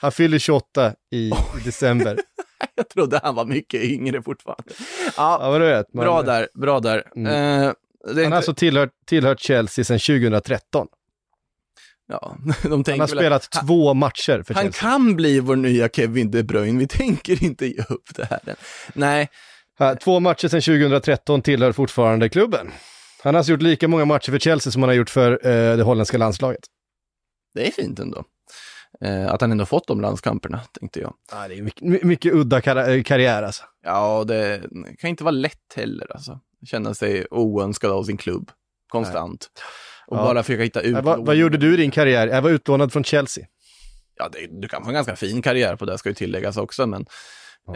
Han 0.01 0.11
fyller 0.11 0.39
28 0.39 0.93
i, 1.11 1.17
i 1.27 1.31
december. 1.65 2.19
jag 2.75 2.89
trodde 2.89 3.19
han 3.23 3.35
var 3.35 3.45
mycket 3.45 3.83
yngre 3.83 4.21
fortfarande. 4.21 4.63
Ja, 5.17 5.37
Ja, 5.41 5.49
vad 5.51 5.61
du 5.61 5.65
vet. 5.65 5.93
man- 5.93 6.05
bra 6.05 6.21
där, 6.21 6.47
bra 6.53 6.79
där. 6.79 7.03
Mm. 7.15 7.27
Eh, 7.33 7.73
Han 8.07 8.15
har 8.15 8.23
inte, 8.23 8.35
alltså 8.37 8.53
tillhört, 8.53 8.89
tillhört 9.07 9.39
Chelsea 9.39 9.85
sedan 9.85 9.99
2013. 9.99 10.87
ja, 12.07 12.37
de 12.63 12.83
Han 12.87 12.99
har 12.99 13.07
spelat 13.07 13.55
att, 13.55 13.67
två 13.67 13.93
matcher 13.93 14.43
för 14.43 14.53
Han 14.53 14.63
Chelsea. 14.63 14.81
kan 14.81 15.15
bli 15.15 15.39
vår 15.39 15.55
nya 15.55 15.89
Kevin 15.89 16.31
De 16.31 16.43
Bruyne, 16.43 16.79
vi 16.79 16.87
tänker 16.97 17.43
inte 17.43 17.65
ge 17.65 17.81
upp 17.89 18.15
det 18.15 18.25
här 18.25 18.39
än. 18.45 18.55
Nej, 18.93 19.29
Två 20.03 20.19
matcher 20.19 20.47
sedan 20.47 20.61
2013 20.61 21.41
tillhör 21.41 21.71
fortfarande 21.71 22.29
klubben. 22.29 22.71
Han 23.23 23.33
har 23.33 23.39
alltså 23.39 23.51
gjort 23.51 23.61
lika 23.61 23.87
många 23.87 24.05
matcher 24.05 24.31
för 24.31 24.39
Chelsea 24.39 24.71
som 24.71 24.81
han 24.81 24.89
har 24.89 24.95
gjort 24.95 25.09
för 25.09 25.31
eh, 25.47 25.77
det 25.77 25.83
holländska 25.83 26.17
landslaget. 26.17 26.59
Det 27.53 27.67
är 27.67 27.71
fint 27.71 27.99
ändå. 27.99 28.23
Eh, 29.01 29.31
att 29.31 29.41
han 29.41 29.51
ändå 29.51 29.65
fått 29.65 29.87
de 29.87 30.01
landskamperna, 30.01 30.61
tänkte 30.79 30.99
jag. 30.99 31.13
Ja, 31.31 31.47
det 31.47 31.55
är 31.57 31.61
mycket, 31.61 31.81
my- 31.81 31.99
mycket 32.03 32.33
udda 32.33 32.61
kar- 32.61 32.89
eh, 32.97 33.03
karriär 33.03 33.43
alltså. 33.43 33.63
Ja, 33.83 34.23
det 34.27 34.61
kan 34.99 35.09
inte 35.09 35.23
vara 35.23 35.31
lätt 35.31 35.73
heller 35.75 36.11
alltså. 36.13 36.39
Känna 36.65 36.93
sig 36.93 37.25
oönskad 37.31 37.91
av 37.91 38.03
sin 38.03 38.17
klubb 38.17 38.51
konstant. 38.89 39.49
Och 40.07 40.17
Ja. 40.17 40.21
bara 40.23 40.43
försöka 40.43 40.63
hitta 40.63 40.81
ut. 40.81 40.95
Eh, 40.95 41.01
vad, 41.03 41.25
vad 41.25 41.35
gjorde 41.35 41.57
du 41.57 41.73
i 41.73 41.77
din 41.77 41.91
karriär? 41.91 42.27
Jag 42.27 42.41
var 42.41 42.49
utlånad 42.49 42.93
från 42.93 43.03
Chelsea. 43.03 43.45
Ja, 44.15 44.29
det, 44.31 44.47
du 44.61 44.67
kan 44.67 44.81
få 44.83 44.87
en 44.87 44.93
ganska 44.93 45.15
fin 45.15 45.41
karriär 45.41 45.75
på 45.75 45.85
det, 45.85 45.97
ska 45.97 46.09
ju 46.09 46.15
tilläggas 46.15 46.57
också. 46.57 46.87
Men 46.87 47.05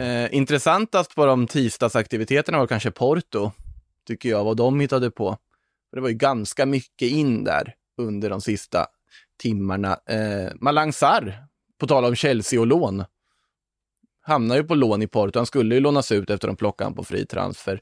eh, 0.00 0.34
intressantast 0.34 1.14
på 1.14 1.26
de 1.26 1.46
tisdagsaktiviteterna 1.46 2.58
var 2.58 2.66
kanske 2.66 2.90
Porto. 2.90 3.50
tycker 4.06 4.28
jag, 4.28 4.44
vad 4.44 4.56
de 4.56 4.80
hittade 4.80 5.10
på. 5.10 5.36
För 5.90 5.96
Det 5.96 6.00
var 6.00 6.08
ju 6.08 6.14
ganska 6.14 6.66
mycket 6.66 7.08
in 7.10 7.44
där 7.44 7.74
under 7.98 8.30
de 8.30 8.40
sista 8.40 8.86
timmarna. 9.38 9.98
Eh, 10.06 10.52
Malang 10.60 10.92
Sarr, 10.92 11.44
på 11.80 11.86
tal 11.86 12.04
om 12.04 12.14
Chelsea 12.14 12.60
och 12.60 12.66
lån, 12.66 13.04
hamnar 14.22 14.56
ju 14.56 14.64
på 14.64 14.74
lån 14.74 15.02
i 15.02 15.06
Porto. 15.06 15.38
Han 15.38 15.46
skulle 15.46 15.74
ju 15.74 15.80
lånas 15.80 16.12
ut 16.12 16.30
efter 16.30 16.48
att 16.48 16.54
de 16.54 16.56
plockade 16.56 16.86
han 16.86 16.94
på 16.94 17.04
fri 17.04 17.26
transfer. 17.26 17.80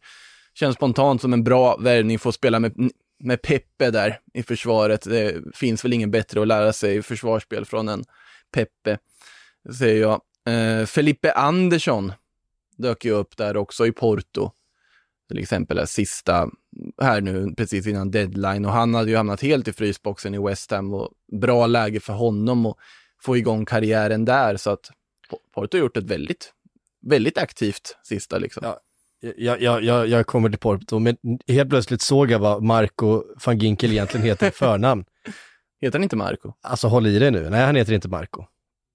Känns 0.54 0.76
spontant 0.76 1.20
som 1.20 1.32
en 1.32 1.44
bra 1.44 1.76
värvning 1.76 2.18
för 2.18 2.28
att 2.28 2.34
spela 2.34 2.58
med, 2.58 2.90
med 3.18 3.42
Peppe 3.42 3.90
där 3.90 4.20
i 4.34 4.42
försvaret. 4.42 5.02
Det 5.02 5.42
finns 5.54 5.84
väl 5.84 5.92
ingen 5.92 6.10
bättre 6.10 6.40
att 6.40 6.48
lära 6.48 6.72
sig 6.72 7.02
försvarsspel 7.02 7.64
från 7.64 7.88
än 7.88 8.04
Peppe, 8.52 8.98
säger 9.78 10.00
jag. 10.00 10.20
Eh, 10.48 10.86
Felipe 10.86 11.32
Andersson 11.32 12.12
dök 12.76 13.04
ju 13.04 13.10
upp 13.10 13.36
där 13.36 13.56
också 13.56 13.86
i 13.86 13.92
Porto. 13.92 14.50
Till 15.28 15.38
exempel 15.38 15.76
det 15.76 15.86
sista 15.86 16.50
här 17.02 17.20
nu 17.20 17.54
precis 17.56 17.86
innan 17.86 18.10
deadline 18.10 18.64
och 18.64 18.72
han 18.72 18.94
hade 18.94 19.10
ju 19.10 19.16
hamnat 19.16 19.42
helt 19.42 19.68
i 19.68 19.72
frysboxen 19.72 20.34
i 20.34 20.38
West 20.38 20.70
Ham 20.70 20.94
och 20.94 21.10
bra 21.40 21.66
läge 21.66 22.00
för 22.00 22.12
honom 22.12 22.66
att 22.66 22.76
få 23.22 23.36
igång 23.36 23.64
karriären 23.64 24.24
där 24.24 24.56
så 24.56 24.70
att 24.70 24.90
Porto 25.54 25.76
har 25.76 25.80
gjort 25.80 25.96
ett 25.96 26.04
väldigt, 26.04 26.52
väldigt 27.06 27.38
aktivt 27.38 27.96
sista 28.02 28.38
liksom. 28.38 28.62
Ja. 28.64 28.80
Jag, 29.36 29.62
jag, 29.62 29.84
jag, 29.84 30.08
jag 30.08 30.26
kommer 30.26 30.48
till 30.48 30.58
Porto, 30.58 30.98
men 30.98 31.16
helt 31.46 31.70
plötsligt 31.70 32.02
såg 32.02 32.30
jag 32.30 32.38
vad 32.38 32.62
Marco 32.62 33.24
van 33.46 33.58
Ginkel 33.58 33.92
egentligen 33.92 34.26
heter 34.26 34.48
i 34.48 34.50
förnamn. 34.54 35.04
Heter 35.80 35.98
han 35.98 36.02
inte 36.02 36.16
Marco? 36.16 36.52
Alltså 36.62 36.88
håll 36.88 37.06
i 37.06 37.18
dig 37.18 37.30
nu, 37.30 37.50
nej 37.50 37.64
han 37.64 37.76
heter 37.76 37.92
inte 37.92 38.08
Marco. 38.08 38.44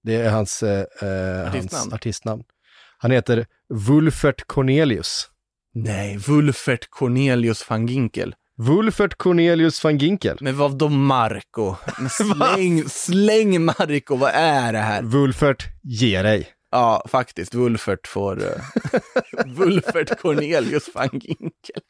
Det 0.02 0.14
är 0.14 0.30
hans, 0.30 0.62
eh, 0.62 0.84
eh, 1.00 1.42
hans 1.42 1.54
Artistnamn. 1.54 1.92
artistnamn. 1.92 2.44
Han 2.98 3.10
heter 3.10 3.46
Wulfert 3.68 4.46
Cornelius. 4.46 5.28
Nej, 5.74 6.16
Wulfert 6.16 6.90
Cornelius 6.90 7.70
van 7.70 7.86
Ginkel. 7.86 8.34
Wulfert 8.58 9.14
Cornelius 9.14 9.84
van 9.84 9.98
Ginkel. 9.98 10.38
Men 10.40 10.56
vad 10.56 10.78
då 10.78 10.88
Marco? 10.88 11.76
Men 11.98 12.10
släng, 12.34 12.88
släng 12.88 13.64
Marco, 13.64 14.16
vad 14.16 14.30
är 14.34 14.72
det 14.72 14.78
här? 14.78 15.02
Wulfert, 15.02 15.64
ge 15.82 16.22
dig. 16.22 16.48
Ja, 16.72 17.04
faktiskt, 17.08 17.54
Wulfert 17.54 18.06
får... 18.06 18.38
Uh, 18.42 18.46
Wulfert 19.46 20.20
Cornelius 20.20 20.90
van 20.94 21.08
Ginkel. 21.12 21.82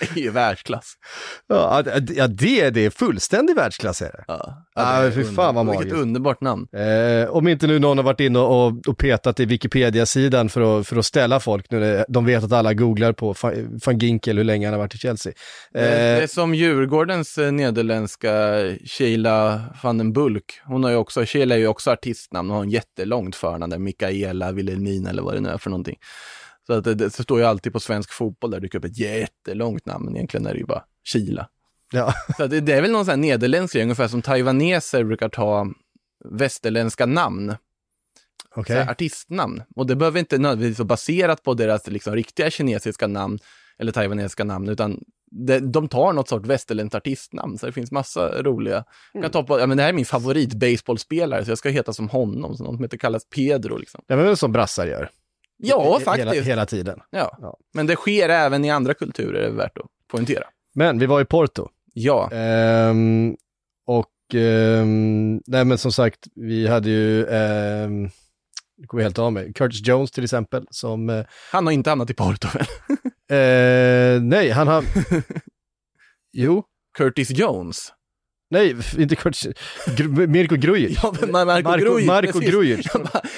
det 0.00 0.20
är 0.20 0.24
ju 0.24 0.30
världsklass. 0.30 0.94
Ja, 1.46 1.82
det- 1.82 2.10
ja 2.16 2.26
det, 2.26 2.70
det 2.70 2.80
är 2.86 2.90
fullständig 2.90 3.56
världsklass 3.56 4.02
är 4.02 4.12
det. 4.12 4.24
Ja, 4.28 4.66
Ja, 4.74 5.00
det 5.00 5.06
är 5.06 5.10
fy 5.10 5.24
fan 5.24 5.54
vad 5.54 5.66
Vilket 5.66 5.80
magiskt. 5.80 5.96
underbart 6.02 6.40
namn. 6.40 6.66
Eh, 6.72 7.28
om 7.30 7.48
inte 7.48 7.66
nu 7.66 7.78
någon 7.78 7.98
har 7.98 8.04
varit 8.04 8.20
inne 8.20 8.38
och, 8.38 8.88
och 8.88 8.98
petat 8.98 9.40
i 9.40 9.44
Wikipedia-sidan 9.44 10.48
för 10.48 10.80
att, 10.80 10.86
för 10.88 10.96
att 10.96 11.06
ställa 11.06 11.40
folk 11.40 11.70
nu, 11.70 11.80
när 11.80 12.04
de 12.08 12.24
vet 12.24 12.44
att 12.44 12.52
alla 12.52 12.74
googlar 12.74 13.12
på 13.12 13.34
van 13.86 13.98
Ginkel 13.98 14.36
hur 14.36 14.44
länge 14.44 14.66
han 14.66 14.72
har 14.74 14.78
varit 14.78 14.94
i 14.94 14.98
Chelsea. 14.98 15.32
Det 15.72 15.80
är 15.80 16.20
Eh, 16.20 16.26
som 16.26 16.54
Djurgårdens 16.54 17.38
eh, 17.38 17.52
nederländska 17.52 18.30
Sheila 18.84 19.60
van 19.82 19.98
den 19.98 20.12
Bulk. 20.12 20.60
Hon 20.64 20.84
har 20.84 20.90
ju 20.90 20.96
också, 20.96 21.24
Sheila 21.26 21.54
är 21.54 21.58
ju 21.58 21.66
också 21.66 21.90
artistnamn 21.90 22.50
och 22.50 22.56
har 22.56 22.62
en 22.64 22.70
jättelångt 22.70 23.36
förnamn 23.52 23.70
där, 23.70 23.78
Mikaela 23.78 24.52
Wilhelmina 24.52 25.10
eller 25.10 25.22
vad 25.22 25.34
det 25.34 25.40
nu 25.40 25.48
är 25.48 25.58
för 25.58 25.70
någonting. 25.70 25.98
Så 26.66 26.72
att 26.72 26.84
det, 26.84 26.94
det 26.94 27.10
står 27.10 27.38
ju 27.38 27.44
alltid 27.44 27.72
på 27.72 27.80
svensk 27.80 28.12
fotboll 28.12 28.50
där 28.50 28.60
det 28.60 28.66
dyker 28.66 28.78
upp 28.78 28.84
ett 28.84 28.98
jättelångt 28.98 29.86
namn, 29.86 30.16
egentligen 30.16 30.46
är 30.46 30.52
det 30.52 30.58
ju 30.58 30.66
bara 30.66 30.84
Sheila. 31.12 31.48
ja. 31.92 32.14
Så 32.36 32.46
det, 32.46 32.60
det 32.60 32.72
är 32.72 32.82
väl 32.82 32.90
någon 32.90 33.04
sån 33.04 33.10
här 33.10 33.16
nederländsk 33.16 33.74
grej, 33.74 33.82
ungefär 33.82 34.08
som 34.08 34.22
taiwaneser 34.22 35.04
brukar 35.04 35.28
ta 35.28 35.66
västerländska 36.24 37.06
namn, 37.06 37.54
så 38.54 38.72
här 38.72 38.90
artistnamn. 38.90 39.62
Och 39.76 39.86
det 39.86 39.96
behöver 39.96 40.18
inte 40.20 40.38
nödvändigtvis 40.38 40.78
vara 40.78 40.86
baserat 40.86 41.42
på 41.42 41.54
deras 41.54 41.86
liksom, 41.86 42.14
riktiga 42.14 42.50
kinesiska 42.50 43.06
namn 43.06 43.38
eller 43.78 43.92
taiwanesiska 43.92 44.44
namn, 44.44 44.68
utan 44.68 45.04
de, 45.30 45.58
de 45.72 45.88
tar 45.88 46.12
något 46.12 46.28
sorts 46.28 46.46
västerländskt 46.48 46.94
artistnamn, 46.94 47.58
så 47.58 47.66
det 47.66 47.72
finns 47.72 47.90
massa 47.92 48.42
roliga. 48.42 48.84
Jag 49.12 49.22
kan 49.22 49.30
ta 49.32 49.42
på, 49.42 49.60
ja, 49.60 49.66
men 49.66 49.76
det 49.76 49.82
här 49.82 49.88
är 49.90 49.94
min 49.94 50.04
favorit 50.04 50.54
baseballspelare, 50.54 51.44
så 51.44 51.50
jag 51.50 51.58
ska 51.58 51.68
heta 51.68 51.92
som 51.92 52.08
honom, 52.08 52.56
så 52.56 52.64
någon 52.64 52.74
som 52.76 52.84
heter 52.84 52.96
kallas 52.98 53.24
Pedro. 53.34 53.76
Liksom. 53.76 54.00
Det 54.08 54.14
är 54.14 54.18
väl 54.18 54.36
som 54.36 54.52
brassar 54.52 54.86
gör. 54.86 55.10
Ja, 55.56 55.96
He- 56.00 56.04
faktiskt. 56.04 56.32
Hela, 56.34 56.42
hela 56.44 56.66
tiden. 56.66 57.00
Ja. 57.10 57.38
Ja. 57.40 57.56
Men 57.74 57.86
det 57.86 57.96
sker 57.96 58.28
även 58.28 58.64
i 58.64 58.70
andra 58.70 58.94
kulturer, 58.94 59.40
är 59.42 59.46
det 59.50 59.56
värt 59.56 59.78
att 59.78 59.86
poängtera. 60.10 60.44
Men 60.74 60.98
vi 60.98 61.06
var 61.06 61.20
i 61.20 61.24
Porto. 61.24 61.68
Ja, 61.94 62.30
Ehm, 62.32 63.36
och 63.86 64.34
ehm, 64.34 65.40
nej 65.46 65.64
men 65.64 65.78
som 65.78 65.92
sagt, 65.92 66.18
vi 66.34 66.66
hade 66.66 66.90
ju, 66.90 67.24
um, 67.26 68.10
det 68.76 68.86
kommer 68.86 69.02
helt 69.02 69.18
av 69.18 69.32
mig, 69.32 69.52
Curtis 69.52 69.86
Jones 69.88 70.10
till 70.10 70.24
exempel 70.24 70.66
som, 70.70 71.10
eh, 71.10 71.24
han 71.52 71.66
har 71.66 71.72
inte 71.72 71.90
hamnat 71.90 72.10
i 72.10 72.14
Porto 72.14 72.48
väl? 72.54 72.66
eh, 74.14 74.22
nej 74.22 74.50
han 74.50 74.68
har, 74.68 74.84
jo, 76.32 76.64
Curtis 76.98 77.30
Jones. 77.30 77.92
Nej 78.50 78.76
inte 78.98 79.16
Curtis, 79.16 79.48
Gr- 79.86 80.26
Mirko 80.26 80.56
Grujic. 80.56 80.98
Ja, 81.02 81.14
men 81.20 81.30
Mar- 81.30 81.44
Marco, 81.46 81.68
Marco, 81.68 81.84
Grujic, 81.84 82.32
precis. 82.32 82.50
Grujic. 82.50 82.86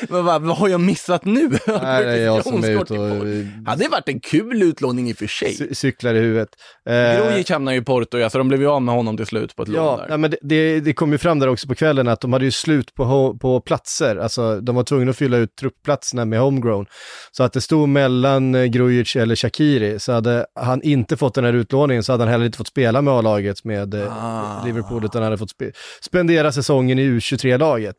Men 0.08 0.24
vad, 0.24 0.42
vad 0.42 0.56
har 0.56 0.68
jag 0.68 0.80
missat 0.80 1.24
nu? 1.24 1.48
Nej, 1.66 2.04
det 2.04 2.10
är 2.12 2.24
jag 2.24 2.44
som 2.44 2.64
är 2.64 2.70
ute 2.82 2.94
och. 2.94 3.26
Hade 3.66 3.88
varit 3.88 4.08
en 4.08 4.20
kul 4.20 4.62
utlåning 4.62 5.10
i 5.10 5.12
och 5.12 5.16
för 5.16 5.26
sig. 5.26 5.48
cy- 5.60 5.74
cyklar 5.74 6.14
i 6.14 6.18
huvudet. 6.18 6.48
Eh, 6.88 7.26
Grujic 7.30 7.50
hamnade 7.50 7.74
ju 7.74 7.80
i 7.80 7.84
Porto, 7.84 8.18
ja, 8.18 8.30
så 8.30 8.38
de 8.38 8.48
blev 8.48 8.60
ju 8.60 8.66
av 8.68 8.82
med 8.82 8.94
honom 8.94 9.16
till 9.16 9.26
slut 9.26 9.56
på 9.56 9.62
ett 9.62 9.68
lån 9.68 9.84
Ja, 9.84 9.96
där. 9.96 10.08
nej, 10.08 10.18
men 10.18 10.30
det, 10.30 10.36
det, 10.42 10.80
det 10.80 10.92
kom 10.92 11.12
ju 11.12 11.18
fram 11.18 11.38
där 11.38 11.48
också 11.48 11.68
på 11.68 11.74
kvällen 11.74 12.08
att 12.08 12.20
de 12.20 12.32
hade 12.32 12.44
ju 12.44 12.50
slut 12.50 12.94
på, 12.94 13.38
på 13.40 13.60
platser. 13.60 14.16
Alltså 14.16 14.60
de 14.60 14.76
var 14.76 14.82
tvungna 14.84 15.10
att 15.10 15.16
fylla 15.16 15.36
ut 15.36 15.56
truppplatserna 15.56 16.24
med 16.24 16.40
homegrown. 16.40 16.86
Så 17.32 17.42
att 17.42 17.52
det 17.52 17.60
stod 17.60 17.88
mellan 17.88 18.54
eh, 18.54 18.64
Grujic 18.64 19.16
eller 19.16 19.36
Shakiri. 19.36 19.98
Så 19.98 20.12
hade 20.12 20.46
han 20.60 20.82
inte 20.82 21.16
fått 21.16 21.34
den 21.34 21.44
här 21.44 21.52
utlåningen 21.52 22.02
så 22.02 22.12
hade 22.12 22.24
han 22.24 22.30
heller 22.32 22.46
inte 22.46 22.58
fått 22.58 22.68
spela 22.68 23.02
med 23.02 23.14
A-laget 23.14 23.64
med 23.64 23.94
eh, 23.94 24.24
Ah. 24.24 24.64
Liverpool 24.66 25.01
utan 25.04 25.22
han 25.22 25.32
hade 25.32 25.38
fått 25.38 25.56
spe- 25.58 25.72
spendera 26.00 26.52
säsongen 26.52 26.98
i 26.98 27.02
U23-laget. 27.10 27.96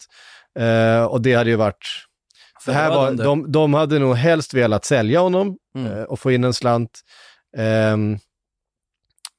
Eh, 0.60 1.04
och 1.04 1.22
det 1.22 1.34
hade 1.34 1.50
ju 1.50 1.56
varit... 1.56 1.88
Det 2.66 2.74
här 2.74 2.90
var, 2.90 3.12
de, 3.12 3.52
de 3.52 3.74
hade 3.74 4.00
nog 4.00 4.16
helst 4.16 4.54
velat 4.54 4.86
sälja 4.86 5.20
honom 5.20 5.58
Mm. 5.78 5.92
eh, 5.92 6.04
och 6.04 6.20
få 6.20 6.32
in 6.32 6.44
en 6.44 6.54
slant. 6.54 7.00
Ehm, 7.58 8.18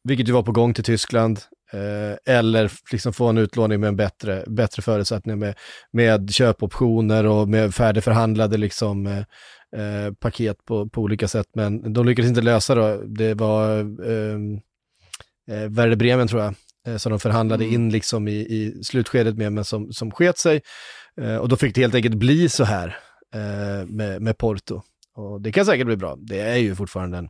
vilket 0.04 0.28
ju 0.28 0.32
var 0.32 0.42
på 0.42 0.52
gång 0.52 0.74
till 0.74 0.84
Tyskland. 0.84 1.40
Eh, 1.72 2.34
eller 2.34 2.72
liksom 2.92 3.12
få 3.12 3.26
en 3.26 3.38
utlåning 3.38 3.80
med 3.80 3.88
en 3.88 3.96
bättre, 3.96 4.44
bättre 4.46 4.82
förutsättning 4.82 5.38
med, 5.38 5.54
med 5.92 6.30
köpoptioner 6.34 7.26
och 7.26 7.48
med 7.48 7.74
färdigförhandlade 7.74 8.56
liksom, 8.56 9.06
eh, 9.06 9.18
eh, 9.80 10.12
paket 10.12 10.64
på, 10.64 10.88
på 10.88 11.00
olika 11.00 11.28
sätt. 11.28 11.46
Men 11.54 11.92
de 11.92 12.06
lyckades 12.06 12.28
inte 12.28 12.40
lösa 12.42 12.74
det. 12.74 13.06
Det 13.06 13.34
var 13.34 13.78
ehm, 13.80 14.54
eh, 15.50 15.68
Werder 15.70 15.96
Bremen 15.96 16.28
tror 16.28 16.40
jag, 16.42 16.48
eh, 16.48 16.54
som 16.96 17.10
de 17.10 17.20
förhandlade 17.20 17.64
Mm. 17.64 17.74
in 17.74 17.90
liksom 17.90 18.28
i, 18.28 18.32
i 18.36 18.84
slutskedet 18.84 19.36
med, 19.36 19.52
men 19.52 19.64
som, 19.64 19.92
som 19.92 20.10
sket 20.10 20.38
sig. 20.38 20.62
Eh, 21.20 21.36
och 21.36 21.48
då 21.48 21.56
fick 21.56 21.74
det 21.74 21.80
helt 21.80 21.94
enkelt 21.94 22.14
bli 22.14 22.48
så 22.48 22.64
här 22.64 22.96
eh, 23.34 23.86
med, 23.86 24.22
med 24.22 24.38
Porto. 24.38 24.82
Och 25.16 25.40
det 25.40 25.52
kan 25.52 25.66
säkert 25.66 25.86
bli 25.86 25.96
bra. 25.96 26.16
Det 26.18 26.40
är 26.40 26.56
ju 26.56 26.74
fortfarande 26.74 27.18
en... 27.18 27.28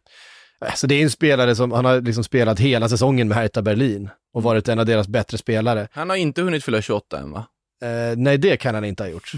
Alltså 0.61 0.87
det 0.87 0.95
är 0.95 1.03
en 1.03 1.11
spelare 1.11 1.55
som, 1.57 1.73
han 1.73 1.85
har 1.85 2.01
liksom 2.01 2.25
spelat 2.25 2.61
hela 2.61 2.89
säsongen 2.89 3.29
med 3.29 3.37
Hertha 3.37 3.63
Berlin 3.63 4.09
och 4.35 4.43
varit 4.43 4.69
en 4.69 4.79
av 4.79 4.87
deras 4.87 5.09
bättre 5.09 5.39
spelare. 5.39 5.89
Han 5.93 6.11
har 6.11 6.17
inte 6.17 6.43
hunnit 6.43 6.65
fylla 6.65 6.83
28 6.83 7.19
än 7.19 7.31
va? 7.33 7.47
Eh, 7.83 8.17
nej, 8.17 8.39
det 8.39 8.57
kan 8.57 8.75
han 8.75 8.85
inte 8.85 9.03
ha 9.03 9.11
gjort. 9.11 9.33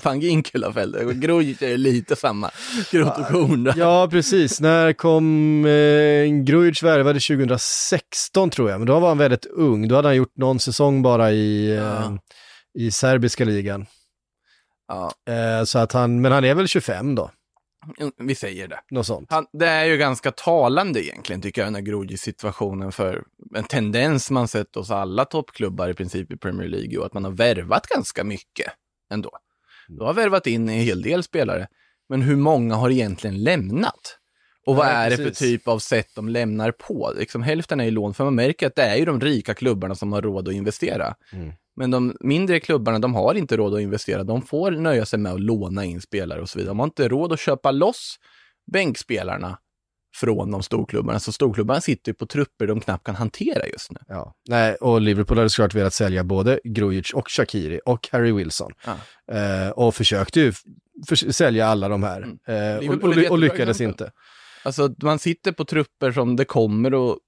Fan 0.02 0.20
Ginkel 0.20 0.64
har 0.64 0.72
fällt 0.72 0.94
det. 0.94 1.14
Grujic 1.14 1.62
är 1.62 1.68
ju 1.68 1.76
lite 1.76 2.16
samma 2.16 2.50
skrot 2.86 3.18
och 3.18 3.26
korn. 3.26 3.72
Ja, 3.76 4.08
precis. 4.10 4.60
När 4.60 4.92
kom 4.92 5.64
eh, 5.66 6.44
Grujic 6.44 6.82
värvade 6.82 7.20
2016 7.20 8.50
tror 8.50 8.70
jag, 8.70 8.80
men 8.80 8.86
då 8.86 9.00
var 9.00 9.08
han 9.08 9.18
väldigt 9.18 9.46
ung. 9.46 9.88
Då 9.88 9.94
hade 9.96 10.08
han 10.08 10.16
gjort 10.16 10.36
någon 10.36 10.58
säsong 10.58 11.02
bara 11.02 11.32
i, 11.32 11.70
eh, 11.70 11.76
Ja. 11.76 12.18
i 12.78 12.90
serbiska 12.90 13.44
ligan. 13.44 13.86
Ja, 14.88 15.12
Eh, 15.32 15.64
så 15.64 15.78
att 15.78 15.92
han, 15.92 16.20
men 16.20 16.32
han 16.32 16.44
är 16.44 16.54
väl 16.54 16.68
25 16.68 17.14
då, 17.14 17.30
vi 18.18 18.34
säger 18.34 18.68
det. 18.68 18.80
något 18.90 19.06
sånt. 19.06 19.30
Han, 19.30 19.46
det 19.52 19.66
är 19.66 19.84
ju 19.84 19.96
ganska 19.96 20.30
talande 20.30 21.04
egentligen, 21.04 21.42
tycker 21.42 21.60
jag, 21.60 21.66
den 21.66 21.74
här 21.74 21.82
Grujic-situationen 21.82 22.92
för 22.92 23.24
en 23.54 23.64
tendens 23.64 24.30
man 24.30 24.48
sett 24.48 24.74
hos 24.74 24.90
alla 24.90 25.24
toppklubbar 25.24 25.88
i 25.88 25.94
princip 25.94 26.32
i 26.32 26.36
Premier 26.36 26.68
League, 26.68 26.98
och 26.98 27.06
att 27.06 27.14
man 27.14 27.24
har 27.24 27.30
värvat 27.30 27.86
ganska 27.86 28.24
mycket 28.24 28.72
ändå. 29.12 29.30
Du 29.88 30.04
har 30.04 30.14
värvat 30.14 30.46
in 30.46 30.68
en 30.68 30.74
hel 30.74 31.02
del 31.02 31.22
spelare, 31.22 31.68
men 32.08 32.22
hur 32.22 32.36
många 32.36 32.74
har 32.74 32.90
egentligen 32.90 33.42
lämnat? 33.42 34.18
Och 34.66 34.76
vad 34.76 34.86
Nej, 34.86 35.06
är 35.06 35.10
det 35.10 35.16
för 35.16 35.30
typ 35.30 35.68
av 35.68 35.78
sätt 35.78 36.08
de 36.14 36.28
lämnar 36.28 36.70
på? 36.70 37.12
Liksom 37.18 37.42
hälften 37.42 37.80
är 37.80 37.84
ju 37.84 37.90
lån, 37.90 38.14
för 38.14 38.24
man 38.24 38.34
märker 38.34 38.66
att 38.66 38.74
det 38.74 38.82
är 38.82 38.96
ju 38.96 39.04
de 39.04 39.20
rika 39.20 39.54
klubbarna 39.54 39.94
som 39.94 40.12
har 40.12 40.22
råd 40.22 40.48
att 40.48 40.54
investera. 40.54 41.14
Mm. 41.32 41.52
Men 41.76 41.90
de 41.90 42.16
mindre 42.20 42.60
klubbarna, 42.60 42.98
de 42.98 43.14
har 43.14 43.34
inte 43.34 43.56
råd 43.56 43.74
att 43.74 43.80
investera. 43.80 44.24
De 44.24 44.42
får 44.42 44.70
nöja 44.70 45.06
sig 45.06 45.18
med 45.18 45.32
att 45.32 45.40
låna 45.40 45.84
in 45.84 46.00
spelare 46.00 46.40
och 46.40 46.48
så 46.48 46.58
vidare. 46.58 46.70
De 46.70 46.78
har 46.78 46.86
inte 46.86 47.08
råd 47.08 47.32
att 47.32 47.40
köpa 47.40 47.70
loss 47.70 48.16
bänkspelarna 48.72 49.58
från 50.16 50.50
de 50.50 50.62
storklubbarna. 50.62 51.20
Så 51.20 51.32
storklubbarna 51.32 51.80
sitter 51.80 52.10
ju 52.10 52.14
på 52.14 52.26
trupper 52.26 52.66
de 52.66 52.80
knappt 52.80 53.06
kan 53.06 53.14
hantera 53.14 53.66
just 53.66 53.90
nu. 53.90 53.98
Ja. 54.08 54.34
Nej, 54.48 54.74
och 54.74 55.00
Liverpool 55.00 55.38
hade 55.38 55.50
såklart 55.50 55.74
velat 55.74 55.94
sälja 55.94 56.24
både 56.24 56.60
Grujic 56.64 57.12
och 57.12 57.30
Shakiri 57.30 57.80
och 57.86 58.08
Harry 58.12 58.32
Wilson. 58.32 58.72
Ja. 58.86 58.96
Eh, 59.36 59.70
och 59.70 59.94
försökte 59.94 60.40
ju 60.40 60.52
för, 61.08 61.16
sälja 61.16 61.66
alla 61.66 61.88
de 61.88 62.02
här. 62.02 62.22
Mm. 62.22 62.82
Eh, 62.82 62.90
och, 62.90 63.04
och, 63.04 63.30
och 63.30 63.38
lyckades 63.38 63.80
inte. 63.80 64.12
Alltså 64.64 64.94
man 65.02 65.18
sitter 65.18 65.52
på 65.52 65.64
trupper 65.64 66.12
som 66.12 66.36
det 66.36 66.44
kommer 66.44 66.94
och 66.94 67.18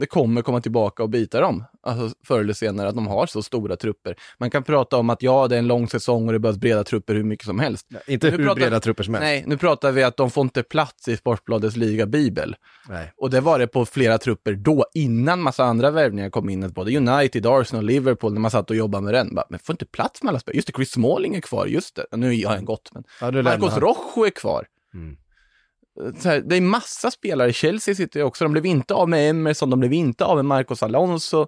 det 0.00 0.06
kommer 0.06 0.42
komma 0.42 0.60
tillbaka 0.60 1.02
och 1.02 1.08
bita 1.08 1.40
dem. 1.40 1.64
Alltså 1.82 2.16
förr 2.26 2.40
eller 2.40 2.52
senare 2.52 2.88
att 2.88 2.94
de 2.94 3.06
har 3.06 3.26
så 3.26 3.42
stora 3.42 3.76
trupper. 3.76 4.16
Man 4.38 4.50
kan 4.50 4.62
prata 4.62 4.96
om 4.96 5.10
att 5.10 5.22
ja, 5.22 5.48
det 5.48 5.54
är 5.54 5.58
en 5.58 5.66
lång 5.66 5.88
säsong 5.88 6.26
och 6.26 6.32
det 6.32 6.38
behövs 6.38 6.58
breda 6.58 6.84
trupper 6.84 7.14
hur 7.14 7.24
mycket 7.24 7.46
som 7.46 7.58
helst. 7.58 7.86
Inte 8.06 8.30
Nu 8.30 8.36
hur 8.36 8.44
pratar- 8.44 8.60
breda 8.60 8.80
trupper 8.80 9.02
som 9.04 9.14
helst. 9.14 9.24
Nej, 9.24 9.44
nu 9.46 9.56
pratar 9.56 9.92
vi 9.92 10.02
att 10.02 10.16
de 10.16 10.30
får 10.30 10.42
inte 10.42 10.62
plats 10.62 11.08
i 11.08 11.16
Sportbladets 11.16 11.76
liga-bibel. 11.76 12.56
Nej. 12.88 13.12
Och 13.16 13.30
det 13.30 13.40
var 13.40 13.58
det 13.58 13.66
på 13.66 13.86
flera 13.86 14.18
trupper 14.18 14.52
då, 14.52 14.86
innan 14.94 15.40
massa 15.42 15.64
andra 15.64 15.90
värvningar 15.90 16.30
kom 16.30 16.48
in. 16.48 16.72
Både 16.72 16.96
United, 16.96 17.46
Arsenal, 17.46 17.84
Liverpool, 17.84 18.32
när 18.32 18.40
man 18.40 18.50
satt 18.50 18.70
och 18.70 18.76
jobbade 18.76 19.04
med 19.04 19.14
den. 19.14 19.34
Bara, 19.34 19.46
men 19.50 19.58
får 19.58 19.72
inte 19.72 19.86
plats 19.86 20.22
med 20.22 20.30
alla 20.30 20.38
spelare. 20.38 20.56
Just 20.56 20.66
det, 20.66 20.72
Chris 20.76 20.90
Smalling 20.90 21.34
är 21.34 21.40
kvar, 21.40 21.66
just 21.66 21.94
det. 21.96 22.16
Nu 22.16 22.44
har 22.44 22.54
han 22.54 22.64
gått, 22.64 22.90
men 22.94 23.04
Ja, 23.20 23.30
Marcos. 23.42 23.76
Rojo 23.76 24.26
är 24.26 24.30
kvar. 24.30 24.66
Mm. 24.94 25.16
Här, 26.24 26.40
det 26.40 26.56
är 26.56 26.60
massa 26.60 27.10
spelare, 27.10 27.52
Chelsea 27.52 27.94
sitter 27.94 28.20
ju 28.20 28.24
också, 28.26 28.44
de 28.44 28.52
blev 28.52 28.66
inte 28.66 28.94
av 28.94 29.08
med 29.08 29.30
Emerson, 29.30 29.70
de 29.70 29.80
blev 29.80 29.92
inte 29.92 30.24
av 30.24 30.36
med 30.36 30.44
Marcos 30.44 30.82
Alonso. 30.82 31.46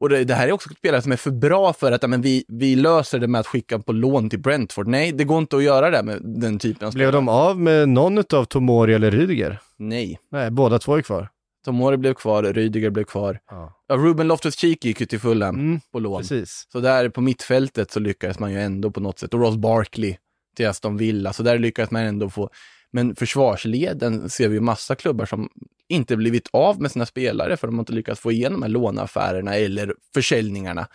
Och 0.00 0.08
det, 0.08 0.24
det 0.24 0.34
här 0.34 0.48
är 0.48 0.52
också 0.52 0.68
spelare 0.68 1.02
som 1.02 1.12
är 1.12 1.16
för 1.16 1.30
bra 1.30 1.72
för 1.72 1.92
att 1.92 2.10
men 2.10 2.22
vi, 2.22 2.44
vi 2.48 2.76
löser 2.76 3.18
det 3.18 3.28
med 3.28 3.40
att 3.40 3.46
skicka 3.46 3.78
på 3.78 3.92
lån 3.92 4.30
till 4.30 4.38
Brentford. 4.40 4.86
Nej, 4.88 5.12
det 5.12 5.24
går 5.24 5.38
inte 5.38 5.56
att 5.56 5.62
göra 5.62 5.90
det 5.90 6.02
med 6.02 6.20
den 6.22 6.58
typen 6.58 6.86
av 6.86 6.90
spelare. 6.90 7.10
Blev 7.10 7.12
de 7.12 7.28
av 7.28 7.60
med 7.60 7.88
någon 7.88 8.18
av 8.18 8.44
Tomori 8.44 8.94
eller 8.94 9.10
Rydiger? 9.10 9.58
Nej. 9.78 10.18
Nej, 10.30 10.50
båda 10.50 10.78
två 10.78 10.96
är 10.96 11.02
kvar. 11.02 11.28
Tomori 11.64 11.96
blev 11.96 12.14
kvar, 12.14 12.42
Rydiger 12.42 12.90
blev 12.90 13.04
kvar. 13.04 13.38
Ja. 13.50 13.80
Ja, 13.88 13.94
Ruben 13.96 14.30
Loftus-Cheek 14.32 14.84
gick 14.86 15.00
ju 15.00 15.06
till 15.06 15.20
Fulham 15.20 15.54
Mm, 15.54 15.80
på 15.92 15.98
lån. 15.98 16.20
precis. 16.20 16.66
Så 16.72 16.80
där 16.80 17.08
på 17.08 17.20
mittfältet 17.20 17.90
så 17.90 18.00
lyckades 18.00 18.38
man 18.38 18.52
ju 18.52 18.60
ändå 18.62 18.90
på 18.90 19.00
något 19.00 19.18
sätt. 19.18 19.34
Och 19.34 19.40
Ross 19.40 19.56
Barkley 19.56 20.16
till 20.56 20.68
Aston 20.68 20.96
Villa, 20.96 21.32
så 21.32 21.42
där 21.42 21.58
lyckades 21.58 21.90
man 21.90 22.02
ändå 22.02 22.30
få. 22.30 22.50
Men 22.94 23.16
försvarsleden 23.16 24.30
ser 24.30 24.48
vi 24.48 24.54
ju 24.54 24.60
massa 24.60 24.94
klubbar 24.94 25.26
som 25.26 25.48
inte 25.88 26.16
blivit 26.16 26.48
av 26.52 26.80
med 26.80 26.90
sina 26.90 27.06
spelare 27.06 27.56
för 27.56 27.66
de 27.66 27.74
har 27.74 27.82
inte 27.82 27.92
lyckats 27.92 28.20
få 28.20 28.32
igenom 28.32 28.60
de 28.60 28.66
här 28.66 28.70
låneaffärerna 28.70 29.54
eller 29.54 29.94
försäljningarna. 30.14 30.88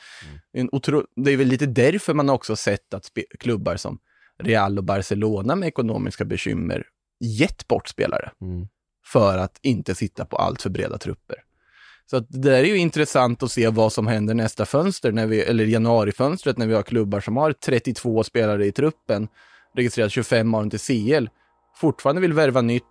En 0.54 0.70
otro... 0.72 1.04
Det 1.16 1.32
är 1.32 1.38
väl 1.38 1.48
lite 1.48 1.66
därför 1.66 2.14
man 2.14 2.30
också 2.30 2.56
sett 2.56 2.94
att 2.94 3.06
spe... 3.06 3.24
klubbar 3.40 3.76
som 3.76 4.00
Real 4.44 4.78
och 4.78 4.84
Barcelona 4.84 5.56
med 5.56 5.68
ekonomiska 5.68 6.26
bekymmer 6.26 6.84
gett 7.20 7.68
bort 7.68 7.88
spelare 7.88 8.32
Mm. 8.42 8.68
för 9.06 9.38
att 9.38 9.60
inte 9.62 9.96
sitta 9.96 10.26
på 10.26 10.38
allt 10.38 10.62
för 10.62 10.70
breda 10.70 10.98
trupper. 10.98 11.38
Så 12.10 12.18
att 12.18 12.30
det 12.30 12.40
där 12.40 12.64
är 12.64 12.66
ju 12.66 12.78
intressant 12.78 13.44
att 13.44 13.52
se 13.52 13.68
vad 13.68 13.94
som 13.94 14.08
händer 14.08 14.34
nästa 14.34 14.66
fönster, 14.66 15.12
när 15.12 15.28
vi, 15.28 15.42
eller 15.42 15.66
januarifönstret, 15.66 16.58
när 16.58 16.68
vi 16.68 16.74
har 16.74 16.84
klubbar 16.84 17.20
som 17.20 17.38
har 17.38 17.54
32 17.54 18.24
spelare 18.24 18.66
i 18.66 18.72
truppen, 18.72 19.28
registrerat 19.76 20.12
25 20.12 20.54
av 20.54 20.62
dem 20.62 20.70
till 20.70 20.80
CL, 20.80 21.28
fortfarande 21.80 22.22
vill 22.22 22.34
värva 22.34 22.62
nytt. 22.62 22.84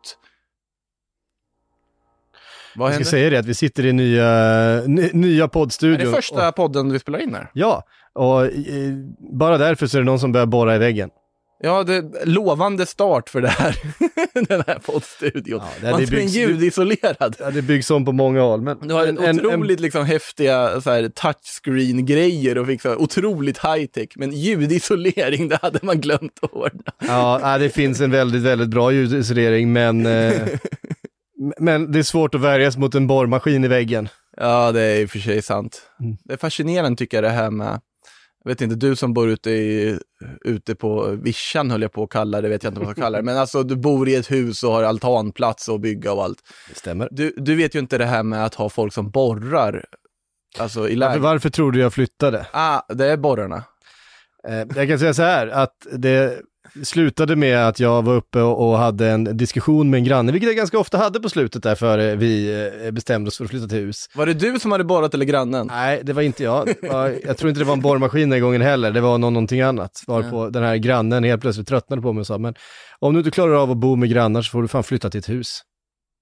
Vad 2.76 2.86
Jag 2.86 2.94
ska 2.94 2.98
händer? 2.98 3.10
säga 3.10 3.30
det 3.30 3.38
att 3.38 3.46
vi 3.46 3.54
sitter 3.54 3.86
i 3.86 3.92
nya, 3.92 4.82
ny, 4.86 5.10
nya 5.12 5.44
Är 5.44 5.48
poddstudion. 5.48 6.06
det 6.06 6.12
första 6.16 6.48
Och, 6.48 6.56
podden 6.56 6.92
vi 6.92 6.98
spelar 6.98 7.18
in 7.18 7.34
här? 7.34 7.50
ja, 7.52 7.82
och 8.12 8.44
eh, 8.44 8.50
bara 9.18 9.58
därför 9.58 9.86
så 9.86 9.96
är 9.96 10.00
det 10.00 10.06
någon 10.06 10.20
som 10.20 10.32
börjar 10.32 10.46
borra 10.46 10.74
i 10.74 10.78
väggen. 10.78 11.10
Ja, 11.60 11.82
det 11.84 12.24
lovande 12.24 12.86
start 12.86 13.28
för 13.28 13.40
det 13.40 13.48
här, 13.48 13.76
den 14.48 14.62
här 14.66 14.78
poddstudion. 14.78 15.60
Ja, 15.60 15.68
det 15.80 15.90
Man 15.90 16.00
det 16.00 16.06
är 16.06 16.10
byggs- 16.10 16.32
ljudisolerad. 16.36 17.36
Ja, 17.38 17.50
det 17.50 17.62
byggs 17.62 17.90
om 17.90 18.04
på 18.04 18.12
många 18.12 18.40
håll. 18.40 18.60
Men 18.62 18.88
Du 18.88 18.94
har 18.94 19.06
en, 19.06 19.18
en- 19.18 19.24
en- 19.24 19.46
otroligt 19.46 19.80
liksom 19.80 20.04
häftiga 20.06 20.80
så 20.80 20.90
här, 20.90 21.08
touchscreen-grejer 21.08 22.58
och 22.58 22.66
fick 22.66 22.82
så 22.82 22.88
här, 22.88 22.96
otroligt 23.00 23.58
high-tech. 23.58 24.08
Men 24.16 24.32
ljudisolering, 24.32 25.48
det 25.48 25.58
hade 25.62 25.78
man 25.82 26.00
glömt 26.00 26.38
att 26.42 26.52
ordna. 26.52 26.92
Ja, 27.06 27.58
det 27.58 27.70
finns 27.70 28.00
en 28.00 28.10
väldigt, 28.10 28.42
väldigt 28.42 28.68
bra 28.68 28.92
ljudisolering, 28.92 29.72
men, 29.72 30.06
eh, 30.06 30.32
men 31.58 31.92
det 31.92 31.98
är 31.98 32.02
svårt 32.02 32.34
att 32.34 32.40
värjas 32.40 32.76
mot 32.76 32.94
en 32.94 33.06
borrmaskin 33.06 33.64
i 33.64 33.68
väggen. 33.68 34.08
Ja, 34.36 34.72
det 34.72 34.80
är 34.82 35.00
i 35.00 35.04
och 35.06 35.10
för 35.10 35.18
sig 35.18 35.42
sant. 35.42 35.82
Mm. 36.00 36.16
Det 36.24 36.32
är 36.32 36.36
fascinerande 36.36 36.96
tycker 36.98 37.16
jag 37.16 37.24
det 37.24 37.30
här 37.36 37.50
med, 37.50 37.80
vet 38.48 38.60
inte, 38.60 38.76
du 38.76 38.96
som 38.96 39.14
bor 39.14 39.28
ute, 39.28 39.50
i, 39.50 39.98
ute 40.44 40.74
på 40.74 41.18
vischan 41.22 41.70
höll 41.70 41.82
jag 41.82 41.92
på 41.92 42.02
att 42.02 42.10
kalla 42.10 42.40
det, 42.40 42.48
vet 42.48 42.62
jag 42.62 42.70
inte 42.70 42.80
vad 42.80 42.86
man 42.86 42.94
ska 42.94 43.02
kalla 43.02 43.18
det, 43.18 43.24
men 43.24 43.36
alltså 43.36 43.62
du 43.62 43.76
bor 43.76 44.08
i 44.08 44.14
ett 44.14 44.30
hus 44.30 44.62
och 44.62 44.72
har 44.72 44.82
altanplats 44.82 45.68
och 45.68 45.80
bygga 45.80 46.12
och 46.12 46.24
allt. 46.24 46.38
Det 46.68 46.74
stämmer. 46.74 47.08
Du, 47.10 47.34
du 47.36 47.54
vet 47.54 47.74
ju 47.74 47.78
inte 47.78 47.98
det 47.98 48.06
här 48.06 48.22
med 48.22 48.44
att 48.44 48.54
ha 48.54 48.68
folk 48.68 48.92
som 48.92 49.10
borrar, 49.10 49.84
alltså 50.58 50.88
i 50.88 50.96
Varför, 50.96 51.18
varför 51.18 51.50
tror 51.50 51.72
du 51.72 51.80
jag 51.80 51.92
flyttade? 51.92 52.46
Ah, 52.52 52.80
det 52.88 53.06
är 53.06 53.16
borrarna. 53.16 53.64
Eh, 54.48 54.64
jag 54.76 54.88
kan 54.88 54.98
säga 54.98 55.14
så 55.14 55.22
här, 55.22 55.46
att 55.46 55.86
det 55.92 56.40
slutade 56.84 57.36
med 57.36 57.68
att 57.68 57.80
jag 57.80 58.02
var 58.02 58.14
uppe 58.14 58.40
och, 58.40 58.78
hade 58.78 59.08
en 59.08 59.36
diskussion 59.36 59.90
med 59.90 59.98
en 59.98 60.04
granne, 60.04 60.32
vilket 60.32 60.48
jag 60.48 60.56
ganska 60.56 60.78
ofta 60.78 60.98
hade 60.98 61.20
på 61.20 61.28
slutet 61.28 61.62
där 61.62 61.74
före 61.74 62.16
vi 62.16 62.64
eh, 62.84 62.90
bestämde 62.90 63.28
oss 63.28 63.36
för 63.36 63.44
att 63.44 63.50
flytta 63.50 63.68
till 63.68 63.78
hus. 63.78 64.06
Var 64.14 64.26
det 64.26 64.34
du 64.34 64.58
som 64.58 64.72
hade 64.72 64.84
borrat 64.84 65.14
eller 65.14 65.24
grannen? 65.24 65.66
Nej, 65.66 66.00
det 66.04 66.12
var 66.12 66.22
inte 66.22 66.42
jag. 66.42 66.68
Jag 67.24 67.36
tror 67.36 67.48
inte 67.48 67.60
det 67.60 67.64
var 67.64 67.72
en 67.72 67.80
borrmaskin 67.80 68.30
den 68.30 68.40
gången 68.40 68.62
heller, 68.62 68.90
det 68.90 69.00
var 69.00 69.18
någon, 69.18 69.32
någonting 69.32 69.60
annat. 69.60 70.02
Varpå 70.06 70.50
den 70.50 70.62
här 70.62 70.76
grannen 70.76 71.24
helt 71.24 71.40
plötsligt 71.40 71.68
tröttnade 71.68 72.02
på 72.02 72.12
mig 72.12 72.20
och 72.20 72.26
sa, 72.26 72.38
men 72.38 72.54
om 72.98 73.12
du 73.12 73.20
inte 73.20 73.30
klarar 73.30 73.54
av 73.54 73.70
att 73.70 73.76
bo 73.76 73.96
med 73.96 74.10
grannar 74.10 74.42
så 74.42 74.50
får 74.50 74.62
du 74.62 74.68
fan 74.68 74.84
flytta 74.84 75.10
till 75.10 75.18
ett 75.18 75.28
hus. 75.28 75.60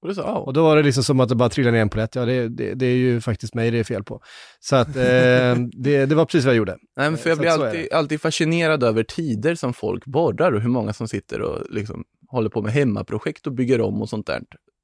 Och 0.02 0.14
sa, 0.14 0.22
ja. 0.22 0.34
Och 0.38 0.52
då 0.52 0.62
var 0.62 0.76
det 0.76 0.82
liksom 0.82 1.04
som 1.04 1.20
att 1.20 1.28
det 1.28 1.34
bara 1.34 1.48
trillade 1.48 1.76
ner 1.76 1.82
en 1.82 1.88
polett. 1.88 2.14
Ja, 2.14 2.24
det, 2.24 2.48
det, 2.48 2.74
det 2.74 2.86
är 2.86 2.96
ju 2.96 3.20
faktiskt 3.20 3.54
mig 3.54 3.70
det 3.70 3.78
är 3.78 3.84
fel 3.84 4.04
på. 4.04 4.20
Så 4.60 4.76
att 4.76 4.88
eh, 4.88 4.94
det, 5.72 6.06
det 6.06 6.14
var 6.14 6.24
precis 6.24 6.44
vad 6.44 6.54
jag 6.54 6.58
gjorde. 6.58 6.76
Nej, 6.96 7.10
men 7.10 7.18
för 7.18 7.30
jag 7.30 7.36
Så 7.36 7.40
blir 7.42 7.50
så 7.50 7.64
alltid, 7.64 7.92
alltid 7.92 8.20
fascinerad 8.20 8.82
över 8.84 9.02
tider 9.02 9.54
som 9.54 9.72
folk 9.74 10.04
borrar 10.04 10.52
och 10.52 10.60
hur 10.60 10.68
många 10.68 10.92
som 10.92 11.08
sitter 11.08 11.40
och 11.40 11.66
liksom 11.70 12.04
håller 12.28 12.50
på 12.50 12.62
med 12.62 12.72
hemmaprojekt 12.72 13.46
och 13.46 13.52
bygger 13.52 13.80
om 13.80 14.02
och 14.02 14.08
sånt 14.08 14.26
där. 14.26 14.42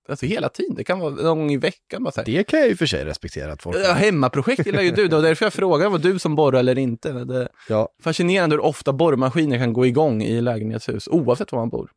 Alltså 0.08 0.26
hela 0.26 0.48
tiden, 0.48 0.74
det 0.76 0.84
kan 0.84 0.98
vara 0.98 1.10
någon 1.10 1.38
gång 1.38 1.52
i 1.52 1.56
veckan. 1.56 2.04
Bara 2.04 2.10
så 2.10 2.20
här. 2.20 2.24
Det 2.26 2.44
kan 2.44 2.58
jag 2.60 2.68
ju 2.68 2.76
för 2.76 2.86
sig 2.86 3.04
respektera 3.04 3.52
att 3.52 3.62
folk 3.62 3.76
Ja, 3.76 3.92
hemmaprojekt 3.92 4.66
gillar 4.66 4.82
ju 4.82 4.90
du, 4.90 5.08
det 5.08 5.16
var 5.16 5.22
därför 5.22 5.46
jag 5.46 5.52
frågade 5.52 5.90
var 5.90 5.98
du 5.98 6.18
som 6.18 6.34
borrar 6.34 6.58
eller 6.58 6.78
inte. 6.78 7.12
Det 7.12 7.48
Ja. 7.68 7.88
fascinerande 8.02 8.56
hur 8.56 8.60
ofta 8.64 8.92
borrmaskiner 8.92 9.58
kan 9.58 9.72
gå 9.72 9.86
igång 9.86 10.22
i 10.22 10.40
lägenhetshus, 10.40 11.08
oavsett 11.08 11.52
var 11.52 11.58
man 11.58 11.68
bor. 11.68 11.90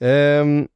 Ehm, 0.00 0.66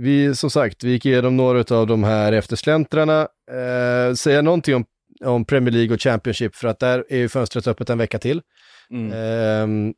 vi, 0.00 0.34
som 0.34 0.50
sagt, 0.50 0.84
vi 0.84 0.90
gick 0.90 1.06
igenom 1.06 1.36
några 1.36 1.76
av 1.76 1.86
de 1.86 2.04
här 2.04 2.32
eftersläntrarna. 2.32 3.28
Uh, 3.52 4.14
säga 4.14 4.42
någonting 4.42 4.74
om, 4.74 4.84
om 5.24 5.44
Premier 5.44 5.72
League 5.72 5.94
och 5.94 6.00
Championship, 6.02 6.56
för 6.56 6.68
att 6.68 6.78
där 6.78 7.04
är 7.08 7.18
ju 7.18 7.28
fönstret 7.28 7.66
öppet 7.66 7.90
en 7.90 7.98
vecka 7.98 8.18
till. 8.18 8.42
Mm. 8.90 9.12
Ehm, 9.12 9.94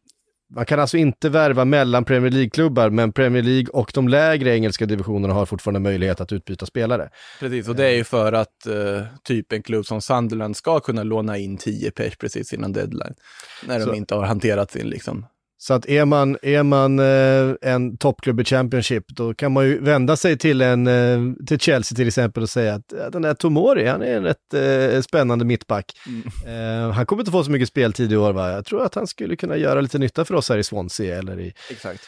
man 0.54 0.64
kan 0.66 0.80
alltså 0.80 0.96
inte 0.96 1.28
värva 1.28 1.64
mellan 1.64 2.04
Premier 2.04 2.30
League-klubbar, 2.30 2.90
men 2.90 3.12
Premier 3.12 3.42
League 3.42 3.66
och 3.72 3.90
de 3.94 4.08
lägre 4.08 4.54
engelska 4.54 4.86
divisionerna 4.86 5.34
har 5.34 5.46
fortfarande 5.46 5.80
möjlighet 5.80 6.20
att 6.20 6.32
utbyta 6.32 6.66
spelare. 6.66 7.10
Precis, 7.40 7.68
och 7.68 7.76
det 7.76 7.86
är 7.86 7.94
ju 7.96 8.04
för 8.04 8.32
att 8.32 8.66
eh, 8.66 9.02
typ 9.24 9.52
en 9.52 9.62
klubb 9.62 9.86
som 9.86 10.00
Sunderland 10.00 10.56
ska 10.56 10.80
kunna 10.80 11.02
låna 11.02 11.38
in 11.38 11.56
10 11.56 11.90
pers 11.90 12.16
precis 12.16 12.52
innan 12.52 12.72
deadline. 12.72 13.14
När 13.66 13.78
de 13.78 13.84
Så- 13.84 13.94
inte 13.94 14.14
har 14.14 14.22
hanterat 14.24 14.70
sin 14.70 14.88
liksom. 14.88 15.26
Så 15.62 15.74
att 15.74 15.86
är 15.86 16.04
man, 16.04 16.38
är 16.42 16.62
man 16.62 16.98
eh, 16.98 17.54
en 17.72 17.96
toppklubb 17.96 18.40
i 18.40 18.44
Championship, 18.44 19.04
då 19.08 19.34
kan 19.34 19.52
man 19.52 19.64
ju 19.64 19.80
vända 19.80 20.16
sig 20.16 20.38
till, 20.38 20.60
en, 20.60 20.86
eh, 20.86 21.44
till 21.46 21.58
Chelsea 21.58 21.96
till 21.96 22.08
exempel 22.08 22.42
och 22.42 22.50
säga 22.50 22.74
att 22.74 22.88
den 23.12 23.22
där 23.22 23.34
Tomori, 23.34 23.86
han 23.86 24.02
är 24.02 24.16
en 24.16 24.22
rätt 24.22 24.54
eh, 24.94 25.02
spännande 25.02 25.44
mittback. 25.44 25.92
Eh, 26.46 26.90
han 26.90 27.06
kommer 27.06 27.22
inte 27.22 27.32
få 27.32 27.44
så 27.44 27.50
mycket 27.50 27.68
speltid 27.68 28.12
i 28.12 28.16
år 28.16 28.32
va? 28.32 28.50
Jag 28.50 28.64
tror 28.64 28.84
att 28.84 28.94
han 28.94 29.06
skulle 29.06 29.36
kunna 29.36 29.56
göra 29.56 29.80
lite 29.80 29.98
nytta 29.98 30.24
för 30.24 30.34
oss 30.34 30.48
här 30.48 30.58
i 30.58 30.64
Swansea 30.64 31.18
eller 31.18 31.40
i, 31.40 31.52
Exakt. 31.70 32.02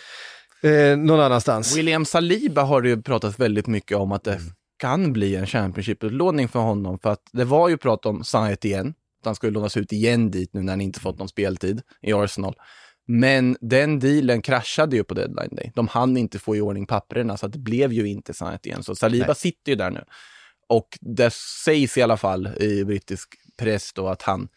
eh, 0.63 0.97
någon 0.97 1.21
annanstans. 1.21 1.77
William 1.77 2.05
Saliba 2.05 2.63
har 2.63 2.83
det 2.83 2.89
ju 2.89 3.03
pratat 3.03 3.39
väldigt 3.39 3.67
mycket 3.67 3.97
om 3.97 4.13
att 4.13 4.25
det 4.25 4.41
kan 4.79 5.13
bli 5.13 5.37
en 5.37 5.47
Championship-utlåning 5.47 6.49
för 6.49 6.61
honom. 6.61 6.99
För 6.99 7.11
att 7.11 7.23
det 7.33 7.45
var 7.45 7.69
ju 7.69 7.77
prat 7.77 8.07
om 8.07 8.25
Saint 8.25 8.65
igen, 8.65 8.95
att 9.21 9.27
han 9.27 9.35
skulle 9.35 9.53
lånas 9.53 9.77
ut 9.77 9.93
igen 9.93 10.31
dit 10.31 10.51
nu 10.53 10.63
när 10.63 10.73
han 10.73 10.81
inte 10.81 11.01
fått 11.01 11.19
någon 11.19 11.29
speltid 11.29 11.83
i 12.03 12.13
Arsenal. 12.13 12.55
Men 13.07 13.57
den 13.61 13.99
dealen 13.99 14.43
kraschade 14.43 14.97
ju 14.97 15.05
på 15.05 15.15
deadline 15.15 15.57
day. 15.57 15.73
De 15.75 15.89
hann 15.89 16.17
inte 16.17 16.39
få 16.39 16.57
i 16.57 16.61
ordning 16.61 16.87
papperna 16.87 17.37
så 17.37 17.49
det 17.49 17.59
blev 17.59 17.93
ju 17.93 18.09
inte 18.09 18.35
Saint 18.35 18.67
igen. 18.67 18.83
Så 18.83 18.95
Saliba 18.95 19.27
Nej. 19.27 19.37
sitter 19.37 19.73
ju 19.73 19.77
där 19.77 19.91
nu. 19.91 20.05
Och 20.69 20.99
det 21.01 21.33
sägs 21.65 21.99
i 21.99 22.03
alla 22.03 22.17
fall 22.17 22.47
i 22.61 22.85
brittisk 22.85 23.35
press 23.59 23.93
då 23.93 24.09
att 24.09 24.23
han 24.23 24.49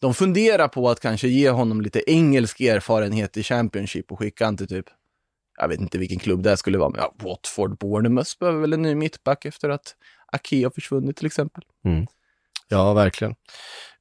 de 0.00 0.14
funderar 0.14 0.68
på 0.68 0.88
att 0.88 1.00
kanske 1.00 1.28
ge 1.28 1.50
honom 1.50 1.80
lite 1.80 2.10
engelsk 2.10 2.60
erfarenhet 2.60 3.36
i 3.36 3.42
Championship 3.42 4.12
och 4.12 4.18
skicka 4.18 4.44
han 4.44 4.56
till 4.56 4.68
typ 4.68 4.86
jag 5.58 5.68
vet 5.68 5.80
inte 5.80 5.98
vilken 5.98 6.18
klubb 6.18 6.42
det 6.42 6.56
skulle 6.56 6.78
vara, 6.78 6.90
men 6.90 7.00
ja, 7.00 7.14
Watford, 7.18 7.78
Bournemouth 7.78 8.30
behöver 8.40 8.60
väl 8.60 8.72
en 8.72 8.82
ny 8.82 8.94
mittback 8.94 9.44
efter 9.44 9.68
att 9.68 9.94
Ake 10.32 10.64
har 10.64 10.70
försvunnit 10.70 11.16
till 11.16 11.26
exempel. 11.26 11.64
Ja, 12.68 12.92
verkligen. 12.94 13.34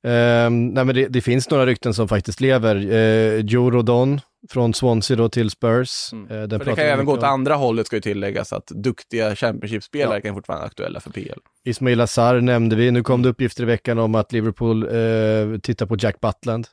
Ehm, 0.07 0.67
nej, 0.67 0.85
men 0.85 0.95
det, 0.95 1.07
det 1.07 1.21
finns 1.21 1.49
några 1.49 1.65
rykten 1.65 1.93
som 1.93 2.07
faktiskt 2.07 2.41
lever. 2.41 2.75
Uh, 2.75 3.39
Joe 3.45 3.71
Rodon 3.71 4.21
från 4.49 4.73
Swansea 4.73 5.17
då 5.17 5.29
till 5.29 5.49
Spurs. 5.49 6.13
Mm. 6.13 6.27
För 6.27 6.47
det 6.57 6.65
kan 6.65 6.77
även 6.85 7.05
gå 7.05 7.13
åt 7.13 7.23
andra 7.23 7.55
hållet 7.55 7.87
ska 7.87 7.95
ju 7.95 8.01
tilläggas 8.01 8.53
att 8.53 8.67
duktiga 8.67 9.35
Championship-spelare 9.35 10.17
Ja. 10.17 10.21
kan 10.21 10.35
fortfarande 10.35 10.59
vara 10.61 10.67
aktuella 10.67 10.99
för 10.99 11.09
PL. 11.11 11.39
Ismail 11.65 12.01
Azar 12.01 12.41
nämnde 12.41 12.75
vi. 12.75 12.91
Nu 12.91 13.03
kom 13.03 13.21
det 13.21 13.29
uppgifter 13.29 13.63
i 13.63 13.65
veckan 13.65 13.99
om 13.99 14.15
att 14.15 14.31
Liverpool 14.31 14.83
eh, 14.83 15.59
tittar 15.59 15.85
på 15.85 15.95
Jack 15.99 16.15
Butland. 16.21 16.67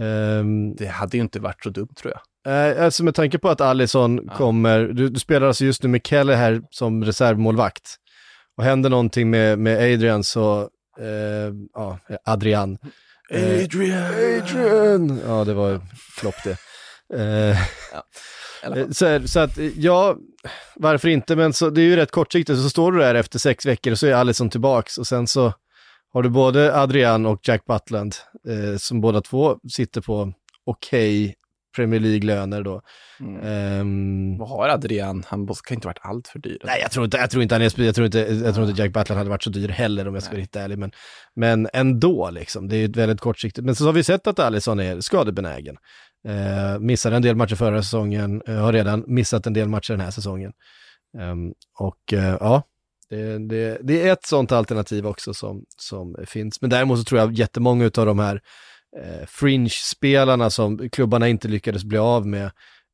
Ehm, 0.00 0.74
Det 0.76 0.86
hade 0.86 1.16
ju 1.16 1.22
inte 1.22 1.40
varit 1.40 1.62
så 1.62 1.70
dumt 1.70 1.94
tror 2.00 2.12
jag. 2.12 2.20
Eh, 2.76 2.84
alltså 2.84 3.04
med 3.04 3.14
tanke 3.14 3.38
på 3.38 3.48
att 3.48 3.60
Alisson 3.60 4.20
Ja. 4.26 4.34
kommer, 4.34 4.80
du, 4.80 5.08
du 5.08 5.20
spelar 5.20 5.46
alltså 5.46 5.64
just 5.64 5.82
nu 5.82 5.88
med 5.88 6.06
Kelly 6.06 6.32
här 6.32 6.62
som 6.70 7.04
reservmålvakt. 7.04 7.96
Och 8.56 8.64
händer 8.64 8.90
någonting 8.90 9.30
med, 9.30 9.58
med 9.58 9.76
Adrian 9.94 10.24
så, 10.24 10.68
ja, 11.74 11.98
Adrian. 12.24 12.78
Eh, 13.30 13.64
Adrian! 13.64 14.02
Adrian! 14.04 15.20
Ja, 15.26 15.44
det 15.44 15.54
var 15.54 15.80
flopp 16.18 16.34
det. 16.44 16.56
Eh. 17.20 17.56
Eh, 18.62 18.88
Så, 18.90 19.28
så 19.28 19.40
att, 19.40 19.58
eh, 19.58 19.78
ja, 19.78 20.16
varför 20.76 21.08
inte, 21.08 21.36
men 21.36 21.52
så, 21.52 21.70
det 21.70 21.80
är 21.80 21.84
ju 21.84 21.96
rätt 21.96 22.10
kortsiktigt, 22.10 22.60
så 22.60 22.70
står 22.70 22.92
du 22.92 22.98
där 22.98 23.14
efter 23.14 23.38
sex 23.38 23.66
veckor 23.66 23.92
och 23.92 23.98
så 23.98 24.06
är 24.06 24.12
Alisson 24.14 24.50
tillbaks 24.50 24.98
och 24.98 25.06
sen 25.06 25.26
så 25.26 25.52
har 26.12 26.22
du 26.22 26.28
både 26.28 26.80
Adrian 26.80 27.26
och 27.26 27.40
Jack 27.42 27.64
Butland 27.66 28.14
eh, 28.48 28.76
som 28.78 29.00
båda 29.00 29.20
två 29.20 29.58
sitter 29.72 30.00
på 30.00 30.32
okej 30.66 31.34
Premier 31.76 32.00
League-löner 32.00 32.62
då. 32.62 32.82
Mm. 33.20 33.40
Ehm, 33.44 34.38
Vad 34.38 34.48
har 34.48 34.68
Adrian? 34.68 35.24
Han 35.26 35.46
kan 35.46 35.74
inte 35.74 35.86
varit 35.86 35.98
allt 36.00 36.28
för 36.28 36.38
dyr. 36.38 36.58
nej, 36.64 36.78
jag 36.82 36.90
tror 36.90 37.04
inte, 37.04 37.16
jag 37.16 37.30
tror 37.30 37.42
inte, 37.42 37.54
han 37.54 37.62
är, 37.62 37.82
jag 37.82 37.94
tror 37.94 38.06
inte, 38.06 38.18
jag 38.18 38.54
tror 38.54 38.68
inte 38.68 38.82
Jack 38.82 38.92
Butland 38.92 39.18
hade 39.18 39.30
varit 39.30 39.42
så 39.42 39.50
dyr 39.50 39.68
heller 39.68 40.08
om 40.08 40.14
jag 40.14 40.22
ska 40.22 40.32
vara 40.32 40.40
riktigt 40.40 40.62
ärlig, 40.62 40.78
men, 40.78 40.92
men 41.36 41.68
ändå 41.72 42.30
liksom, 42.30 42.68
det 42.68 42.76
är 42.76 42.84
ett 42.84 42.96
väldigt 42.96 43.20
kortsiktigt. 43.20 43.64
Men 43.64 43.74
så 43.74 43.86
har 43.86 43.92
vi 43.92 44.04
sett 44.04 44.26
att 44.26 44.38
Alisson 44.38 44.80
är 44.80 45.00
skadebenägen. 45.00 45.76
Eh, 46.28 46.78
missade 46.78 47.16
en 47.16 47.22
del 47.22 47.36
matcher 47.36 47.54
förra 47.54 47.82
säsongen, 47.82 48.42
eh, 48.46 48.54
har 48.54 48.72
redan 48.72 49.04
missat 49.06 49.46
en 49.46 49.52
del 49.52 49.68
matcher 49.68 49.92
den 49.92 50.00
här 50.00 50.10
säsongen. 50.10 50.52
Ehm, 51.18 51.52
och 51.78 52.12
eh, 52.12 52.36
ja, 52.40 52.62
det, 53.10 53.48
det, 53.48 53.78
det 53.82 54.08
är 54.08 54.12
ett 54.12 54.26
sånt 54.26 54.52
alternativ 54.52 55.06
också 55.06 55.34
som, 55.34 55.64
som 55.76 56.16
finns. 56.26 56.60
Men 56.60 56.70
däremot 56.70 56.98
så 56.98 57.04
tror 57.04 57.20
jag 57.20 57.32
jättemånga 57.32 57.84
av 57.84 58.06
de 58.06 58.18
här 58.18 58.40
eh, 58.96 59.26
fringe-spelarna 59.26 60.50
som 60.50 60.88
klubbarna 60.88 61.28
inte 61.28 61.48
lyckades 61.48 61.84
bli 61.84 61.98
av 61.98 62.26
med 62.26 62.50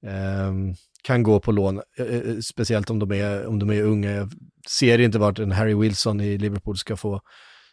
ehm, 0.06 0.74
kan 1.06 1.22
gå 1.22 1.40
på 1.40 1.52
lån, 1.52 1.80
eh, 1.98 2.06
eh, 2.06 2.38
speciellt 2.38 2.90
om 2.90 2.98
de, 2.98 3.12
är, 3.12 3.46
om 3.46 3.58
de 3.58 3.70
är 3.70 3.82
unga. 3.82 4.10
Jag 4.10 4.32
ser 4.68 4.98
inte 4.98 5.18
vart 5.18 5.38
en 5.38 5.52
Harry 5.52 5.74
Wilson 5.74 6.20
i 6.20 6.38
Liverpool 6.38 6.76
ska 6.76 6.96
få 6.96 7.20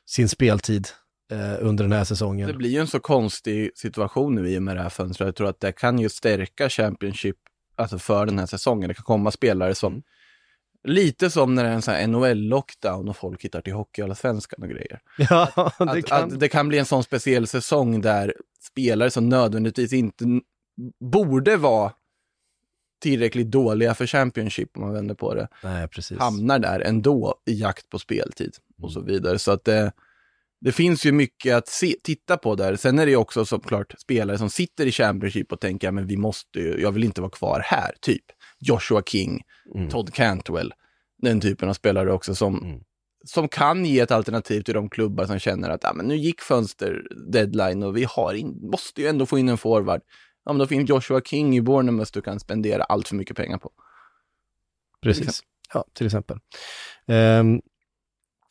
sin 0.05 0.29
speltid 0.29 0.87
eh, 1.31 1.55
under 1.59 1.83
den 1.83 1.91
här 1.91 2.03
säsongen. 2.03 2.47
Det 2.47 2.53
blir 2.53 2.69
ju 2.69 2.79
en 2.79 2.87
så 2.87 2.99
konstig 2.99 3.71
situation 3.75 4.35
nu 4.35 4.49
i 4.49 4.57
och 4.57 4.63
med 4.63 4.75
det 4.75 4.81
här 4.81 4.89
fönstret. 4.89 5.27
Jag 5.27 5.35
tror 5.35 5.49
att 5.49 5.59
det 5.59 5.71
kan 5.71 5.99
ju 5.99 6.09
stärka 6.09 6.69
Championship 6.69 7.35
alltså 7.75 7.99
för 7.99 8.25
den 8.25 8.39
här 8.39 8.45
säsongen. 8.45 8.87
Det 8.87 8.93
kan 8.93 9.03
komma 9.03 9.31
spelare 9.31 9.75
som 9.75 10.03
Lite 10.83 11.29
som 11.29 11.55
när 11.55 11.63
det 11.63 11.69
är 11.69 11.73
en 11.73 11.81
sån 11.81 11.93
här 11.93 12.07
NHL-lockdown 12.07 13.09
och 13.09 13.17
folk 13.17 13.43
hittar 13.43 13.61
till 13.61 13.73
Hockeyallsvenskan 13.73 14.63
och 14.63 14.69
grejer. 14.69 14.99
Ja, 15.17 15.71
det 15.77 15.83
Att, 15.91 16.05
kan. 16.05 16.23
att 16.33 16.39
det 16.39 16.49
kan 16.49 16.67
bli 16.67 16.77
en 16.77 16.85
sån 16.85 17.03
speciell 17.03 17.47
säsong 17.47 18.01
där 18.01 18.33
spelare 18.61 19.11
som 19.11 19.29
nödvändigtvis 19.29 19.93
inte 19.93 20.25
borde 21.11 21.57
vara 21.57 21.91
tillräckligt 23.01 23.51
dåliga 23.51 23.95
för 23.95 24.07
Championship, 24.07 24.77
om 24.77 24.81
man 24.83 24.93
vänder 24.93 25.15
på 25.15 25.33
det, 25.33 25.47
Nej, 25.63 25.87
precis. 25.87 26.19
hamnar 26.19 26.59
där 26.59 26.79
ändå 26.79 27.35
i 27.45 27.53
jakt 27.53 27.89
på 27.89 27.99
speltid 27.99 28.55
och 28.81 28.91
så 28.91 29.01
vidare. 29.01 29.39
Så 29.39 29.51
att 29.51 29.63
det, 29.65 29.91
det 30.61 30.71
finns 30.71 31.05
ju 31.05 31.11
mycket 31.11 31.55
att 31.55 31.67
se, 31.67 31.95
titta 32.03 32.37
på 32.37 32.55
där. 32.55 32.75
Sen 32.75 32.99
är 32.99 33.05
det 33.05 33.11
ju 33.11 33.17
också 33.17 33.45
såklart 33.45 33.95
spelare 33.99 34.37
som 34.37 34.49
sitter 34.49 34.85
i 34.85 34.91
Championship 34.91 35.51
och 35.51 35.59
tänker, 35.59 35.91
men 35.91 36.07
vi 36.07 36.17
måste 36.17 36.59
ju, 36.59 36.81
jag 36.81 36.91
vill 36.91 37.03
inte 37.03 37.21
vara 37.21 37.31
kvar 37.31 37.61
här, 37.65 37.91
typ. 38.01 38.25
Joshua 38.63 39.01
King, 39.05 39.41
Mm. 39.75 39.89
Todd 39.89 40.13
Cantwell, 40.13 40.73
den 41.21 41.41
typen 41.41 41.69
av 41.69 41.73
spelare 41.73 42.11
också 42.13 42.35
som, 42.35 42.63
Mm. 42.63 42.79
som 43.25 43.47
kan 43.47 43.85
ge 43.85 43.99
ett 43.99 44.11
alternativ 44.11 44.61
till 44.61 44.73
de 44.73 44.89
klubbar 44.89 45.25
som 45.25 45.39
känner 45.39 45.69
att 45.69 45.85
ah, 45.85 45.93
men 45.93 46.05
nu 46.05 46.15
gick 46.15 46.41
fönster 46.41 47.07
deadline 47.31 47.83
och 47.83 47.97
vi 47.97 48.03
har 48.09 48.33
in, 48.33 48.59
måste 48.71 49.01
ju 49.01 49.07
ändå 49.07 49.25
få 49.25 49.39
in 49.39 49.49
en 49.49 49.57
forward. 49.57 50.01
Ja, 50.45 50.53
men 50.53 50.59
då 50.59 50.67
finns 50.67 50.89
Joshua 50.89 51.21
King 51.21 51.57
i 51.57 51.61
Bournemouth 51.61 52.11
du 52.13 52.21
kan 52.21 52.39
spendera 52.39 52.83
allt 52.83 53.07
för 53.07 53.15
mycket 53.15 53.37
pengar 53.37 53.57
på. 53.57 53.71
Precis. 55.01 55.41
Ja, 55.73 55.85
till 55.93 56.05
exempel. 56.05 56.37
Ehm, 57.07 57.61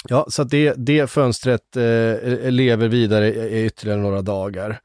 ja, 0.09 0.27
så 0.29 0.43
att 0.43 0.51
det, 0.51 0.75
det 0.77 1.11
fönstret 1.11 1.77
eh, 1.77 2.51
lever 2.51 2.89
vidare 2.89 3.29
i 3.35 3.67
ytterligare 3.67 4.01
några 4.01 4.23
dagar. 4.23 4.81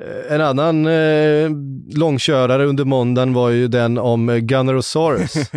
Eh, 0.00 0.34
en 0.34 0.40
annan 0.40 0.86
eh, 0.86 1.50
långkörare 1.94 2.64
under 2.64 2.84
måndagen 2.84 3.32
var 3.32 3.50
ju 3.50 3.68
den 3.68 3.98
om 3.98 4.28
eh, 4.28 4.36
Gunnerosaurus. 4.36 5.36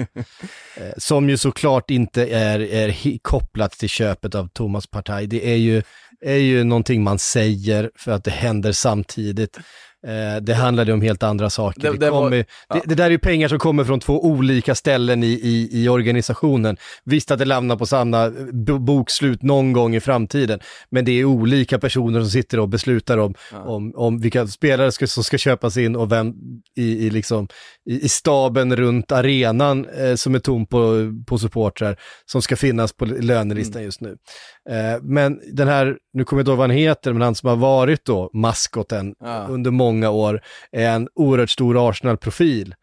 eh, 0.78 0.94
som 0.98 1.30
ju 1.30 1.38
såklart 1.38 1.92
inte 1.92 2.28
är, 2.28 2.60
är 2.60 3.18
kopplat 3.22 3.72
till 3.72 3.90
köpet 3.90 4.36
av 4.36 4.48
Thomas 4.48 4.88
Partaj. 4.88 5.28
Det 5.28 5.52
är 5.52 5.56
ju, 5.56 5.82
är 6.22 6.38
ju 6.38 6.64
någonting 6.64 7.04
man 7.04 7.20
säger 7.20 7.92
för 7.96 8.12
att 8.12 8.24
det 8.24 8.32
händer 8.32 8.72
samtidigt. 8.72 9.58
Eh, 10.08 10.42
det 10.42 10.54
handlade 10.54 10.94
om 10.94 11.02
helt 11.02 11.24
andra 11.24 11.50
saker. 11.50 11.82
Det- 11.82 11.98
Det, 11.98 12.06
ja. 12.70 12.76
det, 12.76 12.82
det 12.86 12.96
där 12.96 13.06
är 13.06 13.10
ju 13.10 13.18
pengar 13.20 13.48
som 13.48 13.60
kommer 13.60 13.84
från 13.84 14.00
två 14.00 14.26
olika 14.26 14.76
ställen 14.76 15.24
i, 15.24 15.28
i, 15.28 15.70
i 15.84 15.90
organisationen. 15.90 16.78
Visst 17.06 17.32
att 17.32 17.40
det 17.40 17.46
landar 17.46 17.76
på 17.76 17.86
samma 17.86 18.30
b- 18.54 18.74
bokslut 18.74 19.44
någon 19.44 19.74
gång 19.74 19.96
i 19.96 20.00
framtiden, 20.00 20.60
men 20.90 21.06
det 21.06 21.12
är 21.12 21.26
olika 21.26 21.80
personer 21.80 22.22
som 22.22 22.30
sitter 22.30 22.60
och 22.60 22.70
beslutar 22.70 23.18
om, 23.18 23.34
om, 23.66 23.94
om 23.96 24.20
vilka 24.20 24.48
spelare 24.48 24.92
ska, 24.92 25.08
som 25.08 25.24
ska 25.24 25.38
köpas 25.38 25.78
in 25.78 25.96
och 25.96 26.12
vem 26.12 26.34
i, 26.78 27.06
i, 27.06 27.10
liksom, 27.10 27.48
i, 27.90 28.06
i 28.06 28.10
staben 28.10 28.76
runt 28.76 29.12
arenan 29.12 29.86
eh, 29.86 30.16
som 30.16 30.36
är 30.36 30.40
tom 30.40 30.66
på, 30.66 31.12
på 31.28 31.38
supportrar 31.38 31.98
som 32.26 32.42
ska 32.42 32.56
finnas 32.56 32.94
på 32.94 33.06
lönelistan 33.06 33.84
just 33.84 34.02
nu. 34.02 34.16
Eh, 34.70 35.02
men 35.02 35.40
den 35.54 35.68
här, 35.68 35.98
nu 36.14 36.24
kommer 36.24 36.40
jag 36.40 36.44
inte 36.44 36.52
ihåg 36.52 36.58
vad 36.58 36.70
han 36.70 36.78
heter, 36.78 37.14
men 37.14 37.22
han 37.22 37.36
som 37.36 37.50
har 37.50 37.56
varit 37.56 38.06
då 38.06 38.30
maskoten 38.34 39.14
Ja. 39.20 39.48
under 39.50 39.72
många 39.72 39.95
år 40.04 40.42
är 40.72 40.90
en 40.90 41.08
oerhört 41.16 41.50
stor 41.50 41.90
Arsenal-profil. 41.90 42.76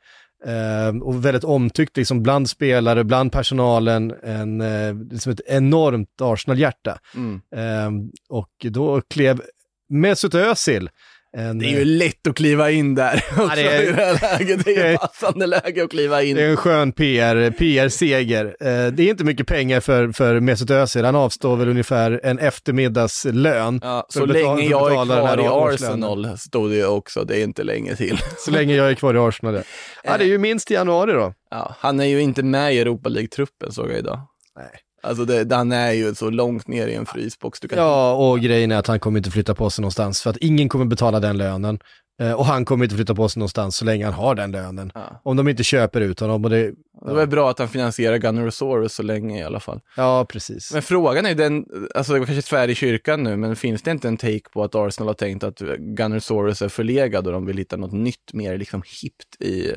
Eh, 0.46 1.02
och 1.02 1.24
väldigt 1.24 1.44
omtyckt 1.44 1.96
liksom 1.96 2.22
bland 2.22 2.50
spelare, 2.50 3.04
bland 3.04 3.32
personalen, 3.32 4.14
en, 4.22 4.60
eh, 4.60 4.94
liksom 5.10 5.32
ett 5.32 5.40
enormt 5.46 6.20
Arsenal-hjärta. 6.20 6.98
Mm. 7.14 7.40
Eh, 7.56 8.06
och 8.28 8.50
då 8.70 9.00
klev 9.00 9.40
Mesut 9.88 10.34
Özil, 10.34 10.90
en, 11.36 11.58
Det 11.58 11.66
är 11.66 11.78
ju 11.78 11.84
lätt 11.84 12.26
att 12.26 12.36
kliva 12.36 12.70
in 12.70 12.94
där 12.94 13.24
också 13.36 13.56
det 13.56 13.62
är- 13.62 13.82
i 13.82 13.86
det 13.92 14.02
här 14.02 14.38
läget. 14.38 14.64
Det 14.64 14.76
är 14.76 14.96
passande 14.96 15.46
läge 15.46 15.84
att 15.84 15.90
kliva 15.90 16.22
in. 16.22 16.36
det 16.36 16.42
är 16.42 16.48
en 16.50 16.56
skön 16.56 16.92
PR, 16.92 17.50
PR-seger. 17.50 18.44
Eh, 18.60 18.86
det 18.92 19.02
är 19.02 19.10
inte 19.10 19.24
mycket 19.24 19.46
pengar 19.46 19.80
för, 19.80 20.12
för 20.12 20.40
Mesut 20.40 20.70
Özil, 20.70 21.04
han 21.04 21.14
avstår 21.16 21.56
väl 21.56 21.68
ungefär 21.68 22.20
en 22.22 22.38
eftermiddagslön. 22.38 23.80
Ja, 23.82 24.06
så 24.08 24.26
länge 24.26 24.62
jag 24.64 24.90
är 24.92 25.04
kvar 25.04 25.40
i. 25.40 25.74
Arsenal 25.74 26.38
stod 26.38 26.70
det 26.70 26.84
också, 26.84 27.24
det 27.24 27.36
är 27.40 27.44
inte 27.44 27.62
länge 27.62 27.96
till. 27.96 28.18
Så 28.38 28.50
länge 28.50 28.74
jag 28.74 28.90
är 28.90 28.94
kvar 28.94 29.14
i 29.14 29.18
Arsenal. 29.18 29.54
ja. 29.54 29.62
Ja, 30.04 30.18
det 30.18 30.24
är 30.24 30.28
ju 30.28 30.38
minst 30.38 30.70
i 30.70 30.74
januari 30.74 31.12
då. 31.12 31.34
Ja, 31.50 31.74
han 31.78 32.00
är 32.00 32.04
ju 32.04 32.20
inte 32.22 32.42
med 32.42 32.74
i 32.74 32.78
Europa 32.80 33.08
League-truppen 33.08 33.70
såg 33.72 33.90
jag 33.90 33.98
idag. 33.98 34.20
Nej. 34.56 34.66
Alltså 35.02 35.24
det, 35.24 35.52
han 35.54 35.72
är 35.72 35.92
ju 35.92 36.14
så 36.14 36.30
långt 36.30 36.68
ner 36.68 36.86
i 36.86 36.94
en 36.94 37.06
frysbox 37.06 37.60
du 37.60 37.68
kan... 37.68 37.78
Ja, 37.78 38.12
och 38.14 38.40
grejen 38.40 38.70
är 38.72 38.76
att 38.76 38.86
han 38.86 39.00
kommer 39.00 39.18
inte 39.18 39.30
flytta 39.30 39.54
på 39.54 39.70
sig 39.70 39.82
någonstans 39.82 40.22
för 40.22 40.30
att 40.30 40.36
ingen 40.36 40.68
kommer 40.68 40.84
betala 40.84 41.20
den 41.20 41.38
lönen. 41.38 41.78
Eh, 42.20 42.32
Och 42.32 42.46
han 42.46 42.64
kommer 42.64 42.84
inte 42.84 42.96
flytta 42.96 43.14
på 43.14 43.28
sig 43.28 43.40
någonstans 43.40 43.76
så 43.76 43.84
länge 43.84 44.04
han 44.04 44.14
har 44.14 44.34
den 44.34 44.50
lönen. 44.52 44.92
Ja. 44.94 45.20
Om 45.22 45.36
de 45.36 45.48
inte 45.48 45.64
köper 45.64 46.00
ut 46.00 46.20
honom 46.20 46.44
och 46.44 46.50
det, 46.50 46.62
Det 47.06 47.12
var 47.14 47.26
bra 47.26 47.50
att 47.50 47.58
han 47.58 47.68
finansierar 47.68 48.16
Gunnerosaurus 48.18 48.94
så 48.94 49.02
länge 49.02 49.40
i 49.40 49.42
alla 49.42 49.60
fall. 49.60 49.80
ja 49.96 50.26
precis. 50.28 50.72
Men 50.72 50.82
frågan 50.82 51.24
är 51.24 51.28
ju 51.28 51.34
den, 51.34 51.64
alltså 51.94 52.12
det 52.12 52.18
var 52.18 52.26
kanske 52.26 52.48
tvär 52.48 52.68
i 52.68 52.74
kyrkan 52.74 53.22
nu, 53.22 53.36
men 53.36 53.56
finns 53.56 53.82
det 53.82 53.90
inte 53.90 54.08
en 54.08 54.16
take 54.16 54.50
på 54.52 54.64
att 54.64 54.74
Arsenal 54.74 55.08
har 55.08 55.14
tänkt 55.14 55.44
att 55.44 55.58
Gunnerosaurus 55.78 56.62
är 56.62 56.68
förlegad 56.68 57.26
och 57.26 57.32
de 57.32 57.46
vill 57.46 57.58
hitta 57.58 57.76
något 57.76 57.92
nytt, 57.92 58.32
mer 58.32 58.58
liksom 58.58 58.82
hippt 59.02 59.42
i 59.42 59.72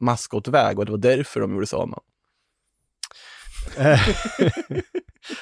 maskotväg 0.00 0.78
och 0.78 0.84
det 0.86 0.90
var 0.92 0.98
därför 0.98 1.40
de 1.40 1.54
gjorde 1.54 1.66
sig 1.66 1.76
av 1.76 1.88
med 1.88 1.98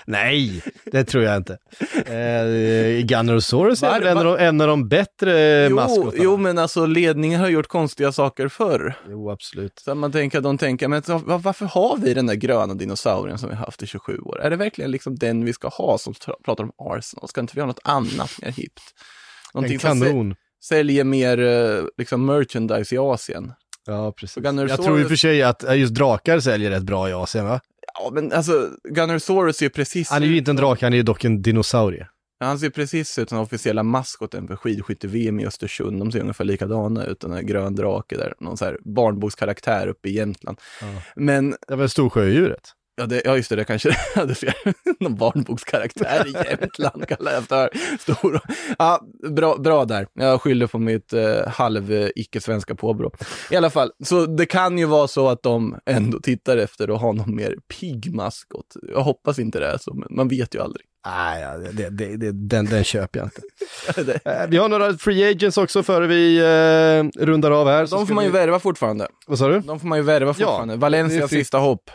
Nej, 0.07 0.63
det 0.85 1.05
tror 1.05 1.25
jag 1.25 1.37
inte. 1.37 1.59
Eh, 2.07 3.05
Gunnerosaurus 3.05 3.83
är 3.83 3.89
Var- 4.01 4.01
en, 4.07 4.19
av 4.19 4.25
de- 4.25 4.37
en 4.45 4.61
av 4.61 4.67
de 4.69 4.89
bättre 4.89 5.67
Jo, 5.71 5.77
maskotarna. 5.77 6.23
jo, 6.25 6.37
men 6.37 6.59
alltså 6.59 6.87
ledningen 6.87 7.41
har 7.41 7.49
gjort 7.49 7.67
konstiga 7.69 8.13
saker 8.13 8.49
förr. 8.49 8.95
Jo, 9.09 9.31
absolut. 9.31 9.79
Så 9.79 9.95
man 9.95 10.13
tänker 10.13 10.39
att 10.39 10.45
de 10.45 10.59
tänker, 10.59 10.89
men 10.89 11.03
så, 11.03 11.19
va- 11.19 11.39
varför 11.39 11.67
har 11.67 11.97
vi 11.97 12.15
den 12.15 12.27
där 12.27 12.35
gröna 12.35 12.75
dinosaurien 12.75 13.39
som 13.39 13.49
vi 13.49 13.55
haft 13.55 13.83
i 13.83 13.87
27 13.87 14.19
år? 14.19 14.41
Är 14.41 14.51
det 14.51 14.57
verkligen 14.57 14.91
liksom 14.91 15.17
den 15.17 15.45
vi 15.45 15.53
ska 15.53 15.69
ha 15.69 15.99
som 15.99 16.15
pratar 16.45 16.65
om 16.65 16.73
Arsenal? 16.79 17.29
Ska 17.29 17.41
inte 17.41 17.53
vi 17.55 17.61
ha 17.61 17.67
något 17.67 17.81
annat 17.85 18.31
mer 18.43 18.51
hippt? 18.53 18.83
Någonting 19.55 19.75
En 19.75 19.81
som 19.81 20.01
kanon. 20.01 20.35
säljer 20.65 21.05
mer 21.05 21.39
eh, 21.41 21.85
liksom 21.99 22.27
merchandise 22.27 22.95
i 22.95 22.99
Asien. 22.99 23.53
Ja, 23.87 24.13
precis. 24.13 24.45
Jag 24.45 24.83
tror 24.83 25.01
i 25.01 25.05
och 25.05 25.09
för 25.09 25.17
sig 25.17 25.43
att 25.43 25.65
eh, 25.65 25.75
just 25.75 25.95
drakar 25.95 26.41
säljer 26.41 26.71
rätt 26.71 26.83
bra 26.83 27.09
i 27.09 27.13
Asien, 27.13 27.45
va? 27.47 27.61
Ja, 27.95 28.11
men 28.13 28.33
alltså 28.33 28.71
Gunnerosaurus 28.85 29.61
är 29.61 29.67
ju 29.67 29.71
precis... 29.71 30.11
Han 30.11 30.23
är 30.23 30.27
ju 30.27 30.37
inte 30.37 30.51
en 30.51 30.57
drake, 30.57 30.87
han 30.87 30.93
är 30.93 30.97
ju 30.97 31.03
dock 31.03 31.25
en 31.25 31.43
dinosaurie. 31.43 32.09
Han 32.41 32.59
ser 32.59 32.71
precis 32.71 33.19
ut 33.19 33.29
som 33.29 33.37
den 33.37 33.45
officiella 33.45 33.83
maskoten 33.83 34.49
för 34.49 34.57
skidskytte-VM 34.57 35.41
i 35.41 35.47
Östersund. 35.47 35.99
De 35.99 36.13
ser 36.13 36.21
ungefär 36.21 36.45
likadana 36.45 37.05
ut, 37.05 37.21
den 37.21 37.31
där 37.31 37.43
grön 37.43 37.75
drake 37.75 38.17
där. 38.17 38.35
Någon 38.41 38.57
så 38.57 38.65
här 38.65 38.79
barnbokskaraktär 38.85 39.87
uppe 39.87 40.09
i 40.09 40.13
Jämtland. 40.13 40.61
Ja. 40.81 40.87
Men 41.17 41.55
Det 41.69 41.77
väl 41.77 41.91
storsjödjuret? 41.91 42.73
Ja, 42.97 43.07
det, 43.07 43.23
ja, 43.25 43.37
just 43.37 43.49
det, 43.51 43.57
det 43.57 43.65
kanske 43.65 43.97
hade 44.15 44.35
fel. 44.35 44.53
Någon 45.01 45.15
barnbokskaraktär 45.15 46.27
i 46.27 46.33
Jämtland 46.51 47.09
kallar 47.09 47.33
jag 47.33 47.45
för 47.45 47.71
stor. 47.99 48.41
Ja, 48.79 49.01
bra, 49.31 49.57
bra 49.57 49.85
där. 49.85 50.07
Jag 50.13 50.41
skyller 50.41 50.67
på 50.67 50.79
mitt 50.79 51.13
eh, 51.13 51.49
halv 51.49 51.93
eh, 51.93 52.09
icke-svenska 52.17 52.75
påbrå. 52.75 53.11
I 53.51 53.57
alla 53.57 53.71
fall, 53.71 53.93
så 54.05 54.27
det 54.27 54.47
kan 54.47 54.79
ju 54.79 54.85
vara 54.87 55.09
så 55.09 55.29
att 55.29 55.43
de 55.43 55.79
ändå 55.87 56.21
tittar 56.21 56.57
efter 56.57 56.95
att 56.95 57.01
ha 57.01 57.13
någon 57.13 57.37
mer 57.37 57.57
pigg 57.81 58.15
maskot. 58.15 58.77
Jag 58.95 59.01
hoppas 59.01 59.39
inte 59.39 59.61
det 59.61 59.67
är 59.67 59.79
så, 59.79 59.95
men 59.95 60.09
man 60.11 60.29
vet 60.29 60.55
ju 60.55 60.63
aldrig. 60.63 60.87
Nej, 61.07 61.43
ja, 61.43 61.57
det, 61.73 61.91
det, 61.91 62.17
det, 62.17 62.33
den, 62.33 62.65
den 62.65 62.85
köper 62.85 63.19
jag 63.19 63.27
inte. 63.27 63.41
Eh, 64.25 64.47
vi 64.49 64.57
har 64.57 64.69
några 64.69 64.93
free 64.99 65.31
agents 65.31 65.59
också 65.59 65.83
före 65.83 66.07
vi 66.07 66.39
eh, 66.39 67.25
rundar 67.25 67.51
av 67.51 67.67
här. 67.67 67.87
De 67.87 68.07
får 68.07 68.15
man 68.15 68.25
ju 68.25 68.31
vi... 68.31 68.39
värva 68.39 68.59
fortfarande. 68.59 69.09
Vad 69.27 69.39
sa 69.39 69.49
du? 69.49 69.61
De 69.61 69.81
får 69.81 69.89
man 69.89 69.99
ju 69.99 70.05
värva 70.05 70.35
fortfarande. 70.35 70.75
är 70.75 70.79
Valencia 70.79 71.29
sista 71.29 71.59
hopp. 71.59 71.91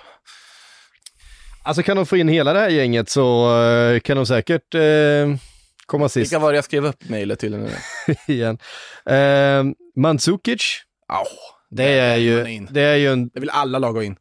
Alltså 1.68 1.84
kan 1.84 1.98
de 1.98 2.06
få 2.06 2.18
in 2.18 2.28
hela 2.28 2.54
det 2.54 2.60
här 2.60 2.70
gänget 2.70 3.10
så 3.10 3.58
eh, 3.64 4.00
kan 4.00 4.18
de 4.18 4.26
säkert 4.26 4.76
eh, 4.76 4.82
komma 5.86 6.10
sist 6.10 6.32
Vilka 6.32 6.40
var 6.40 6.52
det 6.52 6.58
jag 6.58 6.66
skrev 6.66 6.86
upp 6.86 7.10
mejlet 7.10 7.40
till 7.40 7.58
nu? 7.58 7.70
igen. 8.28 8.58
Eh, 9.06 9.64
Mandzukic, 9.96 10.82
Au, 11.08 11.26
det 11.70 11.84
är, 11.84 12.12
man 12.12 12.24
ju, 12.54 12.68
det 12.72 12.82
är 12.82 12.96
ju 12.96 13.08
en, 13.08 13.30
det 13.30 13.40
vill 13.40 13.50
alla 13.50 13.80
lag 13.80 13.94
ha 13.94 14.04
in. 14.04 14.16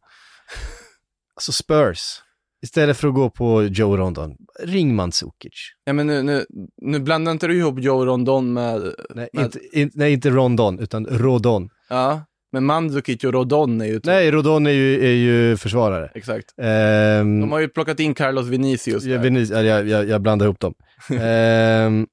alltså 1.36 1.52
Spurs. 1.52 2.22
Istället 2.62 2.96
för 2.96 3.08
att 3.08 3.14
gå 3.14 3.30
på 3.30 3.62
Joe 3.62 3.96
Rondon, 3.96 4.36
ring 4.60 4.94
Mandzukic. 4.94 5.72
Ja, 5.84 5.92
men 5.92 6.06
nu, 6.06 6.22
nu, 6.22 6.46
nu 6.82 7.00
blandar 7.00 7.32
inte 7.32 7.46
du 7.46 7.58
ihop 7.58 7.80
Joe 7.80 8.04
Rondon 8.06 8.52
med... 8.52 8.94
Nej, 9.14 9.28
inte, 9.32 9.60
in, 9.72 9.90
nej, 9.94 10.12
inte 10.12 10.30
Rondon, 10.30 10.78
utan 10.78 11.06
Rodon. 11.06 11.68
Ja, 11.88 12.24
men 12.56 12.64
Mandzukic 12.64 13.24
och 13.24 13.32
Rodon 13.32 13.80
är 13.80 13.86
ju... 13.86 14.00
Nej, 14.04 14.30
Rodon 14.30 14.66
är 14.66 14.70
ju, 14.70 15.06
är 15.06 15.12
ju 15.12 15.56
försvarare. 15.56 16.10
Exakt. 16.14 16.54
Ehm, 16.62 17.40
De 17.40 17.52
har 17.52 17.60
ju 17.60 17.68
plockat 17.68 18.00
in 18.00 18.14
Carlos 18.14 18.46
Vinicius 18.46 19.04
vet 19.04 19.24
inte, 19.24 19.54
jag, 19.54 19.88
jag, 19.88 20.08
jag 20.08 20.22
blandar 20.22 20.46
ihop 20.46 20.60
dem. 20.60 20.74
Ehm, 21.20 22.06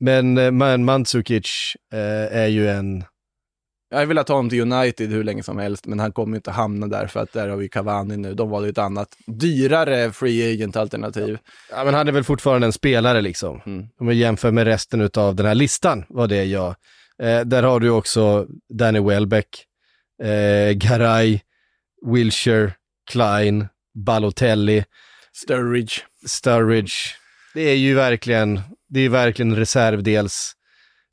men 0.00 0.56
man, 0.56 0.84
Mandzukic 0.84 1.74
eh, 1.92 2.38
är 2.38 2.46
ju 2.46 2.68
en, 2.68 3.04
Jag 3.90 3.98
har 3.98 4.06
velat 4.06 4.28
ha 4.28 4.36
honom 4.36 4.50
till 4.50 4.60
United 4.72 5.10
hur 5.10 5.24
länge 5.24 5.42
som 5.42 5.58
helst, 5.58 5.86
men 5.86 6.00
han 6.00 6.12
kommer 6.12 6.36
inte 6.36 6.50
hamna 6.50 6.86
där 6.86 7.06
för 7.06 7.20
att 7.20 7.32
där 7.32 7.48
har 7.48 7.56
vi 7.56 7.68
Cavani 7.68 8.16
nu. 8.16 8.34
De 8.34 8.50
valde 8.50 8.68
ett 8.68 8.78
annat, 8.78 9.08
dyrare 9.26 10.12
free 10.12 10.52
agent-alternativ. 10.54 11.38
ja 11.70 11.84
men 11.84 11.94
han 11.94 12.08
är 12.08 12.12
väl 12.12 12.24
fortfarande 12.24 12.66
en 12.66 12.72
spelare 12.72 13.20
liksom. 13.20 13.60
Mm. 13.66 13.86
Om 14.00 14.06
vi 14.06 14.14
jämför 14.14 14.50
med 14.50 14.64
resten 14.64 15.10
av 15.16 15.34
den 15.34 15.46
här 15.46 15.54
listan, 15.54 16.04
vad 16.08 16.28
det 16.28 16.36
är 16.36 16.44
jag. 16.44 16.74
Eh, 17.22 17.40
där 17.40 17.62
har 17.62 17.80
du 17.80 17.90
också 17.90 18.46
Danny 18.78 19.00
Welbeck, 19.00 19.64
eh, 20.22 20.72
Garay, 20.72 21.40
Wilshire, 22.06 22.72
Klein, 23.10 23.68
Balotelli, 23.94 24.84
Sturridge. 25.32 25.92
Sturridge. 26.26 26.92
Det 27.54 27.60
är 27.60 27.76
ju 27.76 27.94
verkligen, 27.94 28.60
det 28.88 29.00
är 29.00 29.08
verkligen 29.08 29.56
reservdels 29.56 30.54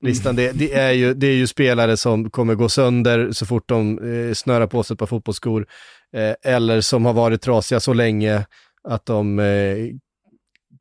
listan. 0.02 0.36
Det, 0.36 0.52
det, 0.52 0.74
är 0.74 0.91
ju, 0.91 1.14
det 1.14 1.28
är 1.28 1.36
ju 1.36 1.47
spelare 1.47 1.97
som 1.97 2.30
kommer 2.30 2.56
gå 2.56 2.70
sönder 2.70 3.32
så 3.32 3.45
fort 3.45 3.70
de 3.70 3.97
eh, 4.14 4.34
snörar 4.34 4.68
på 4.68 4.84
sig 4.84 4.93
ett 4.93 4.99
par 4.99 5.06
fotbollsskor. 5.06 5.68
Eh, 6.16 6.54
eller 6.54 6.82
som 6.82 7.06
har 7.06 7.14
varit 7.14 7.41
trasiga 7.41 7.80
så 7.80 7.93
länge 7.93 8.45
att 8.84 9.06
de 9.06 9.39
eh, 9.39 9.78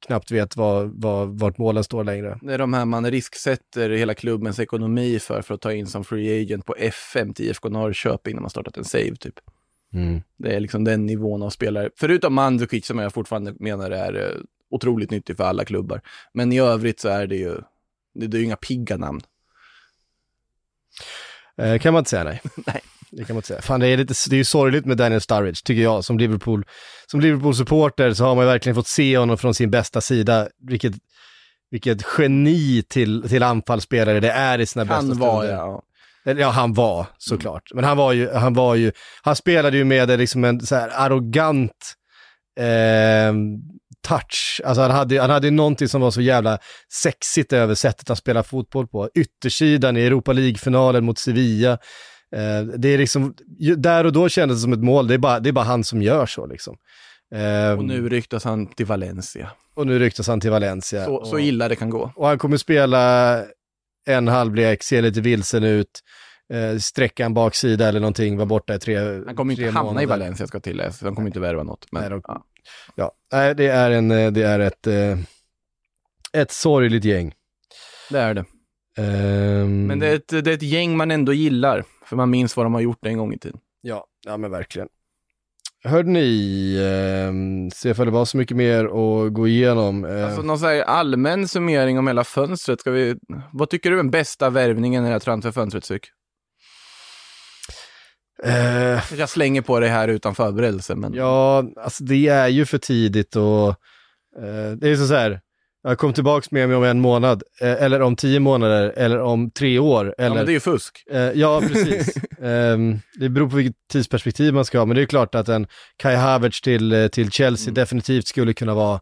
knappt 0.07 0.31
vet 0.31 0.57
vad, 0.57 1.03
vad, 1.03 1.39
vart 1.39 1.59
målen 1.59 1.85
står 1.85 2.05
längre. 2.05 2.39
Det 2.43 2.55
är 2.55 2.59
de 2.59 2.73
här 2.73 2.85
man 2.85 3.11
risksätter 3.11 3.91
hela 3.91 4.15
klubbens 4.15 4.59
ekonomi 4.59 5.19
för, 5.19 5.43
för 5.43 5.55
att 5.55 5.61
ta 5.61 5.73
in 5.73 5.87
som 5.87 6.05
free 6.05 6.43
agent 6.43 6.67
på 6.67 6.75
FM 6.75 7.35
till 7.35 7.47
IFK 7.47 7.69
Norrköping 7.69 8.35
när 8.35 8.41
man 8.41 8.51
startat 8.51 8.77
en 8.77 8.85
save 8.85 9.17
typ. 9.17 9.35
Det 10.37 10.57
är 10.57 10.61
liksom 10.61 10.85
den 10.85 11.07
nivån 11.07 11.43
av 11.43 11.51
spelare. 11.51 11.91
Förutom 11.97 12.35
Mandzukic 12.35 12.87
som 12.87 12.99
jag 12.99 13.13
fortfarande 13.13 13.55
menar 13.59 13.91
är 13.91 14.15
eh, 14.15 14.41
otroligt 14.71 15.11
nyttig 15.11 15.37
för 15.37 15.45
alla 15.45 15.65
klubbar. 15.65 16.01
Men 16.33 16.53
i 16.53 16.61
övrigt 16.61 17.01
så 17.01 17.09
är 17.09 17.27
det 17.27 17.37
ju, 17.37 17.55
det, 18.15 18.27
det 18.27 18.37
är 18.37 18.39
ju 18.39 18.45
inga 18.45 18.57
pigga 18.57 18.97
namn. 18.97 19.21
Eh, 21.57 21.79
kan 21.79 21.93
man 21.93 22.01
inte 22.01 22.11
säga 22.11 22.25
nej. 22.25 22.41
Nej. 22.67 22.81
Det 23.13 23.25
kan 23.25 23.35
man 23.35 23.39
inte 23.39 23.49
säga. 23.49 23.63
Fan, 23.63 23.81
det 23.81 23.87
är, 23.87 23.97
lite, 23.97 24.15
det 24.31 24.35
är 24.35 24.39
ju 24.39 24.45
sorgligt 24.45 24.87
med 24.87 24.97
Daniel 24.97 25.21
Sturridge, 25.21 25.61
tycker 25.65 25.83
jag. 25.83 26.05
Som 26.05 26.19
Liverpool, 26.19 26.65
som 27.07 27.21
Liverpool-supporter 27.21 28.13
så 28.15 28.25
har 28.25 28.35
man 28.35 28.45
ju 28.45 28.51
verkligen 28.51 28.75
fått 28.77 28.87
se 28.87 29.19
honom 29.19 29.39
från 29.39 29.55
sin 29.55 29.71
bästa 29.71 30.01
sida. 30.01 30.49
Vilket, 30.69 30.93
vilket 31.71 32.03
geni 32.19 32.83
till, 32.89 33.29
till 33.29 33.43
anfallsspelare 33.43 34.21
det 34.21 34.31
är 34.31 34.59
i 34.59 34.67
sina 34.67 34.85
bästa 34.85 34.97
Han 34.97 35.19
var 35.19 35.43
stunder. 35.43 35.57
ja. 35.57 35.83
Eller, 36.27 36.41
Ja, 36.41 36.49
han 36.49 36.75
var 36.75 37.07
såklart. 37.19 37.63
Men 37.75 37.85
han 37.85 37.97
var 37.97 38.13
ju, 38.13 38.31
han 38.33 38.55
var 38.55 38.75
ju, 38.75 38.93
han 39.23 39.37
spelade 39.37 39.77
ju 39.77 39.85
med 39.85 40.19
liksom 40.19 40.45
en 40.45 40.61
så 40.61 40.75
här 40.75 40.91
arrogant 40.95 41.95
eh, 42.61 43.33
touch. 44.09 44.61
Alltså 44.65 44.83
han 44.83 44.91
hade, 44.91 45.21
han 45.21 45.31
hade 45.31 45.47
ju 45.47 45.51
någonting 45.51 45.89
som 45.89 46.01
var 46.01 46.11
så 46.11 46.21
jävla 46.21 46.59
sexigt 47.03 47.53
över 47.53 47.75
sättet 47.75 48.09
han 48.09 48.17
spelar 48.17 48.43
fotboll 48.43 48.89
på. 48.89 49.11
Yttersidan 49.15 49.97
i 49.97 50.01
Europa 50.01 50.33
League-finalen 50.33 51.05
mot 51.05 51.19
Sevilla. 51.19 51.79
Eh, 52.37 52.63
det 52.79 52.89
är 52.89 52.99
liksom, 52.99 53.35
där 53.77 54.05
och 54.07 54.13
då 54.13 54.29
kändes 54.29 54.59
det 54.59 54.63
som 54.63 54.73
ett 54.73 54.81
mål. 54.83 55.07
Det 55.09 55.15
är 55.15 55.19
bara, 55.19 55.41
det 55.41 55.49
är 55.51 55.53
bara 55.53 55.65
han 55.65 55.85
som 55.85 56.03
gör 56.03 56.27
så 56.27 56.47
liksom. 56.47 56.77
Eh, 57.35 57.79
Och 57.79 57.85
nu 57.85 58.09
ryktas 58.09 58.45
han 58.45 58.67
till 58.67 58.87
Valencia. 58.87 59.51
och 59.75 59.87
nu 59.87 59.99
ryktas 59.99 60.29
han 60.29 60.41
till 60.41 60.51
Valencia. 60.51 61.05
Så, 61.05 61.15
och, 61.15 61.27
så 61.27 61.39
illa 61.39 61.69
det 61.69 61.77
kan 61.77 61.91
gå. 61.91 62.13
och 62.17 62.27
han 62.27 62.39
kommer 62.39 62.57
spela 62.57 63.45
en 64.07 64.29
halvlek, 64.29 64.83
se 64.83 65.03
lite 65.03 65.21
vilsen 65.21 65.65
ut, 65.65 66.01
eh, 66.53 66.79
sträcka 66.79 67.25
en 67.25 67.35
baksida 67.35 67.89
eller 67.89 68.01
någonting, 68.01 68.37
vara 68.37 68.47
borta 68.47 68.75
i 68.75 68.79
tre 68.79 68.97
Han 69.27 69.37
kommer 69.37 69.53
inte 69.53 69.65
hamna 69.65 69.81
i 69.81 69.85
månader. 69.85 70.07
Valencia 70.07 70.47
ska 70.47 70.61
tilläggas. 70.61 71.03
Han 71.03 71.15
kommer 71.15 71.29
inte 71.29 71.41
värva 71.41 71.63
något. 71.63 71.87
Men, 71.93 72.01
Nej, 72.03 72.11
de- 72.11 72.23
ja. 72.27 72.45
Ja, 72.95 73.13
nej, 73.33 73.55
det 73.55 73.67
är, 73.67 73.91
en, 73.91 74.11
eh, 74.11 74.31
det 74.33 74.43
är 74.43 74.61
ett, 74.61 74.87
eh, 74.87 75.19
ett 76.33 76.51
sorgligt 76.51 77.05
gäng. 77.05 77.35
Det 78.11 78.19
är 78.19 78.35
det. 78.35 78.45
Ehm, 78.99 79.87
Men 79.87 79.99
det 79.99 80.07
är, 80.09 80.15
ett, 80.15 80.29
det 80.29 80.47
är 80.51 80.55
ett 80.55 80.63
gäng 80.63 80.97
man 80.97 81.11
ändå 81.11 81.33
gillar. 81.33 81.85
För 82.11 82.17
man 82.17 82.31
minns 82.31 82.57
vad 82.57 82.67
de 82.67 82.75
har 82.75 82.81
gjort 82.81 83.07
en 83.07 83.19
gång 83.19 83.33
i 83.35 83.39
tiden. 83.39 83.61
Ja, 83.81 84.05
ja 84.27 84.37
men 84.37 84.51
verkligen. 84.51 84.89
Hörde 85.85 86.09
ni, 86.11 86.75
eh, 86.77 87.33
se 87.75 87.89
ifall 87.91 88.07
det 88.07 88.13
var 88.13 88.25
så 88.25 88.37
mycket 88.37 88.57
mer 88.57 88.85
att 88.85 89.33
gå 89.33 89.49
igenom. 89.49 90.05
Eh, 90.05 90.27
Alltså 90.27 90.43
någon 90.43 90.59
så 90.59 90.67
här 90.67 90.83
allmän 90.83 91.49
summering 91.49 91.99
om 91.99 92.07
hela 92.07 92.25
fönstret. 92.25 92.81
Ska 92.81 92.91
vi, 92.91 93.17
vad 93.53 93.71
tycker 93.71 93.91
du 93.91 93.97
är 93.97 94.03
den 94.03 94.11
bästa 94.11 94.51
värvningen 94.51 95.05
i 95.05 95.07
det 95.07 95.13
här 95.13 95.19
transferfönstret, 95.21 95.85
Syk? 95.85 96.07
eh, 98.45 99.15
Jag 99.19 99.29
slänger 99.29 99.63
på 99.63 99.81
det 99.81 99.89
här 99.89 100.09
utan 100.09 100.35
förberedelse, 100.35 100.95
men 100.95 101.15
ja, 101.15 101.65
alltså 101.77 102.05
det 102.05 102.29
är 102.29 102.49
ju 102.49 102.67
för 102.67 102.79
tidigt 102.79 103.37
och 103.37 103.69
eh, 104.43 104.71
det 104.77 104.89
är 104.89 104.97
så 104.97 105.15
här, 105.15 105.41
jag 105.83 105.99
kom 105.99 106.13
tillbaks 106.13 106.51
med 106.51 106.69
mig 106.69 106.77
om 106.77 106.85
en 106.85 107.01
månad, 107.01 107.43
eh, 107.61 107.83
eller 107.83 108.01
om 108.03 108.17
tio 108.17 108.41
månader, 108.41 108.93
eller 108.97 109.19
om 109.21 109.51
tre 109.51 109.79
år, 109.79 110.15
ja, 110.19 110.25
eller... 110.25 110.37
men 110.37 110.47
det 110.47 110.53
är 110.53 110.55
ju 110.55 110.61
fusk. 110.61 111.05
Eh, 111.11 111.21
ja, 111.21 111.61
precis. 111.61 112.15
Ehm, 112.43 112.99
det 113.21 113.29
beror 113.29 113.51
på 113.51 113.57
vilket 113.57 113.77
tidsperspektiv 113.93 114.55
man 114.55 114.65
ska 114.65 114.79
ha, 114.79 114.85
men 114.87 114.97
det 114.97 115.03
är 115.03 115.07
klart 115.07 115.35
att 115.35 115.49
en 115.49 115.67
Kai 115.97 116.15
Havertz 116.15 116.61
till, 116.61 116.93
eh, 116.93 117.07
till 117.09 117.31
Chelsea 117.31 117.65
Mm. 117.71 117.75
definitivt 117.75 118.27
skulle 118.27 118.53
kunna 118.53 118.75
vara 118.75 119.01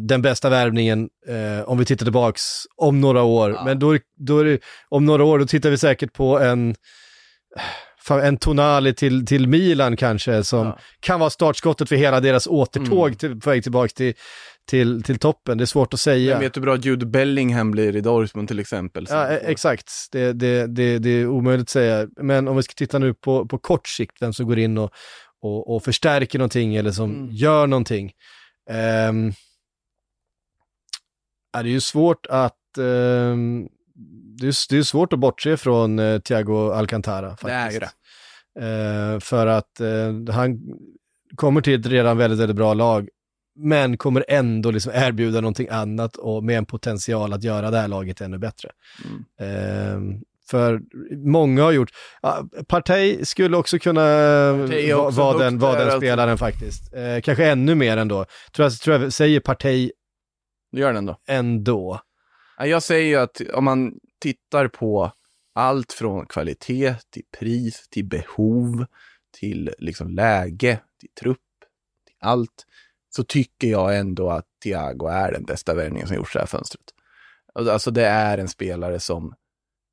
den 0.00 0.22
bästa 0.22 0.48
värvningen 0.50 1.08
om 1.64 1.78
vi 1.78 1.84
tittar 1.84 2.06
tillbaks 2.06 2.42
om 2.76 3.00
några 3.00 3.22
år. 3.22 3.50
Ja. 3.50 3.64
Men 3.64 3.78
då, 3.78 3.98
då 4.18 4.42
det, 4.42 4.58
om 4.88 5.04
några 5.04 5.24
år, 5.24 5.38
då 5.38 5.46
tittar 5.46 5.70
vi 5.70 5.78
säkert 5.78 6.12
på 6.12 6.38
en 6.40 6.74
en 8.10 8.36
Tonali 8.36 8.94
till, 8.94 9.26
till 9.26 9.48
Milan 9.48 9.96
kanske, 9.96 10.44
som 10.44 10.66
Ja. 10.66 10.78
kan 11.00 11.20
vara 11.20 11.30
startskottet 11.30 11.88
för 11.88 11.96
hela 11.96 12.20
deras 12.20 12.46
återtåg 12.46 13.06
Mm. 13.06 13.14
till, 13.18 13.40
på 13.40 13.50
väg 13.50 13.62
tillbaks 13.62 13.94
till, 13.94 14.14
till, 14.66 15.02
till 15.02 15.18
toppen. 15.18 15.58
Det 15.58 15.64
är 15.64 15.66
svårt 15.66 15.94
att 15.94 16.00
säga. 16.00 16.32
Vem 16.32 16.40
vet 16.40 16.56
hur 16.56 16.62
bra 16.62 16.76
Jude 16.76 17.06
Bellingham 17.06 17.70
blir 17.70 17.96
i 17.96 18.00
Dortmund 18.00 18.48
till 18.48 18.58
exempel. 18.58 19.06
Ja, 19.10 19.28
e- 19.28 19.40
exakt. 19.44 19.92
Det, 20.12 20.32
det, 20.32 20.66
det, 20.66 20.98
det 20.98 21.10
är 21.10 21.26
omöjligt 21.26 21.64
att 21.64 21.68
säga. 21.70 22.08
Men 22.20 22.48
om 22.48 22.56
vi 22.56 22.62
ska 22.62 22.72
titta 22.76 22.98
nu 22.98 23.14
på, 23.14 23.46
på 23.46 23.58
kort 23.58 23.88
sikt, 23.88 24.22
vem 24.22 24.32
som 24.32 24.46
går 24.46 24.58
in 24.58 24.78
och, 24.78 24.90
och, 25.42 25.74
och 25.76 25.84
förstärker 25.84 26.38
någonting 26.38 26.76
eller 26.76 26.90
som 26.92 27.14
Mm. 27.14 27.28
gör 27.30 27.66
någonting. 27.66 28.12
Um, 28.70 29.32
är 31.56 31.62
det 31.62 31.68
är 31.68 31.72
ju 31.72 31.80
svårt 31.80 32.26
att 32.26 32.78
ehm, 32.78 33.68
det, 34.38 34.46
är, 34.46 34.68
det 34.70 34.78
är 34.78 34.82
svårt 34.82 35.12
att 35.12 35.18
bortse 35.18 35.56
från 35.56 35.98
uh, 35.98 36.20
Thiago 36.20 36.72
Alcantara. 36.72 37.28
Faktiskt. 37.30 37.46
Det 37.46 37.52
är 37.54 37.70
ju 37.72 37.78
det. 37.78 37.90
Eh, 38.60 39.20
för 39.20 39.46
att 39.46 39.80
eh, 39.80 40.34
han 40.34 40.60
kommer 41.36 41.60
till 41.60 41.80
ett 41.80 41.86
redan 41.86 42.16
väldigt, 42.18 42.40
väldigt 42.40 42.56
bra 42.56 42.74
lag, 42.74 43.08
men 43.56 43.96
kommer 43.96 44.24
ändå 44.28 44.70
liksom 44.70 44.92
erbjuda 44.94 45.40
någonting 45.40 45.68
annat 45.70 46.16
och 46.16 46.44
med 46.44 46.58
en 46.58 46.66
potential 46.66 47.32
att 47.32 47.44
göra 47.44 47.70
det 47.70 47.78
här 47.78 47.88
laget 47.88 48.20
ännu 48.20 48.38
bättre. 48.38 48.70
Mm. 49.38 50.12
Eh, 50.12 50.18
för 50.50 50.80
många 51.16 51.62
har 51.62 51.72
gjort, 51.72 51.90
ja, 52.22 52.48
Partey 52.68 53.24
skulle 53.24 53.56
också 53.56 53.78
kunna 53.78 54.02
är 54.02 54.94
va- 54.94 55.10
vara 55.10 55.38
den, 55.38 55.58
vara 55.58 55.72
där, 55.72 55.78
den 55.78 55.86
alltså. 55.88 55.98
spelaren 56.00 56.38
faktiskt. 56.38 56.94
Eh, 56.94 57.20
kanske 57.22 57.46
ännu 57.50 57.74
mer 57.74 57.96
ändå. 57.96 58.26
Tror 58.52 58.64
jag, 58.64 58.72
tror 58.72 59.00
jag 59.02 59.12
säger 59.12 59.40
Partey 59.40 59.92
gör 60.72 60.92
den 60.92 61.06
då. 61.06 61.16
ändå. 61.28 62.00
Ja, 62.58 62.66
Jag 62.66 62.82
säger 62.82 63.06
ju 63.06 63.16
att 63.16 63.40
om 63.54 63.64
man 63.64 63.92
tittar 64.20 64.68
på 64.68 65.12
allt 65.54 65.92
från 65.92 66.26
kvalitet 66.26 66.94
till 67.10 67.22
pris, 67.38 67.88
till 67.90 68.04
behov, 68.04 68.86
till 69.40 69.74
liksom 69.78 70.10
läge, 70.10 70.78
till 71.00 71.10
trupp, 71.20 71.38
allt, 72.20 72.66
så 73.16 73.24
tycker 73.24 73.68
jag 73.68 73.98
ändå 73.98 74.30
att 74.30 74.44
Thiago 74.62 75.06
är 75.06 75.32
den 75.32 75.44
bästa 75.44 75.74
värvningen 75.74 76.08
som 76.08 76.16
gjorts 76.16 76.32
det 76.32 76.38
här 76.38 76.46
fönstret. 76.46 76.84
Alltså, 77.54 77.72
alltså 77.72 77.90
det 77.90 78.06
är 78.06 78.38
en 78.38 78.48
spelare 78.48 79.00
som, 79.00 79.34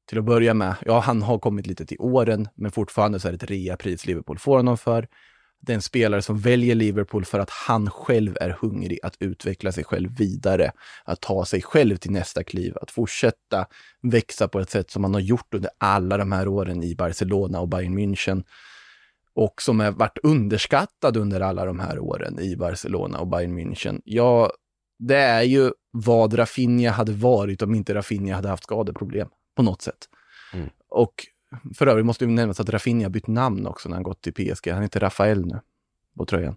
till 0.09 0.17
att 0.17 0.26
börja 0.26 0.53
med, 0.53 0.76
ja 0.86 0.99
han 0.99 1.21
har 1.21 1.39
kommit 1.39 1.67
lite 1.67 1.86
till 1.86 1.97
åren, 1.99 2.47
men 2.55 2.71
fortfarande 2.71 3.19
så 3.19 3.28
är 3.28 3.32
det 3.32 3.43
ett 3.43 3.51
reapris 3.51 4.05
Liverpool 4.05 4.39
får 4.39 4.57
honom 4.57 4.78
för. 4.78 5.07
Det 5.61 5.71
är 5.71 5.76
en 5.76 5.82
spelare 5.82 6.21
som 6.21 6.39
väljer 6.39 6.76
Liverpool 6.76 7.26
för 7.26 7.39
att 7.39 7.49
han 7.49 7.89
själv 7.89 8.38
är 8.41 8.57
hungrig 8.61 8.99
att 9.03 9.15
utveckla 9.19 9.71
sig 9.71 9.84
själv 9.84 10.17
vidare, 10.17 10.71
att 11.03 11.21
ta 11.21 11.45
sig 11.45 11.61
själv 11.61 11.97
till 11.97 12.11
nästa 12.11 12.43
kliv, 12.43 12.78
att 12.82 12.91
fortsätta 12.91 13.65
växa 14.01 14.47
på 14.47 14.59
ett 14.59 14.69
sätt 14.69 14.91
som 14.91 15.03
han 15.03 15.13
har 15.13 15.21
gjort 15.21 15.53
under 15.53 15.69
alla 15.78 16.17
de 16.17 16.32
här 16.32 16.47
åren 16.47 16.84
i 16.84 16.95
Barcelona 16.95 17.59
och 17.59 17.67
Bayern 17.67 17.99
München 17.99 18.43
och 19.36 19.61
som 19.61 19.79
har 19.79 19.91
varit 19.91 20.17
underskattad 20.23 21.17
under 21.17 21.41
alla 21.41 21.65
de 21.65 21.79
här 21.79 21.99
åren 21.99 22.39
i 22.39 22.55
Barcelona 22.55 23.19
och 23.19 23.27
Bayern 23.27 23.59
München. 23.59 24.01
Ja, 24.05 24.51
det 24.99 25.17
är 25.17 25.41
ju 25.41 25.71
vad 25.91 26.38
Rafinha 26.39 26.91
hade 26.91 27.11
varit 27.11 27.61
om 27.61 27.75
inte 27.75 27.93
Rafinha 27.95 28.36
hade 28.36 28.49
haft 28.49 28.63
skadeproblem 28.63 29.27
på 29.55 29.63
något 29.63 29.81
sätt. 29.81 29.97
Mm. 30.53 30.69
Och 30.89 31.13
för 31.77 31.88
övrigt 31.88 32.05
måste 32.05 32.25
vi 32.25 32.31
nämnas 32.31 32.59
att 32.59 32.69
Rafinha 32.69 33.09
bytt 33.09 33.27
namn 33.27 33.67
också 33.67 33.89
när 33.89 33.95
han 33.95 34.03
gått 34.03 34.21
till 34.21 34.34
PSG. 34.34 34.67
Han 34.71 34.81
heter 34.81 34.99
Rafael 34.99 35.45
nu 35.45 35.59
på 36.17 36.25
tröjan. 36.25 36.53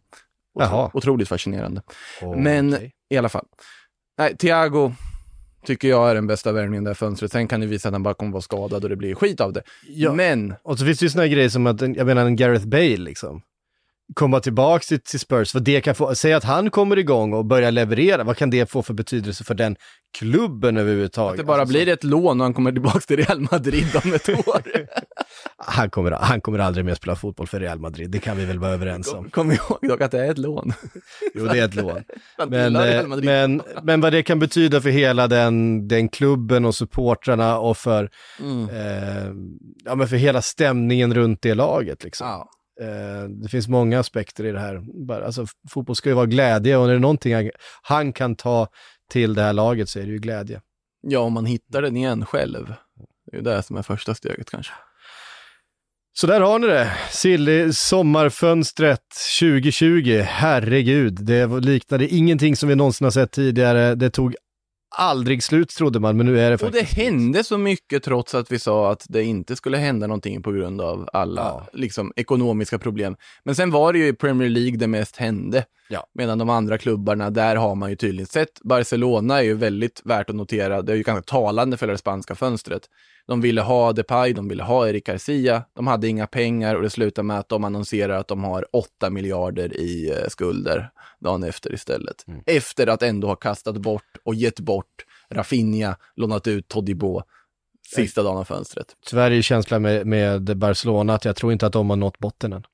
Otro- 0.55 0.63
Jaha. 0.63 0.91
Otroligt 0.95 1.29
fascinerande. 1.29 1.83
Åh, 2.23 2.37
Men 2.37 2.75
okej. 2.75 2.93
i 3.11 3.17
alla 3.17 3.29
fall. 3.29 3.47
Nej, 4.19 4.37
Thiago 4.37 4.93
tycker 5.67 5.89
jag 5.89 6.11
är 6.11 6.15
den 6.15 6.27
bästa 6.27 6.53
värvningen 6.53 6.87
här 6.87 6.95
fönstret. 6.95 7.33
Sen 7.33 7.49
kan 7.49 7.61
det 7.61 7.67
visa 7.67 7.89
att 7.89 7.95
han 7.95 8.03
bara 8.03 8.15
kommer 8.15 8.33
vara 8.33 8.43
skadad 8.43 8.85
och 8.85 8.91
det 8.91 8.97
blir 8.97 9.15
skit 9.15 9.41
av 9.41 9.53
det. 9.53 9.63
Ja. 9.89 10.13
Men 10.13 10.55
Och 10.63 10.79
så 10.79 10.85
finns 10.85 10.99
det 10.99 11.05
ju 11.05 11.11
såna 11.11 11.27
grejer 11.27 11.49
som 11.49 11.67
att, 11.67 11.81
jag 11.81 12.07
menar 12.07 12.27
en 12.27 12.37
Gareth 12.37 12.67
Bale 12.67 12.97
liksom. 12.97 13.43
Komma 14.15 14.41
tillbaka 14.41 14.83
till, 14.83 15.01
till 15.01 15.21
Spurs, 15.21 15.55
vad 15.55 15.63
det 15.63 15.81
kan 15.81 15.95
få, 15.95 16.15
säg 16.15 16.33
att 16.33 16.45
han 16.45 16.71
kommer 16.71 16.99
igång 16.99 17.33
och 17.33 17.45
börjar 17.45 17.71
leverera, 17.71 18.25
vad 18.25 18.37
kan 18.37 18.51
det 18.51 18.71
få 18.71 18.83
för 18.83 18.95
betydelse 18.95 19.45
för 19.45 19.55
den 19.55 19.77
klubben 20.19 20.77
överhuvudtaget? 20.77 21.31
att 21.33 21.37
det 21.37 21.45
bara 21.45 21.61
Alltså, 21.61 21.73
blir 21.73 21.89
ett 21.89 22.05
lån 22.05 22.41
och 22.41 22.45
han 22.45 22.55
kommer 22.55 22.73
tillbaka 22.73 23.01
till 23.01 23.17
Real 23.17 23.41
Madrid 23.51 23.97
om 24.05 24.15
ett 24.15 24.29
år. 24.29 24.63
han, 25.57 25.91
kommer, 25.91 26.11
han 26.11 26.41
kommer 26.41 26.59
aldrig 26.59 26.85
mer 26.85 26.95
spela 26.95 27.17
fotboll 27.17 27.47
för 27.47 27.61
Real 27.61 27.79
Madrid, 27.79 28.11
det 28.11 28.19
kan 28.19 28.37
vi 28.37 28.45
väl 28.45 28.59
vara 28.59 28.71
överens 28.73 29.13
om. 29.13 29.25
Kom, 29.25 29.31
kom 29.31 29.53
ihåg 29.53 29.79
dock 29.83 30.01
att 30.01 30.11
det 30.11 30.27
är 30.27 30.31
ett 30.31 30.39
lån. 30.39 30.73
Jo, 31.35 31.47
det 31.47 31.59
är 31.59 31.65
ett 31.65 31.75
lån. 31.75 32.03
Men, 32.49 32.77
eh, 32.77 33.07
men, 33.07 33.63
men 33.83 34.01
vad 34.01 34.13
det 34.13 34.23
kan 34.23 34.39
betyda 34.39 34.81
för 34.81 34.91
hela 34.91 35.29
den, 35.29 35.89
den 35.89 36.09
klubben 36.09 36.65
och 36.65 36.75
supportrarna 36.75 37.59
och 37.59 37.77
för, 37.77 38.11
Mm. 38.41 38.69
eh, 38.69 39.27
ja, 39.85 39.95
men 39.95 40.09
för 40.09 40.17
hela 40.17 40.43
stämningen 40.43 41.15
runt 41.15 41.43
det 41.43 41.55
laget. 41.55 42.05
Liksom. 42.05 42.27
Ja. 42.27 42.49
Eh, 42.81 43.29
det 43.29 43.49
finns 43.49 43.69
många 43.69 44.01
aspekter 44.01 44.45
i 44.45 44.53
det 44.53 44.61
här. 44.61 44.83
Alltså, 45.23 45.47
fotboll 45.71 45.97
ska 45.97 46.09
ju 46.09 46.15
vara 46.15 46.27
glädje 46.27 46.77
och 46.77 46.87
när 46.87 46.93
det 46.93 46.99
är 46.99 47.01
någonting 47.01 47.51
han, 47.83 48.13
kan 48.13 48.37
ta 48.37 48.69
till 49.11 49.35
det 49.35 49.43
här 49.43 49.53
laget 49.53 49.89
så 49.89 49.99
är 49.99 50.03
det 50.03 50.13
ju 50.13 50.19
glädje. 50.19 50.61
ja, 51.03 51.21
om 51.21 51.33
man 51.33 51.47
hittar 51.47 51.83
den 51.83 51.97
igen 51.97 52.27
själv. 52.27 52.67
Det 53.27 53.37
är 53.37 53.37
ju 53.37 53.43
det 53.43 53.63
som 53.63 53.77
är 53.77 53.83
första 53.83 54.15
steget 54.15 54.51
kanske. 54.51 54.73
Så 56.19 56.27
där 56.27 56.41
har 56.41 56.59
ni 56.59 56.67
det. 56.67 56.93
Silly 57.11 57.73
sommarfönstret 57.73 59.01
2020. 59.41 60.23
Herregud, 60.27 61.15
det 61.15 61.47
liknade 61.47 62.09
ingenting 62.09 62.57
som 62.57 62.69
vi 62.69 62.75
någonsin 62.75 63.05
har 63.05 63.11
sett 63.11 63.33
tidigare. 63.33 63.95
Det 63.95 64.11
tog 64.11 64.35
aldrig 64.97 65.43
slut 65.43 65.69
trodde 65.69 66.01
man, 66.01 66.17
men 66.17 66.27
nu 66.27 66.41
är 66.41 66.51
det 66.51 66.55
Och 66.55 66.73
det 66.73 66.79
faktiskt 66.79 66.99
hände 66.99 67.45
så 67.45 67.59
mycket 67.59 68.03
trots 68.03 68.35
att 68.35 68.53
vi 68.53 68.59
sa 68.59 68.93
att 68.93 69.07
det 69.09 69.23
inte 69.25 69.57
skulle 69.57 69.77
hända 69.77 70.07
någonting 70.07 70.43
på 70.43 70.53
grund 70.53 70.81
av 70.81 71.09
alla 71.13 71.41
Ja. 71.41 71.67
liksom, 71.73 72.13
ekonomiska 72.17 72.79
problem. 72.79 73.17
Men 73.45 73.55
sen 73.55 73.71
var 73.71 73.93
det 73.93 73.99
ju 73.99 74.07
i 74.09 74.13
Premier 74.13 74.49
League 74.49 74.77
det 74.77 74.87
mest 74.87 75.17
hände. 75.17 75.65
Ja. 75.89 76.07
Medan 76.15 76.39
de 76.39 76.51
andra 76.51 76.79
klubbarna, 76.79 77.31
där 77.31 77.57
har 77.57 77.75
man 77.75 77.91
ju 77.91 77.97
tydligt 77.97 78.31
sett. 78.31 78.61
Barcelona 78.63 79.39
är 79.39 79.43
ju 79.43 79.55
väldigt 79.55 80.03
värt 80.05 80.31
att 80.31 80.37
notera. 80.37 80.83
Det 80.83 80.93
är 80.93 80.97
ju 80.97 81.03
ganska 81.03 81.33
talande 81.33 81.77
för 81.77 81.87
det 81.87 81.99
spanska 81.99 82.35
fönstret. 82.35 82.83
De 83.27 83.41
ville 83.41 83.61
ha 83.61 83.93
Depay, 83.93 84.33
de 84.33 84.49
ville 84.49 84.63
ha 84.63 84.89
Eric 84.89 85.05
Garcia. 85.05 85.63
De 85.75 85.87
hade 85.87 86.09
inga 86.09 86.27
pengar 86.27 86.75
och 86.75 86.83
det 86.83 86.91
slutar 86.91 87.23
med 87.23 87.39
att 87.39 87.49
de 87.49 87.65
annonserar 87.65 88.19
att 88.19 88.29
de 88.29 88.45
har 88.45 88.67
8 88.73 89.11
miljarder 89.11 89.77
i 89.81 90.11
eh, 90.11 90.29
skulder 90.29 90.91
dagen 91.21 91.43
efter 91.43 91.75
istället. 91.75 92.25
Mm. 92.29 92.43
Efter 92.47 92.87
att 92.87 93.03
ändå 93.03 93.29
ha 93.29 93.37
kastat 93.37 93.77
bort 93.77 94.17
och 94.25 94.35
gett 94.35 94.61
bort 94.61 95.05
Rafinha, 95.31 95.97
lånat 96.17 96.47
ut 96.47 96.69
Todibo 96.69 97.23
sista 97.95 98.23
dagen 98.23 98.37
av 98.37 98.45
fönstret. 98.45 98.87
Tyvärr 99.07 99.31
är 99.31 99.35
ju 99.35 99.43
känslan 99.43 99.83
med, 99.83 100.07
med 100.07 100.57
Barcelona 100.57 101.15
att 101.15 101.25
jag 101.25 101.37
tror 101.37 101.53
inte 101.53 101.67
att 101.67 101.73
de 101.73 101.91
har 101.91 101.97
nått 101.97 102.19
botten 102.19 102.53
än. 102.53 102.65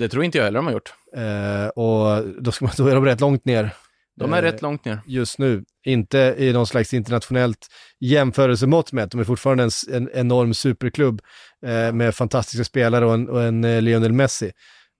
Det 0.00 0.08
tror 0.08 0.24
inte 0.24 0.38
jag 0.38 0.44
heller 0.44 0.58
de 0.58 0.66
har 0.66 0.72
gjort. 0.72 0.94
Eh, 1.16 1.66
och 1.68 2.24
då, 2.42 2.52
ska 2.52 2.64
man, 2.64 2.74
då 2.76 2.86
är 2.86 2.94
de 2.94 3.04
rätt 3.04 3.20
långt 3.20 3.44
ner 3.44 3.70
De 4.16 4.32
är 4.32 4.38
Eh, 4.38 4.42
rätt 4.42 4.62
långt 4.62 4.84
ner. 4.84 5.00
just 5.06 5.38
nu. 5.38 5.64
Inte 5.86 6.34
i 6.38 6.52
någon 6.52 6.66
slags 6.66 6.94
internationellt 6.94 7.66
jämförelsemått 8.00 8.92
mätt. 8.92 9.10
De 9.10 9.20
är 9.20 9.24
fortfarande 9.24 9.62
en, 9.64 9.70
en 9.92 10.10
enorm 10.14 10.54
superklubb 10.54 11.20
eh, 11.66 11.92
med 11.92 12.14
fantastiska 12.14 12.64
spelare 12.64 13.06
och 13.06 13.14
en, 13.14 13.28
och 13.28 13.42
en 13.42 13.64
eh, 13.64 13.82
Lionel 13.82 14.12
Messi. 14.12 14.52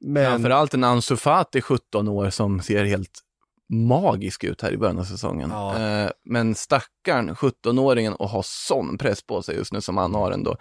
Men 0.04 0.30
Framförallt 0.30 0.74
en 0.74 0.84
Ansu 0.84 1.16
Fati, 1.16 1.60
17 1.60 2.08
år, 2.08 2.30
som 2.30 2.60
ser 2.60 2.84
helt 2.84 3.20
magisk 3.72 4.44
ut 4.44 4.62
här 4.62 4.72
i 4.72 4.76
början 4.76 4.98
av 4.98 5.04
säsongen. 5.04 5.50
Ja. 5.50 5.78
Eh, 5.78 6.10
men 6.24 6.54
stackaren, 6.54 7.34
17-åringen, 7.34 8.12
och 8.12 8.28
ha 8.28 8.42
sån 8.42 8.98
press 8.98 9.26
på 9.26 9.42
sig 9.42 9.56
just 9.56 9.72
nu 9.72 9.80
som 9.80 9.96
han 9.96 10.14
har 10.14 10.32
ändå. 10.32 10.56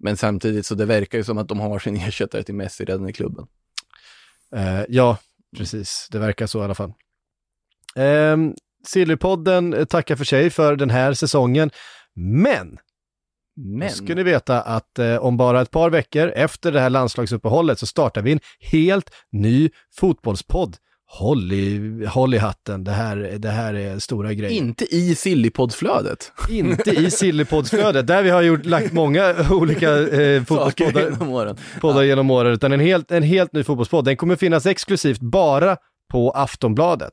Men 0.00 0.16
samtidigt 0.16 0.66
så 0.66 0.74
det 0.74 0.84
verkar 0.86 1.18
ju 1.18 1.24
som 1.24 1.38
att 1.38 1.48
de 1.48 1.60
har 1.60 1.78
sin 1.78 1.96
ersättare 2.00 2.42
till 2.42 2.54
Messi 2.54 2.84
redan 2.84 3.08
i 3.08 3.12
klubben. 3.12 3.46
eh, 4.56 4.82
ja, 4.88 5.18
precis. 5.56 6.08
Det 6.10 6.18
verkar 6.18 6.46
så 6.46 6.60
i 6.60 6.64
alla 6.64 6.74
fall. 6.74 6.92
Eh, 7.96 8.36
Sillypodden 8.86 9.86
tackar 9.86 10.16
för 10.16 10.24
sig 10.24 10.50
för 10.50 10.76
den 10.76 10.90
här 10.90 11.14
säsongen. 11.14 11.70
Men 12.14 12.78
Men, 13.56 13.88
Då 13.88 13.94
ska 13.94 14.14
ni 14.14 14.22
veta 14.22 14.62
att 14.62 14.98
eh, 14.98 15.16
om 15.16 15.36
bara 15.36 15.60
ett 15.60 15.70
par 15.70 15.90
veckor 15.90 16.28
efter 16.28 16.72
det 16.72 16.80
här 16.80 16.90
landslagsuppehållet 16.90 17.78
så 17.78 17.86
startar 17.86 18.22
vi 18.22 18.32
en 18.32 18.40
helt 18.60 19.10
ny 19.32 19.70
fotbollspodd. 19.94 20.76
Håll 21.12 21.52
i, 21.52 22.04
håll 22.06 22.34
i 22.34 22.38
hatten, 22.38 22.84
det 22.84 22.90
här, 22.90 23.16
det 23.16 23.48
här 23.48 23.74
är 23.74 23.98
stora 23.98 24.34
grejer. 24.34 24.52
inte 24.52 24.84
i 24.84 25.14
Sillypodd-flödet. 25.14 26.32
Inte 26.50 26.90
i 26.90 27.10
Sillypoddsflödet, 27.10 28.06
där 28.06 28.22
vi 28.22 28.30
har 28.30 28.42
gjort, 28.42 28.66
lagt 28.66 28.92
många 28.92 29.34
olika 29.50 29.98
eh, 29.98 30.44
fotbollspoddar 30.44 31.00
genom 31.00 31.28
åren. 31.28 31.56
poddar 31.80 32.02
genom 32.02 32.30
åren, 32.30 32.52
utan 32.52 32.72
en 32.72 32.80
helt, 32.80 33.10
en 33.10 33.22
helt 33.22 33.52
ny 33.52 33.62
fotbollspodd. 33.64 34.04
Den 34.04 34.16
kommer 34.16 34.36
finnas 34.36 34.66
exklusivt 34.66 35.20
bara 35.20 35.76
på 36.12 36.30
Aftonbladet. 36.30 37.12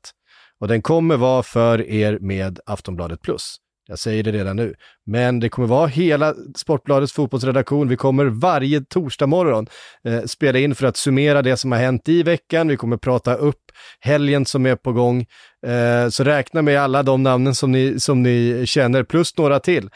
Och 0.59 0.67
den 0.67 0.81
kommer 0.81 1.17
vara 1.17 1.43
för 1.43 1.89
er 1.89 2.17
med 2.21 2.59
Aftonbladet 2.65 3.21
Plus. 3.21 3.55
Jag 3.87 3.99
säger 3.99 4.23
det 4.23 4.31
redan 4.31 4.55
nu. 4.55 4.73
Men 5.05 5.39
det 5.39 5.49
kommer 5.49 5.67
vara 5.67 5.87
hela 5.87 6.33
Sportbladets 6.55 7.13
fotbollsredaktion. 7.13 7.87
Vi 7.87 7.95
kommer 7.95 8.25
varje 8.25 8.81
torsdag 8.81 9.27
morgon 9.27 9.67
eh, 10.05 10.23
spela 10.23 10.59
in 10.59 10.75
för 10.75 10.87
att 10.87 10.97
summera 10.97 11.41
det 11.41 11.57
som 11.57 11.71
har 11.71 11.79
hänt 11.79 12.09
i 12.09 12.23
veckan. 12.23 12.67
Vi 12.67 12.77
kommer 12.77 12.97
prata 12.97 13.35
upp 13.35 13.61
helgen 13.99 14.45
som 14.45 14.65
är 14.65 14.75
på 14.75 14.93
gång. 14.93 15.25
Eh, 15.65 16.09
så 16.09 16.23
räkna 16.23 16.61
med 16.61 16.81
alla 16.81 17.03
de 17.03 17.23
namnen 17.23 17.55
som 17.55 17.71
ni, 17.71 17.99
som 17.99 18.23
ni 18.23 18.63
känner, 18.65 19.03
plus 19.03 19.37
några 19.37 19.59
till. 19.59 19.89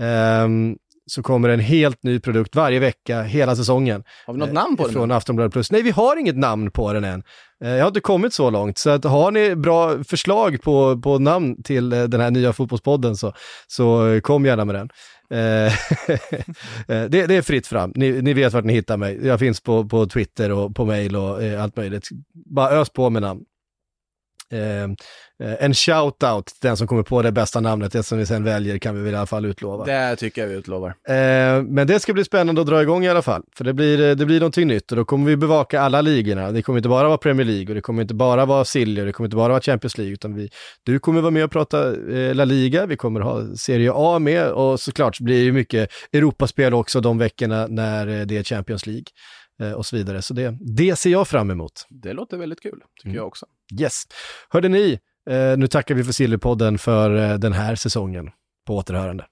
Ehm, 0.00 0.76
så 1.10 1.22
kommer 1.22 1.48
en 1.48 1.60
helt 1.60 2.02
ny 2.02 2.20
produkt 2.20 2.56
varje 2.56 2.78
vecka, 2.80 3.22
hela 3.22 3.56
säsongen. 3.56 4.04
Har 4.26 4.34
vi 4.34 4.40
något 4.40 4.52
namn 4.52 4.76
på 4.76 4.84
den? 4.84 4.92
Från 4.92 5.10
Aftonbladet 5.10 5.52
Plus. 5.52 5.72
Nej, 5.72 5.82
vi 5.82 5.90
har 5.90 6.16
inget 6.16 6.36
namn 6.36 6.70
på 6.70 6.92
den 6.92 7.04
än. 7.04 7.22
Eh, 7.64 7.70
Jag 7.70 7.80
har 7.80 7.88
inte 7.88 8.00
kommit 8.00 8.34
så 8.34 8.50
långt, 8.50 8.78
så 8.78 8.90
att 8.90 9.04
har 9.04 9.30
ni 9.30 9.56
bra 9.56 10.04
förslag 10.04 10.62
på, 10.62 11.00
på 11.00 11.18
namn 11.18 11.62
till 11.62 11.92
eh, 11.92 12.02
den 12.04 12.20
här 12.20 12.30
nya 12.30 12.52
fotbollspodden 12.52 13.16
så, 13.16 13.32
så 13.66 14.06
eh, 14.08 14.20
kom 14.20 14.44
gärna 14.46 14.64
med 14.64 14.74
den. 14.74 14.88
Eh, 15.30 15.72
eh, 16.88 17.04
det, 17.08 17.26
det 17.26 17.36
är 17.36 17.42
fritt 17.42 17.66
fram, 17.66 17.92
ni, 17.94 18.22
ni 18.22 18.34
vet 18.34 18.52
vart 18.52 18.64
ni 18.64 18.72
hittar 18.72 18.96
mig. 18.96 19.26
Jag 19.26 19.38
finns 19.38 19.60
på, 19.60 19.84
på 19.88 20.06
Twitter 20.06 20.52
och 20.52 20.76
på 20.76 20.84
mail 20.84 21.16
och 21.16 21.42
eh, 21.42 21.62
allt 21.62 21.76
möjligt. 21.76 22.08
Bara 22.54 22.70
ös 22.70 22.90
på 22.90 23.10
med 23.10 23.22
namn. 23.22 23.40
Eh, 24.52 24.82
eh, 24.82 25.64
en 25.64 25.72
shout-out 25.74 26.42
till 26.44 26.68
den 26.68 26.76
som 26.76 26.86
kommer 26.86 27.02
på 27.02 27.22
det 27.22 27.32
bästa 27.32 27.60
namnet, 27.60 27.92
det 27.92 28.02
som 28.02 28.18
vi 28.18 28.26
sen 28.26 28.44
väljer 28.44 28.78
kan 28.78 28.96
vi 28.96 29.02
väl 29.02 29.12
i 29.12 29.16
alla 29.16 29.26
fall 29.26 29.44
utlova. 29.44 29.84
Det 29.84 30.16
tycker 30.16 30.42
jag 30.42 30.48
vi 30.48 30.54
utlovar. 30.54 30.88
Eh, 31.08 31.62
men 31.62 31.86
det 31.86 32.00
ska 32.00 32.12
bli 32.12 32.24
spännande 32.24 32.60
att 32.60 32.66
dra 32.66 32.82
igång 32.82 33.04
i 33.04 33.08
alla 33.08 33.22
fall. 33.22 33.42
För 33.56 33.64
det 33.64 33.72
blir, 33.74 34.00
eh, 34.08 34.16
det 34.16 34.26
blir 34.26 34.40
någonting 34.40 34.68
nytt 34.68 34.90
och 34.90 34.96
då 34.96 35.04
kommer 35.04 35.26
vi 35.26 35.36
bevaka 35.36 35.80
alla 35.80 36.00
ligorna. 36.00 36.52
Det 36.52 36.62
kommer 36.62 36.78
inte 36.78 36.88
bara 36.88 37.08
vara 37.08 37.18
Premier 37.18 37.44
League 37.46 37.68
och 37.68 37.74
det 37.74 37.80
kommer 37.80 38.02
inte 38.02 38.14
bara 38.14 38.46
vara 38.46 38.64
Silly 38.64 39.00
och 39.00 39.06
det 39.06 39.12
kommer 39.12 39.26
inte 39.26 39.36
bara 39.36 39.48
vara 39.48 39.60
Champions 39.60 39.98
League. 39.98 40.12
Utan 40.14 40.34
vi, 40.34 40.50
du 40.82 40.98
kommer 40.98 41.20
vara 41.20 41.30
med 41.30 41.44
och 41.44 41.50
prata 41.50 41.88
eh, 42.12 42.34
La 42.34 42.44
Liga, 42.44 42.86
vi 42.86 42.96
kommer 42.96 43.20
ha 43.20 43.56
Serie 43.56 43.90
A 43.94 44.18
med 44.18 44.48
och 44.50 44.80
såklart 44.80 45.16
så 45.16 45.24
blir 45.24 45.46
det 45.46 45.52
mycket 45.52 45.90
Europaspel 46.12 46.74
också 46.74 47.00
de 47.00 47.18
veckorna 47.18 47.66
när 47.66 48.06
eh, 48.20 48.26
det 48.26 48.36
är 48.36 48.42
Champions 48.42 48.86
League. 48.86 49.04
Eh, 49.62 49.72
och 49.72 49.86
så 49.86 49.96
vidare. 49.96 50.22
Så 50.22 50.34
det, 50.34 50.58
det 50.76 50.96
ser 50.96 51.10
jag 51.10 51.28
fram 51.28 51.50
emot. 51.50 51.72
Det 51.88 52.12
låter 52.12 52.36
väldigt 52.36 52.60
kul, 52.60 52.80
tycker 52.96 53.08
Mm. 53.08 53.16
jag 53.16 53.26
också. 53.26 53.46
Yes. 53.80 54.02
Hörde 54.48 54.68
ni, 54.68 54.98
eh, 55.30 55.56
nu 55.56 55.66
tackar 55.66 55.94
vi 55.94 56.04
för 56.04 56.12
Sillypodden 56.12 56.78
för 56.78 57.16
eh, 57.16 57.34
den 57.34 57.52
här 57.52 57.74
säsongen. 57.74 58.30
På 58.66 58.76
återhörande. 58.76 59.26